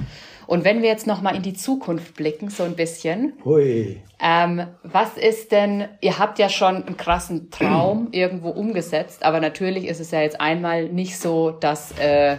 Und 0.46 0.64
wenn 0.64 0.82
wir 0.82 0.90
jetzt 0.90 1.06
nochmal 1.06 1.36
in 1.36 1.42
die 1.42 1.54
Zukunft 1.54 2.14
blicken, 2.14 2.50
so 2.50 2.62
ein 2.64 2.76
bisschen. 2.76 3.32
Hui. 3.44 4.02
Ähm, 4.20 4.66
was 4.82 5.16
ist 5.16 5.52
denn, 5.52 5.88
ihr 6.02 6.18
habt 6.18 6.38
ja 6.38 6.50
schon 6.50 6.84
einen 6.84 6.96
krassen 6.98 7.50
Traum 7.50 8.08
irgendwo 8.12 8.50
umgesetzt, 8.50 9.24
aber 9.24 9.40
natürlich 9.40 9.86
ist 9.86 10.00
es 10.00 10.10
ja 10.10 10.20
jetzt 10.20 10.40
einmal 10.40 10.88
nicht 10.88 11.18
so, 11.18 11.50
dass 11.50 11.98
äh, 11.98 12.36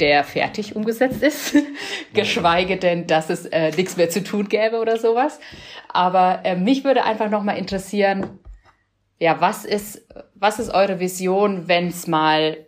der 0.00 0.24
fertig 0.24 0.74
umgesetzt 0.74 1.22
ist, 1.22 1.54
geschweige 2.12 2.76
denn, 2.76 3.06
dass 3.06 3.30
es 3.30 3.46
äh, 3.46 3.70
nichts 3.76 3.96
mehr 3.96 4.10
zu 4.10 4.24
tun 4.24 4.48
gäbe 4.48 4.80
oder 4.80 4.96
sowas. 4.96 5.38
Aber 5.92 6.40
äh, 6.42 6.56
mich 6.56 6.82
würde 6.82 7.04
einfach 7.04 7.30
nochmal 7.30 7.58
interessieren, 7.58 8.40
ja, 9.22 9.40
was 9.40 9.64
ist, 9.64 10.04
was 10.34 10.58
ist 10.58 10.74
eure 10.74 10.98
Vision, 10.98 11.68
wenn 11.68 11.86
es 11.86 12.08
mal, 12.08 12.66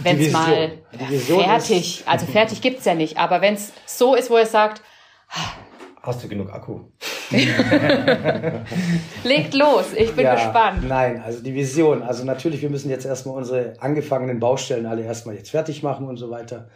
wenn 0.00 0.20
es 0.20 0.30
mal 0.30 0.72
fertig, 0.90 2.00
ist, 2.00 2.08
also 2.08 2.26
fertig 2.26 2.60
gibt's 2.60 2.84
ja 2.84 2.94
nicht, 2.94 3.16
aber 3.16 3.40
wenn 3.40 3.54
es 3.54 3.72
so 3.86 4.14
ist, 4.14 4.28
wo 4.28 4.36
ihr 4.36 4.44
sagt, 4.44 4.82
Hast 6.02 6.22
du 6.24 6.28
genug 6.28 6.52
Akku? 6.52 6.80
Legt 9.22 9.54
los, 9.54 9.92
ich 9.96 10.12
bin 10.14 10.24
ja, 10.24 10.34
gespannt. 10.34 10.86
Nein, 10.86 11.22
also 11.24 11.40
die 11.40 11.54
Vision. 11.54 12.02
Also 12.02 12.24
natürlich, 12.24 12.60
wir 12.60 12.70
müssen 12.70 12.90
jetzt 12.90 13.06
erstmal 13.06 13.36
unsere 13.36 13.74
angefangenen 13.78 14.40
Baustellen 14.40 14.84
alle 14.84 15.04
erstmal 15.04 15.36
jetzt 15.36 15.52
fertig 15.52 15.84
machen 15.84 16.08
und 16.08 16.16
so 16.16 16.28
weiter. 16.28 16.68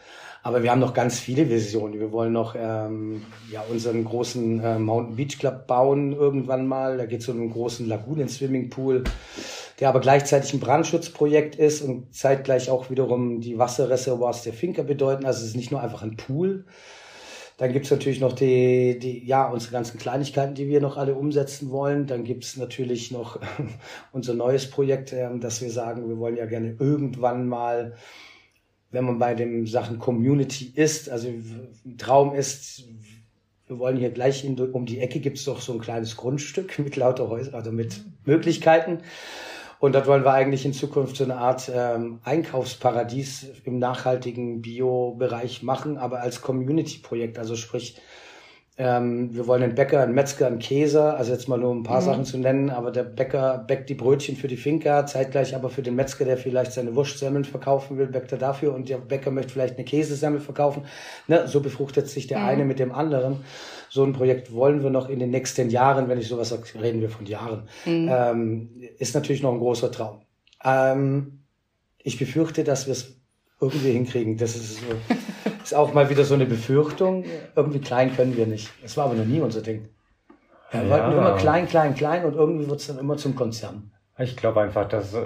Aber 0.46 0.62
wir 0.62 0.70
haben 0.70 0.78
noch 0.78 0.94
ganz 0.94 1.18
viele 1.18 1.50
Visionen. 1.50 1.98
Wir 1.98 2.12
wollen 2.12 2.32
noch 2.32 2.54
ähm, 2.56 3.24
ja, 3.50 3.64
unseren 3.68 4.04
großen 4.04 4.62
äh, 4.62 4.78
Mountain 4.78 5.16
Beach 5.16 5.40
Club 5.40 5.66
bauen 5.66 6.12
irgendwann 6.12 6.68
mal. 6.68 6.98
Da 6.98 7.06
geht 7.06 7.22
es 7.22 7.28
um 7.28 7.40
einen 7.40 7.50
großen 7.50 7.88
Lagunen-Swimmingpool, 7.88 9.02
der 9.80 9.88
aber 9.88 9.98
gleichzeitig 9.98 10.54
ein 10.54 10.60
Brandschutzprojekt 10.60 11.56
ist 11.56 11.82
und 11.82 12.14
zeitgleich 12.14 12.70
auch 12.70 12.90
wiederum 12.90 13.40
die 13.40 13.58
Wasserreservoirs 13.58 14.44
der 14.44 14.52
Finker 14.52 14.84
bedeuten. 14.84 15.26
Also 15.26 15.40
es 15.40 15.48
ist 15.48 15.56
nicht 15.56 15.72
nur 15.72 15.82
einfach 15.82 16.04
ein 16.04 16.16
Pool. 16.16 16.64
Dann 17.56 17.72
gibt's 17.72 17.90
natürlich 17.90 18.20
noch 18.20 18.32
die, 18.32 19.00
die, 19.00 19.26
ja, 19.26 19.48
unsere 19.48 19.72
ganzen 19.72 19.98
Kleinigkeiten, 19.98 20.54
die 20.54 20.68
wir 20.68 20.80
noch 20.80 20.96
alle 20.96 21.16
umsetzen 21.16 21.72
wollen. 21.72 22.06
Dann 22.06 22.22
gibt's 22.22 22.56
natürlich 22.56 23.10
noch 23.10 23.40
unser 24.12 24.34
neues 24.34 24.70
Projekt, 24.70 25.12
ähm, 25.12 25.40
dass 25.40 25.60
wir 25.60 25.72
sagen, 25.72 26.08
wir 26.08 26.18
wollen 26.18 26.36
ja 26.36 26.46
gerne 26.46 26.76
irgendwann 26.78 27.48
mal 27.48 27.96
wenn 28.96 29.04
man 29.04 29.18
bei 29.18 29.34
den 29.34 29.66
Sachen 29.66 29.98
Community 29.98 30.72
ist, 30.74 31.10
also 31.10 31.28
ein 31.28 31.98
Traum 31.98 32.34
ist, 32.34 32.84
wir 33.66 33.78
wollen 33.78 33.98
hier 33.98 34.08
gleich 34.08 34.42
in, 34.42 34.58
um 34.58 34.86
die 34.86 35.00
Ecke 35.00 35.20
gibt 35.20 35.36
es 35.36 35.44
doch 35.44 35.60
so 35.60 35.74
ein 35.74 35.80
kleines 35.80 36.16
Grundstück 36.16 36.78
mit 36.82 36.96
lauter 36.96 37.28
Häusern, 37.28 37.54
also 37.54 37.72
mit 37.72 38.02
Möglichkeiten. 38.24 39.00
Und 39.78 39.94
dort 39.94 40.06
wollen 40.06 40.24
wir 40.24 40.32
eigentlich 40.32 40.64
in 40.64 40.72
Zukunft 40.72 41.16
so 41.16 41.24
eine 41.24 41.36
Art 41.36 41.70
ähm, 41.72 42.20
Einkaufsparadies 42.24 43.48
im 43.64 43.78
nachhaltigen 43.78 44.62
Bio-Bereich 44.62 45.62
machen, 45.62 45.98
aber 45.98 46.22
als 46.22 46.40
Community-Projekt. 46.40 47.38
Also 47.38 47.54
sprich, 47.54 48.00
ähm, 48.78 49.34
wir 49.34 49.46
wollen 49.46 49.62
einen 49.62 49.74
Bäcker, 49.74 50.02
einen 50.02 50.14
Metzger, 50.14 50.46
einen 50.46 50.58
Käser, 50.58 51.16
also 51.16 51.32
jetzt 51.32 51.48
mal 51.48 51.56
nur 51.56 51.74
ein 51.74 51.82
paar 51.82 52.02
mhm. 52.02 52.04
Sachen 52.04 52.24
zu 52.26 52.36
nennen, 52.36 52.68
aber 52.68 52.90
der 52.90 53.04
Bäcker 53.04 53.64
bäckt 53.66 53.88
die 53.88 53.94
Brötchen 53.94 54.36
für 54.36 54.48
die 54.48 54.58
Finca, 54.58 55.06
zeitgleich 55.06 55.54
aber 55.54 55.70
für 55.70 55.82
den 55.82 55.94
Metzger, 55.94 56.26
der 56.26 56.36
vielleicht 56.36 56.72
seine 56.72 56.94
Wurstsemmeln 56.94 57.46
verkaufen 57.46 57.96
will, 57.96 58.08
bäckt 58.08 58.32
er 58.32 58.38
dafür 58.38 58.74
und 58.74 58.90
der 58.90 58.98
Bäcker 58.98 59.30
möchte 59.30 59.52
vielleicht 59.52 59.76
eine 59.76 59.84
Käsesemmel 59.84 60.40
verkaufen. 60.40 60.84
Ne, 61.26 61.48
so 61.48 61.60
befruchtet 61.60 62.10
sich 62.10 62.26
der 62.26 62.40
mhm. 62.40 62.44
eine 62.44 62.64
mit 62.66 62.78
dem 62.78 62.92
anderen. 62.92 63.38
So 63.88 64.04
ein 64.04 64.12
Projekt 64.12 64.52
wollen 64.52 64.82
wir 64.82 64.90
noch 64.90 65.08
in 65.08 65.20
den 65.20 65.30
nächsten 65.30 65.70
Jahren, 65.70 66.08
wenn 66.08 66.18
ich 66.18 66.28
sowas 66.28 66.50
sage, 66.50 66.64
reden 66.78 67.00
wir 67.00 67.08
von 67.08 67.24
Jahren, 67.24 67.68
mhm. 67.86 68.10
ähm, 68.10 68.70
ist 68.98 69.14
natürlich 69.14 69.42
noch 69.42 69.52
ein 69.52 69.58
großer 69.58 69.90
Traum. 69.90 70.20
Ähm, 70.62 71.44
ich 72.02 72.18
befürchte, 72.18 72.62
dass 72.62 72.86
wir 72.86 72.92
es 72.92 73.15
irgendwie 73.60 73.92
hinkriegen. 73.92 74.36
Das 74.36 74.56
ist, 74.56 74.76
so, 74.76 74.86
ist 75.62 75.74
auch 75.74 75.94
mal 75.94 76.10
wieder 76.10 76.24
so 76.24 76.34
eine 76.34 76.46
Befürchtung. 76.46 77.24
Irgendwie 77.54 77.80
klein 77.80 78.14
können 78.14 78.36
wir 78.36 78.46
nicht. 78.46 78.70
Das 78.82 78.96
war 78.96 79.06
aber 79.06 79.14
noch 79.14 79.24
nie 79.24 79.40
unser 79.40 79.62
Ding. 79.62 79.88
Wir 80.70 80.82
ja, 80.82 80.90
wollten 80.90 81.12
immer 81.12 81.36
klein, 81.36 81.68
klein, 81.68 81.94
klein 81.94 82.24
und 82.24 82.34
irgendwie 82.34 82.68
wird 82.68 82.80
es 82.80 82.88
dann 82.88 82.98
immer 82.98 83.16
zum 83.16 83.34
Konzern. 83.36 83.92
Ich 84.18 84.36
glaube 84.36 84.62
einfach, 84.62 84.88
dass 84.88 85.14
äh, 85.14 85.22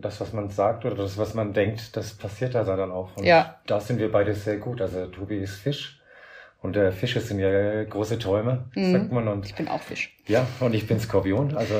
das, 0.00 0.20
was 0.20 0.32
man 0.32 0.50
sagt 0.50 0.84
oder 0.84 0.96
das, 0.96 1.16
was 1.16 1.34
man 1.34 1.52
denkt, 1.52 1.96
das 1.96 2.12
passiert 2.12 2.54
da 2.54 2.64
dann 2.64 2.92
auch. 2.92 3.16
Und 3.16 3.24
ja. 3.24 3.56
da 3.66 3.80
sind 3.80 3.98
wir 3.98 4.12
beide 4.12 4.34
sehr 4.34 4.58
gut. 4.58 4.80
Also 4.80 5.06
Tobi 5.06 5.38
ist 5.38 5.56
Fisch 5.56 6.00
und 6.60 6.76
äh, 6.76 6.92
Fische 6.92 7.20
sind 7.20 7.38
ja 7.38 7.84
große 7.84 8.18
Träume, 8.18 8.66
mhm. 8.74 8.92
sagt 8.92 9.12
man. 9.12 9.28
Und 9.28 9.46
ich 9.46 9.54
bin 9.54 9.68
auch 9.68 9.80
Fisch. 9.80 10.14
Ja, 10.26 10.46
und 10.60 10.74
ich 10.74 10.86
bin 10.86 11.00
Skorpion. 11.00 11.56
Also 11.56 11.74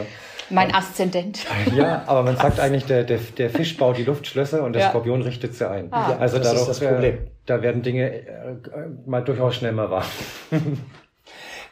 mein 0.51 0.75
Aszendent. 0.75 1.45
Ja, 1.75 2.05
aber 2.07 2.23
man 2.23 2.37
sagt 2.37 2.61
eigentlich, 2.61 2.85
der, 2.85 3.05
der, 3.05 3.19
der 3.19 3.51
Fisch 3.51 3.77
baut 3.77 3.97
die 3.97 4.05
Luftschlösser 4.05 4.63
und 4.63 4.75
der 4.75 4.83
ja. 4.83 4.89
Skorpion 4.91 5.23
richtet 5.23 5.55
sie 5.55 5.69
ein. 5.69 5.93
Ah. 5.93 6.17
Also 6.19 6.39
das 6.39 6.49
dadurch, 6.49 6.69
ist 6.69 6.81
das 6.81 6.81
Problem. 6.81 7.19
Da 7.47 7.63
werden 7.63 7.83
Dinge 7.83 8.13
äh, 8.13 8.57
mal 9.07 9.23
durchaus 9.23 9.57
schnell 9.57 9.73
mal 9.73 9.91
wahr. 9.91 10.07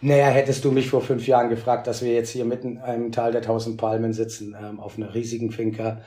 Naja, 0.04 0.26
hättest 0.26 0.64
du 0.64 0.72
mich 0.72 0.90
vor 0.90 1.00
fünf 1.00 1.28
Jahren 1.28 1.48
gefragt, 1.48 1.86
dass 1.86 2.02
wir 2.02 2.12
jetzt 2.12 2.30
hier 2.30 2.44
mitten 2.44 2.76
im 2.78 3.12
Tal 3.12 3.30
der 3.30 3.40
tausend 3.40 3.76
Palmen 3.76 4.12
sitzen, 4.12 4.56
ähm, 4.60 4.80
auf 4.80 4.98
einer 4.98 5.14
riesigen 5.14 5.52
Finca 5.52 6.00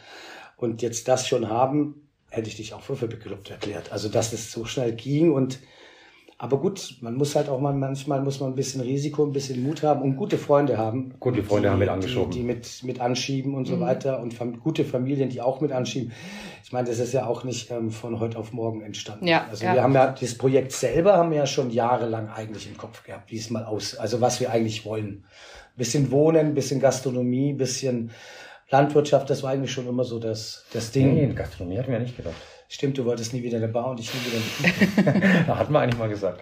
und 0.58 0.82
jetzt 0.82 1.08
das 1.08 1.26
schon 1.30 1.50
haben, 1.50 2.10
hätte 2.30 2.50
ich 2.50 2.58
dich 2.58 2.74
auch 2.74 2.82
für 2.82 3.08
bekloppt 3.08 3.50
erklärt. 3.52 3.94
Also, 3.94 4.10
dass 4.10 4.32
das 4.32 4.52
so 4.52 4.66
schnell 4.66 4.92
ging 4.92 5.32
und 5.32 5.60
aber 6.38 6.60
gut, 6.60 6.98
man 7.00 7.16
muss 7.16 7.34
halt 7.36 7.48
auch 7.48 7.62
mal, 7.62 7.74
manchmal 7.74 8.22
muss 8.22 8.42
man 8.42 8.52
ein 8.52 8.56
bisschen 8.56 8.82
Risiko, 8.82 9.24
ein 9.24 9.32
bisschen 9.32 9.64
Mut 9.64 9.84
haben 9.84 10.02
und 10.02 10.18
gute 10.18 10.38
Freunde 10.38 10.78
haben. 10.78 11.14
Gute 11.18 11.42
Freunde 11.44 11.70
die, 11.70 11.72
haben 11.72 11.80
mit 11.80 11.88
angeschoben. 11.88 12.32
Die, 12.32 12.40
die, 12.40 12.44
mit, 12.44 12.84
mit 12.84 13.00
anschieben 13.00 13.54
und 13.54 13.66
so 13.66 13.78
mhm. 13.78 13.82
weiter 13.82 14.20
und 14.20 14.34
fam 14.34 14.60
gute 14.60 14.84
Familien, 14.84 15.30
die 15.30 15.40
auch 15.40 15.62
mit 15.62 15.72
anschieben. 15.72 16.12
Ich 16.62 16.74
meine, 16.74 16.90
das 16.90 17.00
ist 17.00 17.14
ja 17.14 17.26
auch 17.26 17.46
nicht 17.46 17.72
ähm, 17.72 17.90
von 17.90 18.20
heute 18.20 18.38
auf 18.38 18.52
morgen 18.52 18.82
entstanden. 18.82 19.28
Ja, 19.28 19.46
also 19.50 19.64
ja. 19.64 19.76
wir 19.76 19.84
haben 19.84 19.94
ja, 19.94 20.12
das 20.12 20.36
Projekt 20.36 20.74
selber 20.74 21.14
haben 21.14 21.32
wir 21.32 21.38
ja 21.38 21.48
schon 21.48 21.72
jahrelang 21.72 22.28
eigentlich 22.28 22.68
im 22.68 22.76
Kopf 22.76 23.04
gehabt, 23.04 23.32
wie 23.32 23.38
es 23.38 23.50
mal 23.50 23.64
aus, 23.64 23.96
also 23.96 24.20
was 24.20 24.42
wir 24.42 24.52
eigentlich 24.52 24.86
wollen. 24.86 25.24
Bisschen 25.78 26.12
Wohnen, 26.12 26.54
bisschen 26.54 26.82
Gastronomie, 26.82 27.54
bisschen 27.54 28.12
Landwirtschaft, 28.70 29.30
das 29.30 29.42
war 29.42 29.52
eigentlich 29.52 29.72
schon 29.72 29.88
immer 29.88 30.04
so 30.04 30.20
das, 30.20 30.66
das 30.74 30.92
Ding. 30.92 31.14
Nee, 31.14 31.34
Gastronomie 31.34 31.78
hatten 31.78 31.92
wir 31.92 32.00
ja 32.00 32.04
nicht 32.04 32.18
gedacht. 32.18 32.36
Stimmt, 32.68 32.98
du 32.98 33.06
wolltest 33.06 33.34
nie 33.34 33.44
wieder 33.44 33.58
eine 33.58 33.68
Bar 33.68 33.92
und 33.92 34.00
ich 34.00 34.12
nie 34.14 34.20
wieder 34.22 35.44
Da 35.46 35.58
hat 35.60 35.70
man 35.70 35.84
eigentlich 35.84 36.00
mal 36.00 36.10
gesagt. 36.10 36.42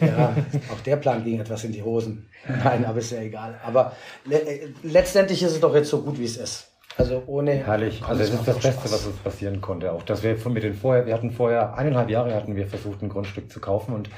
Ja. 0.00 0.06
ja, 0.06 0.36
auch 0.70 0.80
der 0.80 0.96
Plan 0.96 1.24
ging 1.24 1.40
etwas 1.40 1.64
in 1.64 1.72
die 1.72 1.82
Hosen. 1.82 2.28
Nein, 2.46 2.84
aber 2.84 2.98
ist 2.98 3.12
ja 3.12 3.20
egal. 3.20 3.58
Aber 3.64 3.92
le 4.24 4.36
äh, 4.36 4.68
letztendlich 4.82 5.42
ist 5.42 5.52
es 5.52 5.60
doch 5.60 5.74
jetzt 5.74 5.88
so 5.88 6.02
gut, 6.02 6.18
wie 6.18 6.24
es 6.24 6.36
ist. 6.36 6.68
Also 6.98 7.22
ohne. 7.26 7.52
Herrlich. 7.52 8.02
Also 8.04 8.22
es 8.22 8.30
ist 8.30 8.46
das 8.46 8.56
Beste, 8.56 8.72
Spaß. 8.72 8.92
was 8.92 9.06
uns 9.06 9.16
passieren 9.16 9.60
konnte. 9.62 9.92
Auch 9.92 10.02
dass 10.02 10.22
wir 10.22 10.36
von 10.36 10.52
mit 10.52 10.62
den 10.62 10.74
vorher, 10.74 11.06
wir 11.06 11.14
hatten 11.14 11.30
vorher 11.30 11.74
eineinhalb 11.74 12.10
Jahre 12.10 12.34
hatten 12.34 12.54
wir 12.54 12.66
versucht, 12.66 13.02
ein 13.02 13.08
Grundstück 13.08 13.50
zu 13.50 13.60
kaufen 13.60 13.94
und 13.94 14.10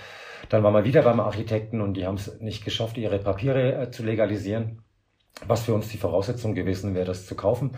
dann 0.49 0.63
waren 0.63 0.75
wir 0.75 0.85
wieder 0.85 1.03
beim 1.03 1.21
Architekten 1.21 1.81
und 1.81 1.95
die 1.95 2.05
haben 2.05 2.17
es 2.17 2.41
nicht 2.41 2.65
geschafft, 2.65 2.99
ihre 2.99 3.19
Papiere 3.19 3.81
äh, 3.81 3.91
zu 3.91 4.03
legalisieren 4.03 4.85
was 5.47 5.63
für 5.63 5.75
uns 5.75 5.89
die 5.89 5.99
Voraussetzung 5.99 6.55
gewesen 6.55 6.95
wäre, 6.95 7.07
das 7.07 7.27
zu 7.27 7.35
kaufen. 7.35 7.73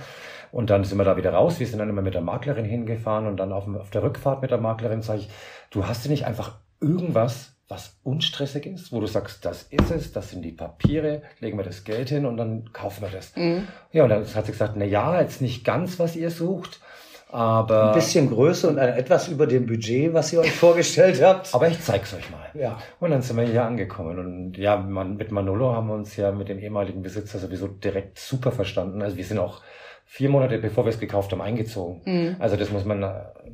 Und 0.52 0.70
dann 0.70 0.84
sind 0.84 0.98
wir 0.98 1.04
da 1.04 1.16
wieder 1.16 1.32
raus. 1.32 1.60
Wir 1.60 1.66
sind 1.66 1.78
dann 1.78 1.88
immer 1.88 2.02
mit 2.02 2.14
der 2.14 2.22
Maklerin 2.22 2.64
hingefahren 2.64 3.26
und 3.26 3.36
dann 3.36 3.52
auf, 3.52 3.66
auf 3.74 3.90
der 3.90 4.02
Rückfahrt 4.02 4.42
mit 4.42 4.50
der 4.50 4.58
Maklerin 4.58 5.02
sage 5.02 5.20
ich, 5.20 5.30
du 5.70 5.86
hast 5.86 6.04
du 6.04 6.08
nicht 6.08 6.26
einfach 6.26 6.58
irgendwas, 6.80 7.56
was 7.68 7.96
unstressig 8.04 8.66
ist, 8.66 8.92
wo 8.92 9.00
du 9.00 9.06
sagst, 9.06 9.44
das 9.44 9.64
ist 9.64 9.90
es, 9.90 10.12
das 10.12 10.30
sind 10.30 10.42
die 10.42 10.52
Papiere, 10.52 11.22
legen 11.40 11.58
wir 11.58 11.64
das 11.64 11.82
Geld 11.82 12.08
hin 12.08 12.24
und 12.24 12.36
dann 12.36 12.72
kaufen 12.72 13.02
wir 13.02 13.10
das. 13.10 13.34
Mhm. 13.34 13.66
Ja, 13.92 14.04
und 14.04 14.10
dann 14.10 14.24
hat 14.24 14.46
sie 14.46 14.52
gesagt, 14.52 14.74
na 14.76 14.84
ja, 14.84 15.20
jetzt 15.20 15.42
nicht 15.42 15.64
ganz, 15.64 15.98
was 15.98 16.14
ihr 16.14 16.30
sucht, 16.30 16.80
Aber 17.28 17.88
ein 17.88 17.94
bisschen 17.94 18.30
größer 18.30 18.68
und 18.68 18.78
etwas 18.78 19.28
über 19.28 19.48
dem 19.48 19.66
Budget, 19.66 20.14
was 20.14 20.32
ihr 20.32 20.40
euch 20.40 20.52
vorgestellt 20.56 21.20
habt. 21.22 21.52
Aber 21.54 21.66
ich 21.66 21.80
zeig's 21.82 22.14
euch 22.14 22.30
mal. 22.30 22.48
Ja. 22.54 22.78
Und 23.00 23.10
dann 23.10 23.22
sind 23.22 23.36
wir 23.36 23.44
hier 23.44 23.64
angekommen. 23.64 24.18
Und 24.18 24.56
ja, 24.56 24.76
man, 24.76 25.16
mit 25.16 25.32
Manolo 25.32 25.72
haben 25.72 25.88
wir 25.88 25.94
uns 25.94 26.16
ja 26.16 26.30
mit 26.30 26.48
dem 26.48 26.60
ehemaligen 26.60 27.02
Besitzer 27.02 27.38
sowieso 27.38 27.66
direkt 27.66 28.18
super 28.18 28.52
verstanden. 28.52 29.02
Also 29.02 29.16
wir 29.16 29.24
sind 29.24 29.38
auch 29.38 29.62
vier 30.06 30.30
Monate 30.30 30.58
bevor 30.58 30.84
wir 30.84 30.90
es 30.90 31.00
gekauft 31.00 31.32
haben, 31.32 31.42
eingezogen. 31.42 32.00
Mhm. 32.04 32.36
Also 32.38 32.56
das 32.56 32.70
muss 32.70 32.84
man, 32.84 33.00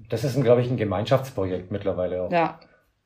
das 0.08 0.22
ist, 0.22 0.40
glaube 0.40 0.60
ich, 0.60 0.70
ein 0.70 0.76
Gemeinschaftsprojekt 0.76 1.72
mittlerweile 1.72 2.22
auch. 2.22 2.30
Ja. 2.30 2.60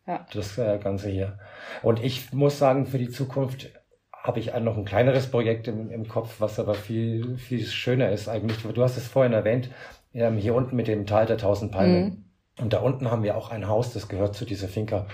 ja. 0.06 0.26
Das 0.34 0.58
äh, 0.58 0.78
Ganze 0.78 1.08
hier. 1.08 1.38
Und 1.82 2.02
ich 2.02 2.32
muss 2.32 2.58
sagen, 2.58 2.86
für 2.86 2.98
die 2.98 3.08
Zukunft 3.08 3.70
habe 4.12 4.40
ich 4.40 4.52
noch 4.58 4.76
ein 4.76 4.84
kleineres 4.84 5.30
Projekt 5.30 5.68
im, 5.68 5.90
im 5.90 6.08
Kopf, 6.08 6.40
was 6.40 6.58
aber 6.58 6.74
viel, 6.74 7.38
viel 7.38 7.64
schöner 7.64 8.10
ist 8.10 8.28
eigentlich. 8.28 8.58
Du 8.62 8.82
hast 8.82 8.96
es 8.96 9.06
vorhin 9.06 9.32
erwähnt, 9.32 9.70
ähm, 10.12 10.36
hier 10.36 10.54
unten 10.54 10.74
mit 10.74 10.88
dem 10.88 11.06
Tal 11.06 11.26
der 11.26 11.38
tausend 11.38 11.70
Palmen. 11.70 12.04
Mhm. 12.04 12.24
Und 12.58 12.72
da 12.72 12.80
unten 12.80 13.10
haben 13.10 13.22
wir 13.22 13.36
auch 13.36 13.50
ein 13.50 13.68
Haus, 13.68 13.92
das 13.92 14.08
gehört 14.08 14.34
zu 14.34 14.44
dieser 14.44 14.66
Finca. 14.66 15.06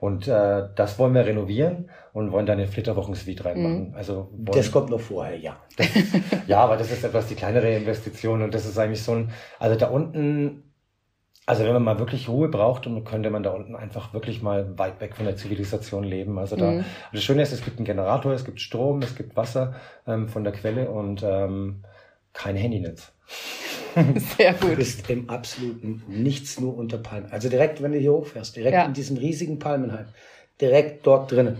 Und 0.00 0.28
äh, 0.28 0.68
das 0.74 0.98
wollen 0.98 1.14
wir 1.14 1.24
renovieren 1.24 1.90
und 2.12 2.32
wollen 2.32 2.46
da 2.46 2.52
eine 2.52 2.66
Flitterwochensuite 2.66 3.44
reinmachen. 3.44 3.90
Mhm. 3.90 3.94
Also 3.94 4.30
das 4.32 4.70
kommt 4.70 4.90
noch 4.90 5.00
vorher, 5.00 5.38
ja. 5.38 5.56
Das, 5.76 5.88
ja, 6.46 6.58
aber 6.60 6.76
das 6.76 6.90
ist 6.90 7.04
etwas 7.04 7.26
die 7.28 7.34
kleinere 7.34 7.74
Investition 7.74 8.42
und 8.42 8.54
das 8.54 8.66
ist 8.66 8.78
eigentlich 8.78 9.02
so 9.02 9.12
ein, 9.12 9.30
also 9.58 9.76
da 9.76 9.88
unten, 9.88 10.72
also 11.46 11.64
wenn 11.64 11.72
man 11.72 11.84
mal 11.84 11.98
wirklich 11.98 12.28
Ruhe 12.28 12.48
braucht, 12.48 12.86
dann 12.86 13.04
könnte 13.04 13.30
man 13.30 13.42
da 13.42 13.50
unten 13.50 13.76
einfach 13.76 14.12
wirklich 14.12 14.42
mal 14.42 14.78
weit 14.78 15.00
weg 15.00 15.16
von 15.16 15.26
der 15.26 15.36
Zivilisation 15.36 16.04
leben. 16.04 16.38
Also 16.38 16.56
da, 16.56 16.72
mhm. 16.72 16.84
das 17.12 17.22
Schöne 17.22 17.42
ist, 17.42 17.52
es 17.52 17.64
gibt 17.64 17.78
einen 17.78 17.86
Generator, 17.86 18.32
es 18.32 18.44
gibt 18.44 18.60
Strom, 18.60 19.00
es 19.02 19.14
gibt 19.14 19.36
Wasser 19.36 19.74
ähm, 20.06 20.28
von 20.28 20.44
der 20.44 20.52
Quelle 20.52 20.90
und 20.90 21.22
ähm, 21.22 21.84
kein 22.32 22.56
Handynetz. 22.56 23.12
Sehr 24.36 24.52
gut. 24.54 24.72
Du 24.72 24.76
bist 24.76 25.08
im 25.10 25.30
absoluten 25.30 26.02
Nichts 26.08 26.60
nur 26.60 26.76
unter 26.76 26.98
Palmen. 26.98 27.30
Also 27.30 27.48
direkt, 27.48 27.82
wenn 27.82 27.92
du 27.92 27.98
hier 27.98 28.12
hochfährst, 28.12 28.56
direkt 28.56 28.74
ja. 28.74 28.84
in 28.84 28.92
diesen 28.92 29.16
riesigen 29.16 29.58
Palmenheim, 29.58 30.06
direkt 30.60 31.06
dort 31.06 31.32
drinnen. 31.32 31.58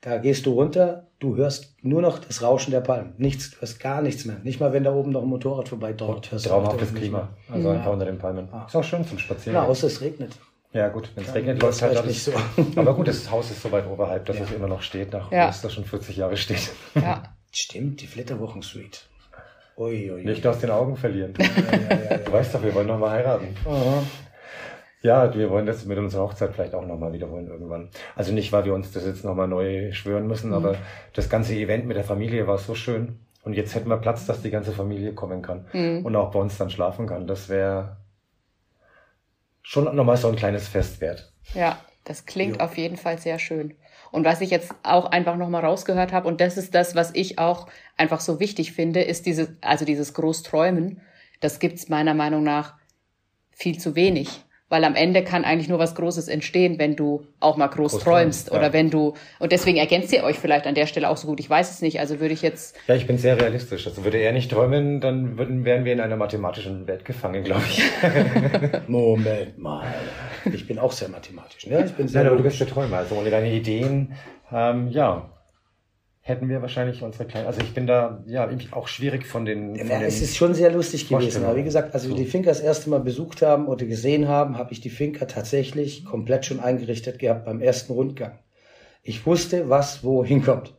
Da 0.00 0.16
gehst 0.16 0.46
du 0.46 0.52
runter, 0.52 1.08
du 1.18 1.36
hörst 1.36 1.74
nur 1.82 2.00
noch 2.00 2.18
das 2.18 2.40
Rauschen 2.40 2.70
der 2.70 2.80
Palmen. 2.80 3.12
Nichts, 3.18 3.50
du 3.50 3.60
hörst 3.60 3.80
gar 3.80 4.00
nichts 4.00 4.24
mehr. 4.24 4.38
Nicht 4.42 4.58
mal, 4.58 4.72
wenn 4.72 4.82
da 4.82 4.94
oben 4.94 5.10
noch 5.10 5.22
ein 5.22 5.28
Motorrad 5.28 5.68
vorbei 5.68 5.92
dort 5.92 6.32
hörst. 6.32 6.46
Traumhaftes 6.46 6.94
Klima. 6.94 7.28
Also 7.50 7.68
ja. 7.68 7.74
einfach 7.74 7.92
unter 7.92 8.06
den 8.06 8.16
Palmen. 8.16 8.48
Ah. 8.50 8.64
Ist 8.66 8.76
auch 8.76 8.84
schön 8.84 9.06
zum 9.06 9.18
Spazieren. 9.18 9.54
Ja, 9.54 9.68
außer 9.68 9.88
es 9.88 10.00
regnet. 10.00 10.38
Ja, 10.72 10.88
gut, 10.88 11.10
wenn 11.14 11.24
es 11.24 11.34
regnet, 11.34 11.60
läuft 11.60 11.82
halt 11.82 11.98
alles. 11.98 12.24
so. 12.24 12.32
Aber 12.76 12.94
gut, 12.94 13.08
das 13.08 13.30
Haus 13.30 13.50
ist 13.50 13.60
so 13.60 13.70
weit 13.72 13.86
oberhalb, 13.86 14.24
dass 14.24 14.38
ja. 14.38 14.44
es 14.44 14.52
immer 14.52 14.68
noch 14.68 14.82
steht, 14.82 15.12
nach 15.12 15.30
ja. 15.30 15.48
es 15.48 15.60
da 15.60 15.68
schon 15.68 15.84
40 15.84 16.16
Jahre 16.16 16.36
steht. 16.36 16.70
Ja. 16.94 17.24
Stimmt, 17.50 18.00
die 18.00 18.06
Flitterwochen-Suite. 18.06 19.09
Ui, 19.76 20.10
ui, 20.10 20.24
Nicht 20.24 20.46
aus 20.46 20.58
den 20.58 20.70
Augen 20.70 20.96
verlieren. 20.96 21.34
Ja, 21.38 21.46
ja, 21.46 22.10
ja, 22.10 22.16
du 22.18 22.32
weißt 22.32 22.54
doch, 22.54 22.62
wir 22.62 22.74
wollen 22.74 22.86
noch 22.86 22.98
mal 22.98 23.10
heiraten. 23.10 23.54
Aha. 23.64 24.02
Ja, 25.02 25.34
wir 25.34 25.48
wollen 25.48 25.64
das 25.64 25.86
mit 25.86 25.96
unserer 25.96 26.24
Hochzeit 26.24 26.52
vielleicht 26.52 26.74
auch 26.74 26.84
nochmal 26.84 27.12
wiederholen 27.12 27.48
irgendwann. 27.48 27.88
Also 28.14 28.32
nicht, 28.32 28.52
weil 28.52 28.66
wir 28.66 28.74
uns 28.74 28.92
das 28.92 29.06
jetzt 29.06 29.24
nochmal 29.24 29.48
neu 29.48 29.92
schwören 29.92 30.26
müssen, 30.26 30.48
mhm. 30.48 30.56
aber 30.56 30.76
das 31.14 31.30
ganze 31.30 31.54
Event 31.54 31.86
mit 31.86 31.96
der 31.96 32.04
Familie 32.04 32.46
war 32.46 32.58
so 32.58 32.74
schön. 32.74 33.18
Und 33.42 33.54
jetzt 33.54 33.74
hätten 33.74 33.88
wir 33.88 33.96
Platz, 33.96 34.26
dass 34.26 34.42
die 34.42 34.50
ganze 34.50 34.72
Familie 34.72 35.14
kommen 35.14 35.40
kann 35.40 35.66
mhm. 35.72 36.04
und 36.04 36.14
auch 36.16 36.30
bei 36.30 36.38
uns 36.38 36.58
dann 36.58 36.68
schlafen 36.68 37.06
kann. 37.06 37.26
Das 37.26 37.48
wäre 37.48 37.96
schon 39.62 39.94
nochmal 39.96 40.18
so 40.18 40.28
ein 40.28 40.36
kleines 40.36 40.68
Fest 40.68 41.00
wert. 41.00 41.32
Ja, 41.54 41.78
das 42.04 42.26
klingt 42.26 42.58
jo. 42.58 42.62
auf 42.62 42.76
jeden 42.76 42.98
Fall 42.98 43.18
sehr 43.18 43.38
schön. 43.38 43.74
Und 44.10 44.24
was 44.24 44.40
ich 44.40 44.50
jetzt 44.50 44.72
auch 44.82 45.06
einfach 45.06 45.36
nochmal 45.36 45.64
rausgehört 45.64 46.12
habe, 46.12 46.28
und 46.28 46.40
das 46.40 46.56
ist 46.56 46.74
das, 46.74 46.94
was 46.94 47.14
ich 47.14 47.38
auch 47.38 47.68
einfach 47.96 48.20
so 48.20 48.40
wichtig 48.40 48.72
finde, 48.72 49.02
ist 49.02 49.26
dieses, 49.26 49.50
also 49.60 49.84
dieses 49.84 50.14
Großträumen. 50.14 51.00
Das 51.40 51.58
gibt's 51.58 51.88
meiner 51.88 52.14
Meinung 52.14 52.42
nach 52.42 52.74
viel 53.50 53.78
zu 53.78 53.94
wenig 53.94 54.44
weil 54.70 54.84
am 54.84 54.94
Ende 54.94 55.22
kann 55.22 55.44
eigentlich 55.44 55.68
nur 55.68 55.80
was 55.80 55.94
Großes 55.96 56.28
entstehen, 56.28 56.78
wenn 56.78 56.94
du 56.96 57.26
auch 57.40 57.56
mal 57.56 57.66
groß, 57.66 57.92
groß 57.92 58.04
träumst 58.04 58.50
ja. 58.50 58.56
oder 58.56 58.72
wenn 58.72 58.88
du 58.88 59.14
und 59.40 59.52
deswegen 59.52 59.76
ergänzt 59.76 60.12
ihr 60.12 60.22
euch 60.22 60.38
vielleicht 60.38 60.66
an 60.66 60.74
der 60.74 60.86
Stelle 60.86 61.10
auch 61.10 61.16
so 61.16 61.26
gut. 61.26 61.40
Ich 61.40 61.50
weiß 61.50 61.70
es 61.70 61.82
nicht, 61.82 61.98
also 61.98 62.20
würde 62.20 62.32
ich 62.32 62.40
jetzt 62.40 62.76
Ja, 62.86 62.94
ich 62.94 63.06
bin 63.06 63.18
sehr 63.18 63.38
realistisch. 63.38 63.86
Also 63.86 64.04
würde 64.04 64.18
er 64.18 64.32
nicht 64.32 64.50
träumen, 64.50 65.00
dann 65.00 65.36
würden 65.36 65.64
wären 65.64 65.84
wir 65.84 65.92
in 65.92 66.00
einer 66.00 66.16
mathematischen 66.16 66.86
Welt 66.86 67.04
gefangen, 67.04 67.42
glaube 67.42 67.64
ich. 67.68 67.82
Moment 68.86 69.58
mal. 69.58 69.84
Ich 70.52 70.66
bin 70.66 70.78
auch 70.78 70.92
sehr 70.92 71.08
mathematisch, 71.08 71.66
ne? 71.66 71.84
Ich 71.84 71.92
bin 71.92 72.08
sehr 72.08 72.22
Nein, 72.22 72.28
aber 72.28 72.36
du 72.38 72.42
bist 72.44 72.60
der 72.60 72.66
Träumer, 72.68 72.98
also 72.98 73.16
ohne 73.16 73.30
deine 73.30 73.52
Ideen 73.52 74.14
ähm, 74.52 74.88
ja, 74.88 75.30
hätten 76.20 76.48
wir 76.48 76.62
wahrscheinlich 76.62 77.02
unsere 77.02 77.24
kleinen. 77.24 77.46
Also 77.46 77.60
ich 77.60 77.72
bin 77.72 77.86
da 77.86 78.22
ja 78.26 78.48
auch 78.72 78.88
schwierig 78.88 79.26
von 79.26 79.44
den. 79.44 79.76
Von 79.76 79.88
ja, 79.88 79.98
den 79.98 80.08
es 80.08 80.20
ist 80.20 80.36
schon 80.36 80.54
sehr 80.54 80.70
lustig 80.70 81.08
gewesen. 81.08 81.44
Aber 81.44 81.56
wie 81.56 81.64
gesagt, 81.64 81.94
als 81.94 82.08
wir 82.08 82.14
die 82.14 82.24
Finca 82.24 82.50
das 82.50 82.60
erste 82.60 82.90
Mal 82.90 83.00
besucht 83.00 83.42
haben 83.42 83.66
oder 83.66 83.86
gesehen 83.86 84.28
haben, 84.28 84.58
habe 84.58 84.72
ich 84.72 84.80
die 84.80 84.90
Finca 84.90 85.26
tatsächlich 85.26 86.04
komplett 86.04 86.46
schon 86.46 86.60
eingerichtet 86.60 87.18
gehabt 87.18 87.44
beim 87.44 87.60
ersten 87.60 87.92
Rundgang. 87.92 88.38
Ich 89.02 89.24
wusste, 89.26 89.68
was 89.68 90.04
wo 90.04 90.24
hinkommt. 90.24 90.74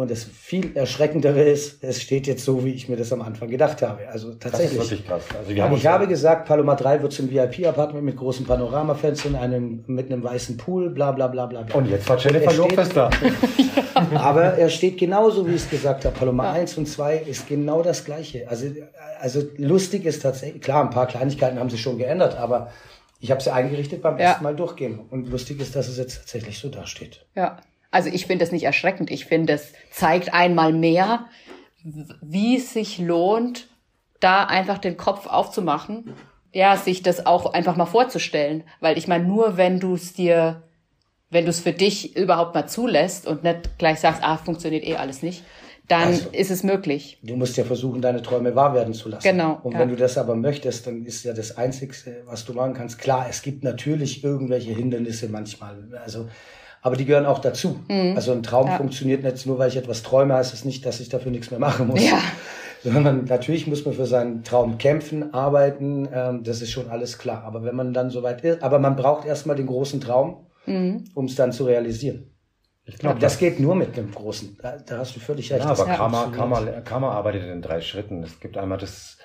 Und 0.00 0.10
das 0.10 0.24
viel 0.24 0.74
erschreckendere 0.78 1.42
ist, 1.42 1.84
es 1.84 2.00
steht 2.00 2.26
jetzt 2.26 2.42
so, 2.42 2.64
wie 2.64 2.70
ich 2.70 2.88
mir 2.88 2.96
das 2.96 3.12
am 3.12 3.20
Anfang 3.20 3.50
gedacht 3.50 3.82
habe. 3.82 4.08
Also 4.08 4.32
tatsächlich. 4.32 4.78
Das 4.78 4.86
ist 4.86 4.90
wirklich 4.92 5.06
krass. 5.06 5.24
Also 5.38 5.54
wir 5.54 5.62
haben 5.62 5.76
ich 5.76 5.86
habe 5.86 6.08
gesagt, 6.08 6.48
Paloma 6.48 6.74
3 6.74 7.02
wird 7.02 7.12
zum 7.12 7.30
VIP-Apartment 7.30 8.02
mit 8.02 8.16
großen 8.16 8.46
Panoramafenstern, 8.46 9.36
einem, 9.36 9.84
mit 9.88 10.10
einem 10.10 10.22
weißen 10.22 10.56
Pool, 10.56 10.88
bla 10.88 11.12
bla 11.12 11.26
bla 11.26 11.44
bla. 11.44 11.66
Und 11.74 11.90
jetzt 11.90 12.08
war 12.08 12.16
Jennifer 12.16 12.50
Lopez 12.54 12.88
da. 12.94 13.10
Aber 14.14 14.44
er 14.54 14.70
steht 14.70 14.96
genauso, 14.96 15.46
wie 15.46 15.50
ich 15.50 15.64
es 15.64 15.68
gesagt 15.68 16.06
habe. 16.06 16.16
Paloma 16.16 16.44
ja. 16.44 16.52
1 16.52 16.78
und 16.78 16.86
2 16.88 17.18
ist 17.18 17.46
genau 17.46 17.82
das 17.82 18.06
Gleiche. 18.06 18.48
Also, 18.48 18.68
also 19.20 19.42
lustig 19.58 20.06
ist 20.06 20.22
tatsächlich, 20.22 20.62
klar, 20.62 20.82
ein 20.82 20.88
paar 20.88 21.08
Kleinigkeiten 21.08 21.58
haben 21.58 21.68
sich 21.68 21.82
schon 21.82 21.98
geändert, 21.98 22.38
aber 22.38 22.70
ich 23.18 23.30
habe 23.30 23.42
sie 23.42 23.52
eingerichtet 23.52 24.00
beim 24.00 24.16
ja. 24.16 24.28
ersten 24.28 24.44
Mal 24.44 24.56
durchgehen. 24.56 24.98
Und 25.10 25.28
lustig 25.28 25.60
ist, 25.60 25.76
dass 25.76 25.88
es 25.88 25.98
jetzt 25.98 26.20
tatsächlich 26.20 26.58
so 26.58 26.70
dasteht. 26.70 27.26
Ja. 27.34 27.58
Also 27.90 28.08
ich 28.08 28.26
finde 28.26 28.44
das 28.44 28.52
nicht 28.52 28.64
erschreckend. 28.64 29.10
Ich 29.10 29.26
finde, 29.26 29.54
es 29.54 29.72
zeigt 29.90 30.32
einmal 30.32 30.72
mehr, 30.72 31.26
wie 32.22 32.56
es 32.56 32.72
sich 32.72 32.98
lohnt, 32.98 33.68
da 34.20 34.44
einfach 34.44 34.78
den 34.78 34.96
Kopf 34.96 35.26
aufzumachen, 35.26 36.12
ja, 36.52 36.76
sich 36.76 37.02
das 37.02 37.26
auch 37.26 37.52
einfach 37.52 37.76
mal 37.76 37.86
vorzustellen. 37.86 38.64
Weil 38.80 38.98
ich 38.98 39.08
meine, 39.08 39.24
nur 39.24 39.56
wenn 39.56 39.80
du 39.80 39.94
es 39.94 40.12
dir, 40.12 40.62
wenn 41.30 41.44
du 41.44 41.50
es 41.50 41.60
für 41.60 41.72
dich 41.72 42.16
überhaupt 42.16 42.54
mal 42.54 42.66
zulässt 42.66 43.26
und 43.26 43.44
nicht 43.44 43.78
gleich 43.78 44.00
sagst, 44.00 44.22
ah, 44.22 44.36
funktioniert 44.36 44.84
eh 44.84 44.96
alles 44.96 45.22
nicht, 45.22 45.44
dann 45.88 46.08
also, 46.08 46.28
ist 46.30 46.50
es 46.52 46.62
möglich. 46.62 47.18
Du 47.22 47.34
musst 47.36 47.56
ja 47.56 47.64
versuchen, 47.64 48.00
deine 48.00 48.22
Träume 48.22 48.54
wahr 48.54 48.74
werden 48.74 48.94
zu 48.94 49.08
lassen. 49.08 49.24
Genau. 49.24 49.58
Und 49.62 49.72
ja. 49.72 49.80
wenn 49.80 49.88
du 49.88 49.96
das 49.96 50.18
aber 50.18 50.36
möchtest, 50.36 50.86
dann 50.86 51.04
ist 51.04 51.24
ja 51.24 51.32
das 51.32 51.56
Einzige, 51.56 51.92
was 52.26 52.44
du 52.44 52.52
machen 52.52 52.74
kannst. 52.74 52.98
Klar, 52.98 53.26
es 53.28 53.42
gibt 53.42 53.64
natürlich 53.64 54.22
irgendwelche 54.22 54.70
Hindernisse 54.72 55.28
manchmal. 55.28 55.88
Also 56.04 56.28
aber 56.82 56.96
die 56.96 57.04
gehören 57.04 57.26
auch 57.26 57.40
dazu. 57.40 57.80
Mhm. 57.88 58.14
Also 58.16 58.32
ein 58.32 58.42
Traum 58.42 58.68
ja. 58.68 58.76
funktioniert 58.76 59.22
nicht 59.22 59.46
nur, 59.46 59.58
weil 59.58 59.68
ich 59.68 59.76
etwas 59.76 60.02
träume, 60.02 60.34
heißt 60.34 60.52
es 60.52 60.60
das 60.60 60.64
nicht, 60.64 60.86
dass 60.86 61.00
ich 61.00 61.08
dafür 61.08 61.30
nichts 61.30 61.50
mehr 61.50 61.60
machen 61.60 61.88
muss. 61.88 62.02
Ja. 62.02 62.18
Sondern 62.82 63.24
natürlich 63.26 63.66
muss 63.66 63.84
man 63.84 63.92
für 63.92 64.06
seinen 64.06 64.42
Traum 64.42 64.78
kämpfen, 64.78 65.34
arbeiten, 65.34 66.08
ähm, 66.14 66.42
das 66.44 66.62
ist 66.62 66.70
schon 66.70 66.88
alles 66.88 67.18
klar. 67.18 67.44
Aber 67.44 67.62
wenn 67.62 67.76
man 67.76 67.92
dann 67.92 68.08
soweit 68.08 68.42
ist, 68.42 68.62
aber 68.62 68.78
man 68.78 68.96
braucht 68.96 69.26
erstmal 69.26 69.56
den 69.56 69.66
großen 69.66 70.00
Traum, 70.00 70.46
mhm. 70.64 71.04
um 71.14 71.26
es 71.26 71.34
dann 71.34 71.52
zu 71.52 71.66
realisieren. 71.66 72.30
Ich 72.86 72.98
glaube, 72.98 73.20
das, 73.20 73.34
das, 73.34 73.38
geht 73.38 73.60
nur 73.60 73.74
mit 73.74 73.96
dem 73.96 74.10
Großen. 74.10 74.56
Da, 74.60 74.78
da 74.78 74.98
hast 74.98 75.14
du 75.14 75.20
völlig 75.20 75.52
recht. 75.52 75.62
Ja, 75.62 75.70
aber 75.70 75.84
Karma, 75.84 76.32
Karma, 76.34 76.60
Karma 76.80 77.12
arbeitet 77.12 77.44
in 77.44 77.62
drei 77.62 77.82
Schritten. 77.82 78.22
Es 78.22 78.40
gibt 78.40 78.56
einmal 78.56 78.78
das, 78.78 79.18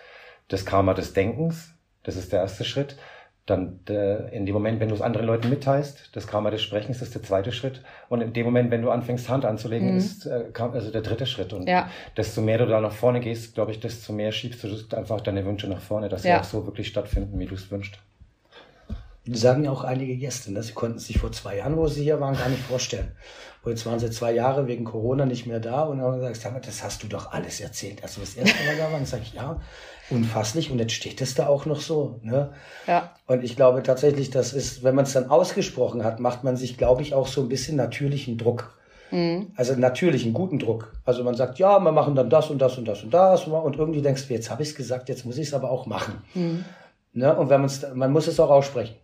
das 0.50 0.66
Karma 0.66 0.94
des 0.94 1.14
Denkens. 1.14 1.72
Das 2.04 2.16
ist 2.16 2.32
der 2.32 2.42
erste 2.42 2.64
Schritt. 2.64 2.98
Dann 3.46 3.80
äh, 3.90 4.36
in 4.36 4.48
dem 4.48 4.54
Moment, 4.54 4.80
wenn 4.80 4.90
du 4.90 4.96
es 4.96 5.02
anderen 5.02 5.28
Leuten 5.28 5.50
mitteilst, 5.50 6.10
das 6.14 6.26
Karma 6.26 6.50
des 6.50 6.64
Sprechens 6.64 7.04
ist 7.04 7.14
der 7.14 7.22
zweite 7.22 7.52
Schritt. 7.52 7.82
Und 8.10 8.22
in 8.22 8.34
dem 8.34 8.44
Moment, 8.44 8.72
wenn 8.72 8.82
du 8.82 8.90
anfängst, 8.90 9.30
Hand 9.30 9.46
anzulegen, 9.46 9.92
mhm. 9.92 9.98
ist 9.98 10.26
äh, 10.26 10.46
also 10.58 10.92
der 10.92 11.02
dritte 11.02 11.28
Schritt. 11.28 11.54
Und 11.54 11.68
ja. 11.68 11.90
desto 12.18 12.42
mehr 12.42 12.58
du 12.58 12.66
da 12.66 12.82
nach 12.82 12.92
vorne 12.92 13.20
gehst, 13.20 13.54
glaube 13.54 13.72
ich, 13.72 13.80
desto 13.80 14.14
mehr 14.14 14.32
schiebst 14.32 14.64
du 14.64 14.98
einfach 14.98 15.22
deine 15.22 15.46
Wünsche 15.46 15.68
nach 15.68 15.80
vorne, 15.80 16.10
dass 16.10 16.24
ja. 16.24 16.38
sie 16.38 16.42
auch 16.42 16.62
so 16.62 16.66
wirklich 16.66 16.88
stattfinden, 16.88 17.38
wie 17.38 17.46
du 17.46 17.54
es 17.54 17.70
wünschst. 17.70 18.00
Sagen 19.28 19.64
ja 19.64 19.72
auch 19.72 19.84
einige 19.84 20.16
Gäste, 20.18 20.52
ne? 20.52 20.62
sie 20.62 20.74
konnten 20.74 21.00
sich 21.00 21.18
vor 21.18 21.32
zwei 21.32 21.58
Jahren, 21.58 21.78
wo 21.78 21.88
sie 21.88 22.04
hier 22.04 22.20
waren, 22.20 22.38
gar 22.38 22.50
nicht 22.50 22.62
vorstellen. 22.62 23.12
Und 23.64 23.72
jetzt 23.72 23.86
waren 23.88 23.98
sie 23.98 24.12
zwei 24.12 24.32
Jahre 24.34 24.68
wegen 24.68 24.86
Corona 24.86 25.26
nicht 25.26 25.48
mehr 25.48 25.60
da 25.60 25.84
und 25.84 26.00
haben 26.00 26.20
gesagt, 26.20 26.68
das 26.68 26.84
hast 26.84 27.02
du 27.02 27.08
doch 27.08 27.32
alles 27.32 27.60
erzählt, 27.60 28.04
als 28.04 28.18
wir 28.18 28.22
das 28.22 28.36
erste 28.36 28.64
Mal 28.64 28.78
da 28.78 28.92
waren. 28.92 29.06
Sag 29.06 29.24
ich, 29.24 29.34
ja, 29.34 29.60
unfasslich 30.10 30.72
und 30.72 30.80
jetzt 30.80 30.94
steht 30.94 31.22
es 31.22 31.36
da 31.36 31.48
auch 31.48 31.66
noch 31.66 31.82
so. 31.82 32.20
Ne? 32.22 32.52
Ja. 32.88 33.12
Und 33.28 33.44
ich 33.44 33.56
glaube 33.56 33.84
tatsächlich, 33.84 34.30
das 34.30 34.54
ist, 34.54 34.84
wenn 34.84 34.96
man 34.96 35.06
es 35.06 35.14
dann 35.14 35.30
ausgesprochen 35.30 36.04
hat, 36.04 36.20
macht 36.20 36.44
man 36.44 36.58
sich, 36.58 36.78
glaube 36.78 37.02
ich, 37.02 37.14
auch 37.14 37.28
so 37.28 37.42
ein 37.42 37.50
bisschen 37.50 37.76
natürlichen 37.76 38.38
Druck. 38.38 38.76
Mhm. 39.12 39.52
Also 39.56 39.76
natürlichen, 39.76 40.34
guten 40.34 40.60
Druck. 40.60 40.94
Also 41.06 41.24
man 41.24 41.36
sagt, 41.36 41.60
ja, 41.60 41.80
wir 41.80 41.92
machen 41.92 42.16
dann 42.16 42.30
das 42.30 42.50
und 42.50 42.60
das 42.60 42.78
und 42.78 42.88
das 42.88 43.04
und 43.04 43.14
das 43.14 43.48
und 43.48 43.76
irgendwie 43.78 44.02
denkst 44.02 44.28
du, 44.28 44.34
jetzt 44.34 44.50
habe 44.50 44.64
ich 44.64 44.70
es 44.70 44.76
gesagt, 44.76 45.10
jetzt 45.10 45.26
muss 45.26 45.38
ich 45.38 45.48
es 45.48 45.54
aber 45.54 45.72
auch 45.72 45.86
machen. 45.86 46.22
Mhm. 46.34 46.66
Ne? 47.14 47.36
Und 47.36 47.50
wenn 47.50 47.62
man's, 47.62 47.86
man 47.94 48.12
muss 48.12 48.28
es 48.28 48.40
auch 48.40 48.50
aussprechen. 48.50 48.96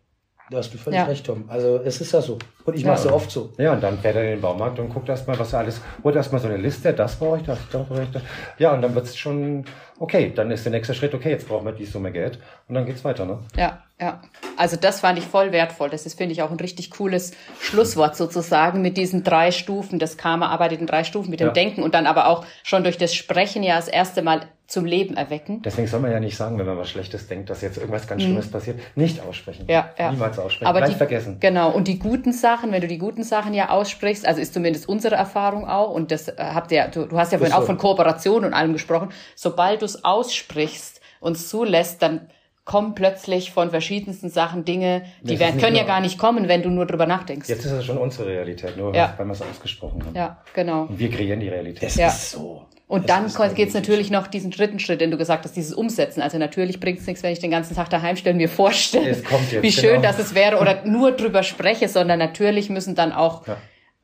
Da 0.51 0.57
hast 0.57 0.73
du 0.73 0.77
völlig 0.77 0.99
ja. 0.99 1.05
recht, 1.05 1.25
Tom. 1.25 1.45
Also 1.47 1.79
es 1.85 2.01
ist 2.01 2.11
ja 2.11 2.21
so. 2.21 2.37
Und 2.65 2.75
ich 2.75 2.81
ja. 2.81 2.89
mache 2.89 2.99
es 2.99 3.05
ja 3.05 3.13
oft 3.13 3.31
so. 3.31 3.53
Ja, 3.57 3.71
und 3.71 3.81
dann 3.81 3.97
fährt 3.99 4.17
er 4.17 4.23
in 4.23 4.29
den 4.31 4.41
Baumarkt 4.41 4.79
und 4.79 4.89
guckt 4.89 5.07
erstmal, 5.07 5.39
was 5.39 5.53
er 5.53 5.59
alles, 5.59 5.79
holt 6.03 6.13
erstmal 6.13 6.41
so 6.41 6.49
eine 6.49 6.57
Liste, 6.57 6.93
das 6.93 7.15
brauche 7.15 7.37
ich, 7.37 7.43
das, 7.43 7.57
das 7.71 7.87
brauche 7.87 8.03
ich, 8.03 8.11
das. 8.11 8.21
Ja, 8.57 8.73
und 8.73 8.81
dann 8.81 8.93
wird 8.93 9.05
es 9.05 9.17
schon, 9.17 9.63
okay, 10.01 10.31
dann 10.35 10.49
ist 10.49 10.65
der 10.65 10.71
nächste 10.71 10.95
Schritt, 10.95 11.13
okay, 11.13 11.29
jetzt 11.29 11.47
brauchen 11.47 11.65
wir 11.65 11.73
die 11.73 11.85
Summe 11.85 12.11
Geld 12.11 12.39
und 12.67 12.75
dann 12.75 12.85
geht's 12.85 13.05
weiter, 13.05 13.25
ne? 13.25 13.39
Ja, 13.55 13.83
ja. 13.99 14.19
Also 14.57 14.75
das 14.75 14.99
fand 14.99 15.19
ich 15.19 15.25
voll 15.25 15.51
wertvoll. 15.51 15.89
Das 15.89 16.07
ist, 16.07 16.17
finde 16.17 16.33
ich, 16.33 16.41
auch 16.41 16.49
ein 16.49 16.59
richtig 16.59 16.89
cooles 16.89 17.33
Schlusswort 17.59 18.15
sozusagen 18.15 18.81
mit 18.81 18.97
diesen 18.97 19.23
drei 19.23 19.51
Stufen. 19.51 19.99
Das 19.99 20.17
Karma 20.17 20.49
arbeitet 20.49 20.81
in 20.81 20.87
drei 20.87 21.03
Stufen 21.03 21.29
mit 21.29 21.39
dem 21.39 21.47
ja. 21.47 21.53
Denken 21.53 21.83
und 21.83 21.93
dann 21.93 22.07
aber 22.07 22.27
auch 22.27 22.45
schon 22.63 22.83
durch 22.83 22.97
das 22.97 23.13
Sprechen 23.13 23.61
ja 23.61 23.75
das 23.75 23.87
erste 23.87 24.23
Mal 24.23 24.47
zum 24.71 24.85
Leben 24.85 25.17
erwecken. 25.17 25.61
Deswegen 25.63 25.87
soll 25.87 25.99
man 25.99 26.11
ja 26.11 26.19
nicht 26.21 26.37
sagen, 26.37 26.57
wenn 26.57 26.65
man 26.65 26.77
was 26.77 26.89
Schlechtes 26.89 27.27
denkt, 27.27 27.49
dass 27.49 27.61
jetzt 27.61 27.77
irgendwas 27.77 28.07
ganz 28.07 28.21
mhm. 28.21 28.27
Schlimmes 28.27 28.47
mhm. 28.47 28.51
passiert. 28.51 28.79
Nicht 28.95 29.21
aussprechen. 29.21 29.65
Ja, 29.67 29.89
ja. 29.99 30.11
Niemals 30.11 30.39
aussprechen. 30.39 30.65
Aber 30.65 30.79
Gleich 30.79 30.91
die, 30.91 30.95
vergessen. 30.95 31.37
Genau. 31.41 31.71
Und 31.71 31.89
die 31.89 31.99
guten 31.99 32.31
Sachen, 32.31 32.71
wenn 32.71 32.79
du 32.79 32.87
die 32.87 32.97
guten 32.97 33.23
Sachen 33.23 33.53
ja 33.53 33.69
aussprichst, 33.69 34.25
also 34.25 34.39
ist 34.39 34.53
zumindest 34.53 34.87
unsere 34.87 35.15
Erfahrung 35.15 35.67
auch, 35.67 35.93
und 35.93 36.11
das 36.11 36.29
äh, 36.29 36.35
habt 36.37 36.71
ihr, 36.71 36.87
du, 36.87 37.05
du 37.05 37.17
hast 37.17 37.33
ja 37.33 37.37
vorhin 37.37 37.53
auch 37.53 37.65
von 37.65 37.77
Kooperation 37.77 38.45
und 38.45 38.53
allem 38.53 38.71
gesprochen, 38.71 39.09
sobald 39.35 39.81
du 39.81 39.85
es 39.95 40.03
aussprichst 40.03 41.01
und 41.19 41.35
zulässt, 41.35 42.01
dann 42.01 42.29
kommen 42.63 42.93
plötzlich 42.93 43.51
von 43.51 43.71
verschiedensten 43.71 44.29
Sachen 44.29 44.65
Dinge, 44.65 45.03
die 45.21 45.39
werden, 45.39 45.59
können 45.59 45.75
ja 45.75 45.83
gar 45.83 45.99
nicht 45.99 46.17
kommen, 46.17 46.47
wenn 46.47 46.61
du 46.61 46.69
nur 46.69 46.85
drüber 46.85 47.05
nachdenkst. 47.05 47.49
Jetzt 47.49 47.65
ist 47.65 47.71
es 47.71 47.85
schon 47.85 47.97
unsere 47.97 48.29
Realität, 48.29 48.77
nur 48.77 48.95
ja. 48.95 49.13
weil 49.17 49.25
wir 49.25 49.33
es 49.33 49.41
ausgesprochen 49.41 50.05
haben. 50.05 50.15
Ja, 50.15 50.37
genau. 50.53 50.83
Und 50.83 50.99
wir 50.99 51.09
kreieren 51.09 51.39
die 51.39 51.49
Realität. 51.49 51.83
Das 51.83 51.95
ja. 51.95 52.07
ist 52.07 52.31
so. 52.31 52.65
Und 52.87 53.09
das 53.09 53.35
dann 53.35 53.55
geht 53.55 53.69
es 53.69 53.73
natürlich 53.73 54.11
noch 54.11 54.27
diesen 54.27 54.51
dritten 54.51 54.77
Schritt, 54.77 54.99
den 54.99 55.11
du 55.11 55.17
gesagt 55.17 55.45
hast, 55.45 55.55
dieses 55.55 55.73
Umsetzen. 55.73 56.21
Also 56.21 56.37
natürlich 56.37 56.79
bringt 56.81 56.99
es 56.99 57.07
nichts, 57.07 57.23
wenn 57.23 57.31
ich 57.31 57.39
den 57.39 57.49
ganzen 57.49 57.73
Tag 57.73 57.89
daheim 57.89 58.17
stelle, 58.17 58.35
mir 58.35 58.49
vorstelle, 58.49 59.15
wie 59.61 59.71
schön 59.71 60.01
genau. 60.01 60.01
das 60.03 60.19
es 60.19 60.35
wäre 60.35 60.59
oder 60.59 60.85
nur 60.85 61.13
drüber 61.13 61.43
spreche, 61.43 61.87
sondern 61.87 62.19
natürlich 62.19 62.69
müssen 62.69 62.93
dann 62.93 63.13
auch, 63.13 63.47
ja. 63.47 63.55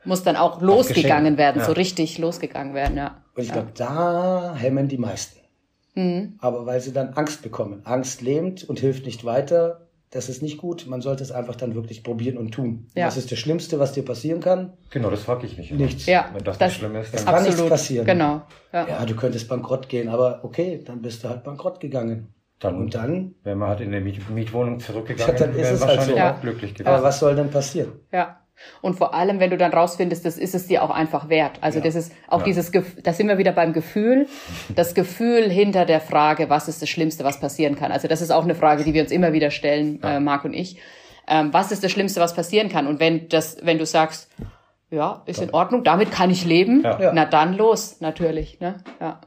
muss 0.05 0.23
dann 0.23 0.37
auch 0.37 0.61
losgegangen 0.61 1.37
werden, 1.37 1.59
ja. 1.59 1.65
so 1.65 1.73
richtig 1.73 2.17
losgegangen 2.17 2.73
werden, 2.73 2.95
ja. 2.95 3.23
Und 3.35 3.43
ich 3.43 3.51
glaube, 3.51 3.73
da 3.75 4.55
hemmen 4.57 4.87
die 4.87 4.97
meisten. 4.97 5.36
Mhm. 5.97 6.37
Aber 6.39 6.65
weil 6.65 6.79
sie 6.79 6.93
dann 6.93 7.09
Angst 7.13 7.41
bekommen. 7.41 7.81
Angst 7.83 8.21
lähmt 8.21 8.63
und 8.67 8.79
hilft 8.79 9.05
nicht 9.05 9.25
weiter 9.25 9.87
das 10.09 10.29
ist 10.29 10.41
nicht 10.41 10.57
gut. 10.57 10.87
Man 10.87 11.01
sollte 11.01 11.23
es 11.23 11.31
einfach 11.31 11.55
dann 11.55 11.75
wirklich 11.75 12.03
probieren 12.03 12.37
und 12.37 12.51
tun. 12.51 12.87
Ja. 12.95 13.05
Das 13.05 13.17
ist 13.17 13.31
das 13.31 13.39
Schlimmste, 13.39 13.77
was 13.79 13.91
dir 13.91 14.05
passieren 14.05 14.39
kann. 14.39 14.73
Genau, 14.89 15.09
das 15.09 15.23
frage 15.23 15.45
ich 15.45 15.57
mich. 15.57 15.71
Immer. 15.71 15.81
Nichts. 15.81 16.05
Ja, 16.05 16.29
Wenn 16.33 16.43
das, 16.43 16.57
das 16.57 16.69
nicht 16.69 16.79
schlimm 16.79 16.95
ist, 16.95 17.13
dann 17.13 17.19
es 17.19 17.25
kann 17.25 17.43
nichts 17.43 17.61
passieren. 17.67 18.05
Genau. 18.05 18.41
Ja. 18.71 18.87
ja, 18.87 19.05
du 19.05 19.15
könntest 19.15 19.49
bankrott 19.49 19.89
gehen, 19.89 20.07
aber 20.07 20.43
okay, 20.43 20.81
dann 20.85 21.01
bist 21.01 21.23
du 21.23 21.29
halt 21.29 21.43
bankrott 21.43 21.79
gegangen. 21.79 22.33
Dann, 22.59 22.75
und 22.75 22.95
dann, 22.95 23.35
wenn 23.43 23.57
man 23.57 23.69
halt 23.69 23.81
in 23.81 23.91
der 23.91 24.01
Miet 24.01 24.27
Mietwohnung 24.31 24.79
zurückgegangen, 24.79 25.35
ja, 25.35 25.45
dann 25.45 25.55
ist 25.55 25.71
es 25.71 25.85
halt 25.85 26.01
so. 26.01 26.17
auch 26.17 26.41
glücklich 26.41 26.73
gewesen. 26.73 26.87
Aber 26.87 27.03
was 27.03 27.19
soll 27.19 27.35
denn 27.35 27.51
passieren? 27.51 27.91
Ja. 28.11 28.39
Und 28.81 28.95
vor 28.95 29.13
allem, 29.13 29.39
wenn 29.39 29.49
du 29.49 29.57
dann 29.57 29.71
rausfindest, 29.71 30.25
das 30.25 30.37
ist 30.37 30.55
es 30.55 30.67
dir 30.67 30.83
auch 30.83 30.89
einfach 30.89 31.29
wert. 31.29 31.59
Also 31.61 31.79
ja. 31.79 31.85
das 31.85 31.95
ist 31.95 32.11
auch 32.27 32.39
ja. 32.39 32.45
dieses, 32.45 32.71
da 33.03 33.13
sind 33.13 33.27
wir 33.27 33.37
wieder 33.37 33.51
beim 33.51 33.73
Gefühl, 33.73 34.27
das 34.75 34.93
Gefühl 34.93 35.49
hinter 35.49 35.85
der 35.85 36.01
Frage, 36.01 36.49
was 36.49 36.67
ist 36.67 36.81
das 36.81 36.89
Schlimmste, 36.89 37.23
was 37.23 37.39
passieren 37.39 37.75
kann. 37.75 37.91
Also 37.91 38.07
das 38.07 38.21
ist 38.21 38.31
auch 38.31 38.43
eine 38.43 38.55
Frage, 38.55 38.83
die 38.83 38.93
wir 38.93 39.01
uns 39.01 39.11
immer 39.11 39.33
wieder 39.33 39.51
stellen, 39.51 39.99
ja. 40.01 40.17
äh, 40.17 40.19
Marc 40.19 40.45
und 40.45 40.53
ich. 40.53 40.79
Ähm, 41.27 41.53
was 41.53 41.71
ist 41.71 41.83
das 41.83 41.91
Schlimmste, 41.91 42.21
was 42.21 42.33
passieren 42.33 42.69
kann? 42.69 42.87
Und 42.87 42.99
wenn 42.99 43.27
das, 43.29 43.57
wenn 43.61 43.77
du 43.77 43.85
sagst, 43.85 44.29
ja, 44.89 45.23
ist 45.25 45.41
in 45.41 45.53
Ordnung, 45.53 45.83
damit 45.83 46.11
kann 46.11 46.29
ich 46.29 46.45
leben, 46.45 46.81
na 46.81 47.25
dann 47.25 47.57
los, 47.57 47.99
natürlich. 47.99 48.59
Ne? 48.61 48.77
Ja. 49.01 49.19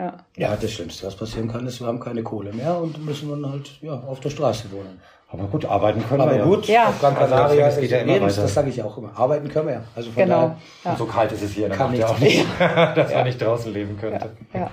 Ja. 0.00 0.16
ja, 0.34 0.56
das 0.56 0.72
Schlimmste, 0.72 1.06
was 1.06 1.14
passieren 1.14 1.48
kann, 1.48 1.66
ist, 1.66 1.78
wir 1.80 1.86
haben 1.86 2.00
keine 2.00 2.22
Kohle 2.22 2.54
mehr 2.54 2.78
und 2.80 3.04
müssen 3.04 3.28
dann 3.28 3.52
halt 3.52 3.82
ja, 3.82 3.92
auf 3.92 4.20
der 4.20 4.30
Straße 4.30 4.72
wohnen. 4.72 4.98
Aber 5.32 5.44
gut, 5.44 5.64
arbeiten 5.64 6.02
können 6.08 6.22
Aber 6.22 6.34
wir 6.34 6.42
gut, 6.42 6.66
ja. 6.66 6.88
auf 6.88 6.98
Gran 6.98 7.14
Canaria 7.14 7.66
also, 7.66 7.80
geht 7.80 7.90
ja 7.90 7.98
immer 7.98 8.14
Lebens, 8.14 8.36
das 8.36 8.52
sage 8.52 8.70
ich 8.70 8.82
auch 8.82 8.98
immer. 8.98 9.16
Arbeiten 9.16 9.48
können 9.48 9.68
wir 9.68 9.74
ja. 9.74 9.82
Also 9.94 10.10
von 10.10 10.22
genau. 10.22 10.56
Ja. 10.84 10.90
Und 10.90 10.98
so 10.98 11.06
kalt 11.06 11.30
ist 11.30 11.42
es 11.42 11.52
hier, 11.52 11.68
dann 11.68 11.78
Kann 11.78 11.90
macht 11.90 12.00
ja 12.00 12.06
auch 12.08 12.18
nicht, 12.18 12.44
dass 12.58 13.10
ja. 13.10 13.18
man 13.18 13.26
nicht 13.26 13.40
draußen 13.40 13.72
leben 13.72 13.96
könnte. 13.96 14.30
Ja. 14.52 14.60
ja. 14.60 14.70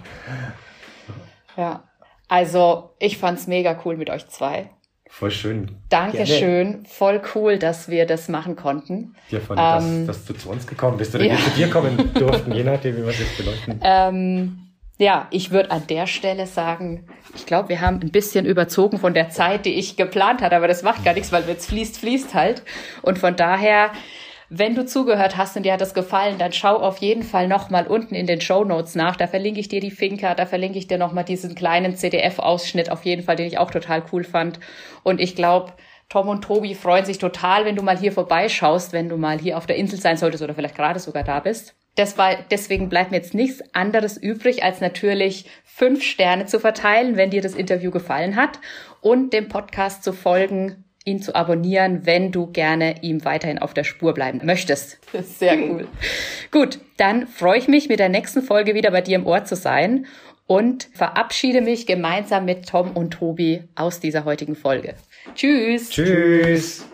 ja. 1.58 1.84
Also, 2.28 2.96
ich 2.98 3.18
fand's 3.20 3.46
mega 3.46 3.80
cool 3.86 3.98
mit 3.98 4.10
euch 4.10 4.28
zwei. 4.30 4.72
Voll 5.10 5.32
schön. 5.32 5.78
Dankeschön. 5.90 6.86
Voll 6.86 7.22
cool, 7.36 7.58
dass 7.60 7.88
wir 7.88 8.06
das 8.06 8.28
machen 8.28 8.56
konnten. 8.56 9.16
Ja, 9.30 9.40
von, 9.40 9.58
ähm, 9.60 10.08
dass, 10.08 10.18
dass, 10.18 10.26
du 10.26 10.34
zu 10.34 10.50
uns 10.50 10.68
gekommen 10.68 10.98
bist 10.98 11.16
oder 11.16 11.24
ja. 11.24 11.32
wir 11.32 11.40
zu 11.40 11.50
dir 11.52 11.70
kommen 11.70 12.14
durften, 12.16 12.52
je 12.52 12.64
nachdem, 12.64 12.98
wie 12.98 13.02
wir 13.02 13.10
es 13.10 13.20
jetzt 13.20 13.38
beleuchten. 13.38 13.80
Ähm, 13.82 14.67
ja, 14.98 15.28
ich 15.30 15.52
würde 15.52 15.72
an 15.72 15.86
der 15.88 16.08
Stelle 16.08 16.48
sagen, 16.48 17.06
ich 17.36 17.46
glaube, 17.46 17.70
wir 17.70 17.82
haben 17.82 18.00
ein 18.02 18.12
bisschen 18.12 18.46
überzogen 18.46 18.98
von 18.98 19.14
der 19.14 19.30
Zeit, 19.30 19.66
die 19.66 19.74
ich 19.74 19.96
geplant 19.96 20.42
hatte, 20.42 20.56
aber 20.56 20.68
das 20.68 20.82
macht 20.82 21.06
gar 21.06 21.14
nichts, 21.14 21.32
weil 21.32 21.46
wenn 21.48 21.58
es 21.58 21.68
fließt, 21.68 22.00
fließt 22.00 22.34
halt. 22.34 22.64
Und 23.04 23.20
von 23.20 23.36
daher, 23.36 23.92
wenn 24.50 24.74
du 24.74 24.86
zugehört 24.86 25.38
hast 25.38 25.56
und 25.56 25.64
dir 25.64 25.74
hat 25.74 25.82
das 25.82 25.94
gefallen, 25.94 26.40
dann 26.40 26.52
schau 26.52 26.78
auf 26.78 26.98
jeden 26.98 27.22
Fall 27.22 27.48
nochmal 27.48 27.86
unten 27.86 28.16
in 28.16 28.26
den 28.26 28.42
Show 28.42 28.64
Notes 28.64 28.96
nach. 28.96 29.16
Da 29.16 29.28
verlinke 29.28 29.60
ich 29.60 29.68
dir 29.68 29.82
die 29.82 29.92
Finca, 29.92 30.34
da 30.34 30.48
verlinke 30.48 30.80
ich 30.80 30.88
dir 30.88 30.98
nochmal 30.98 31.26
diesen 31.26 31.54
kleinen 31.54 31.96
CDF-Ausschnitt 31.96 32.90
auf 32.90 33.06
jeden 33.06 33.22
Fall, 33.22 33.36
den 33.36 33.48
ich 33.48 33.60
auch 33.60 33.70
total 33.70 34.04
cool 34.12 34.24
fand. 34.24 34.60
Und 35.04 35.22
ich 35.22 35.36
glaube, 35.36 35.74
Tom 36.10 36.28
und 36.28 36.44
Tobi 36.44 36.74
freuen 36.74 37.06
sich 37.06 37.20
total, 37.20 37.66
wenn 37.66 37.76
du 37.76 37.84
mal 37.84 37.98
hier 37.98 38.14
vorbeischaust, 38.14 38.94
wenn 38.94 39.10
du 39.10 39.18
mal 39.18 39.38
hier 39.38 39.58
auf 39.58 39.68
der 39.68 39.76
Insel 39.76 40.00
sein 40.00 40.18
solltest 40.18 40.42
oder 40.42 40.56
vielleicht 40.56 40.76
gerade 40.76 41.00
sogar 41.00 41.24
da 41.24 41.40
bist. 41.40 41.76
Das 41.98 42.18
war, 42.18 42.38
deswegen 42.52 42.90
bleibt 42.90 43.12
mir 43.12 43.18
jetzt 43.18 43.34
nichts 43.34 43.62
anderes 43.74 44.18
übrig, 44.18 44.64
als 44.64 44.82
natürlich 44.82 45.46
fünf 45.66 46.04
Sterne 46.04 46.46
zu 46.46 46.60
verteilen, 46.60 47.18
wenn 47.18 47.32
dir 47.32 47.42
das 47.42 47.56
Interview 47.56 47.92
gefallen 47.92 48.36
hat 48.36 48.60
und 49.02 49.34
dem 49.34 49.48
Podcast 49.48 50.04
zu 50.04 50.14
folgen, 50.14 50.86
ihn 51.06 51.22
zu 51.22 51.34
abonnieren, 51.36 52.06
wenn 52.06 52.32
du 52.32 52.48
gerne 52.48 53.02
ihm 53.02 53.26
weiterhin 53.26 53.58
auf 53.58 53.74
der 53.74 53.84
Spur 53.84 54.14
bleiben 54.14 54.42
möchtest. 54.44 55.00
Sehr 55.24 55.58
cool. 55.58 55.88
Gut, 56.52 56.80
dann 56.98 57.28
freue 57.28 57.58
ich 57.58 57.68
mich, 57.68 57.90
mit 57.90 58.00
der 58.00 58.10
nächsten 58.10 58.44
Folge 58.44 58.76
wieder 58.76 58.92
bei 58.92 59.02
dir 59.02 59.16
im 59.16 59.26
Ohr 59.26 59.44
zu 59.46 59.56
sein 59.56 60.06
und 60.46 60.90
verabschiede 60.94 61.62
mich 61.62 61.88
gemeinsam 61.88 62.46
mit 62.46 62.68
Tom 62.70 62.92
und 62.92 63.12
Tobi 63.12 63.64
aus 63.76 64.00
dieser 64.00 64.24
heutigen 64.24 64.56
Folge. 64.56 64.94
Tschüss. 65.36 65.90
Tschüss. 65.90 66.86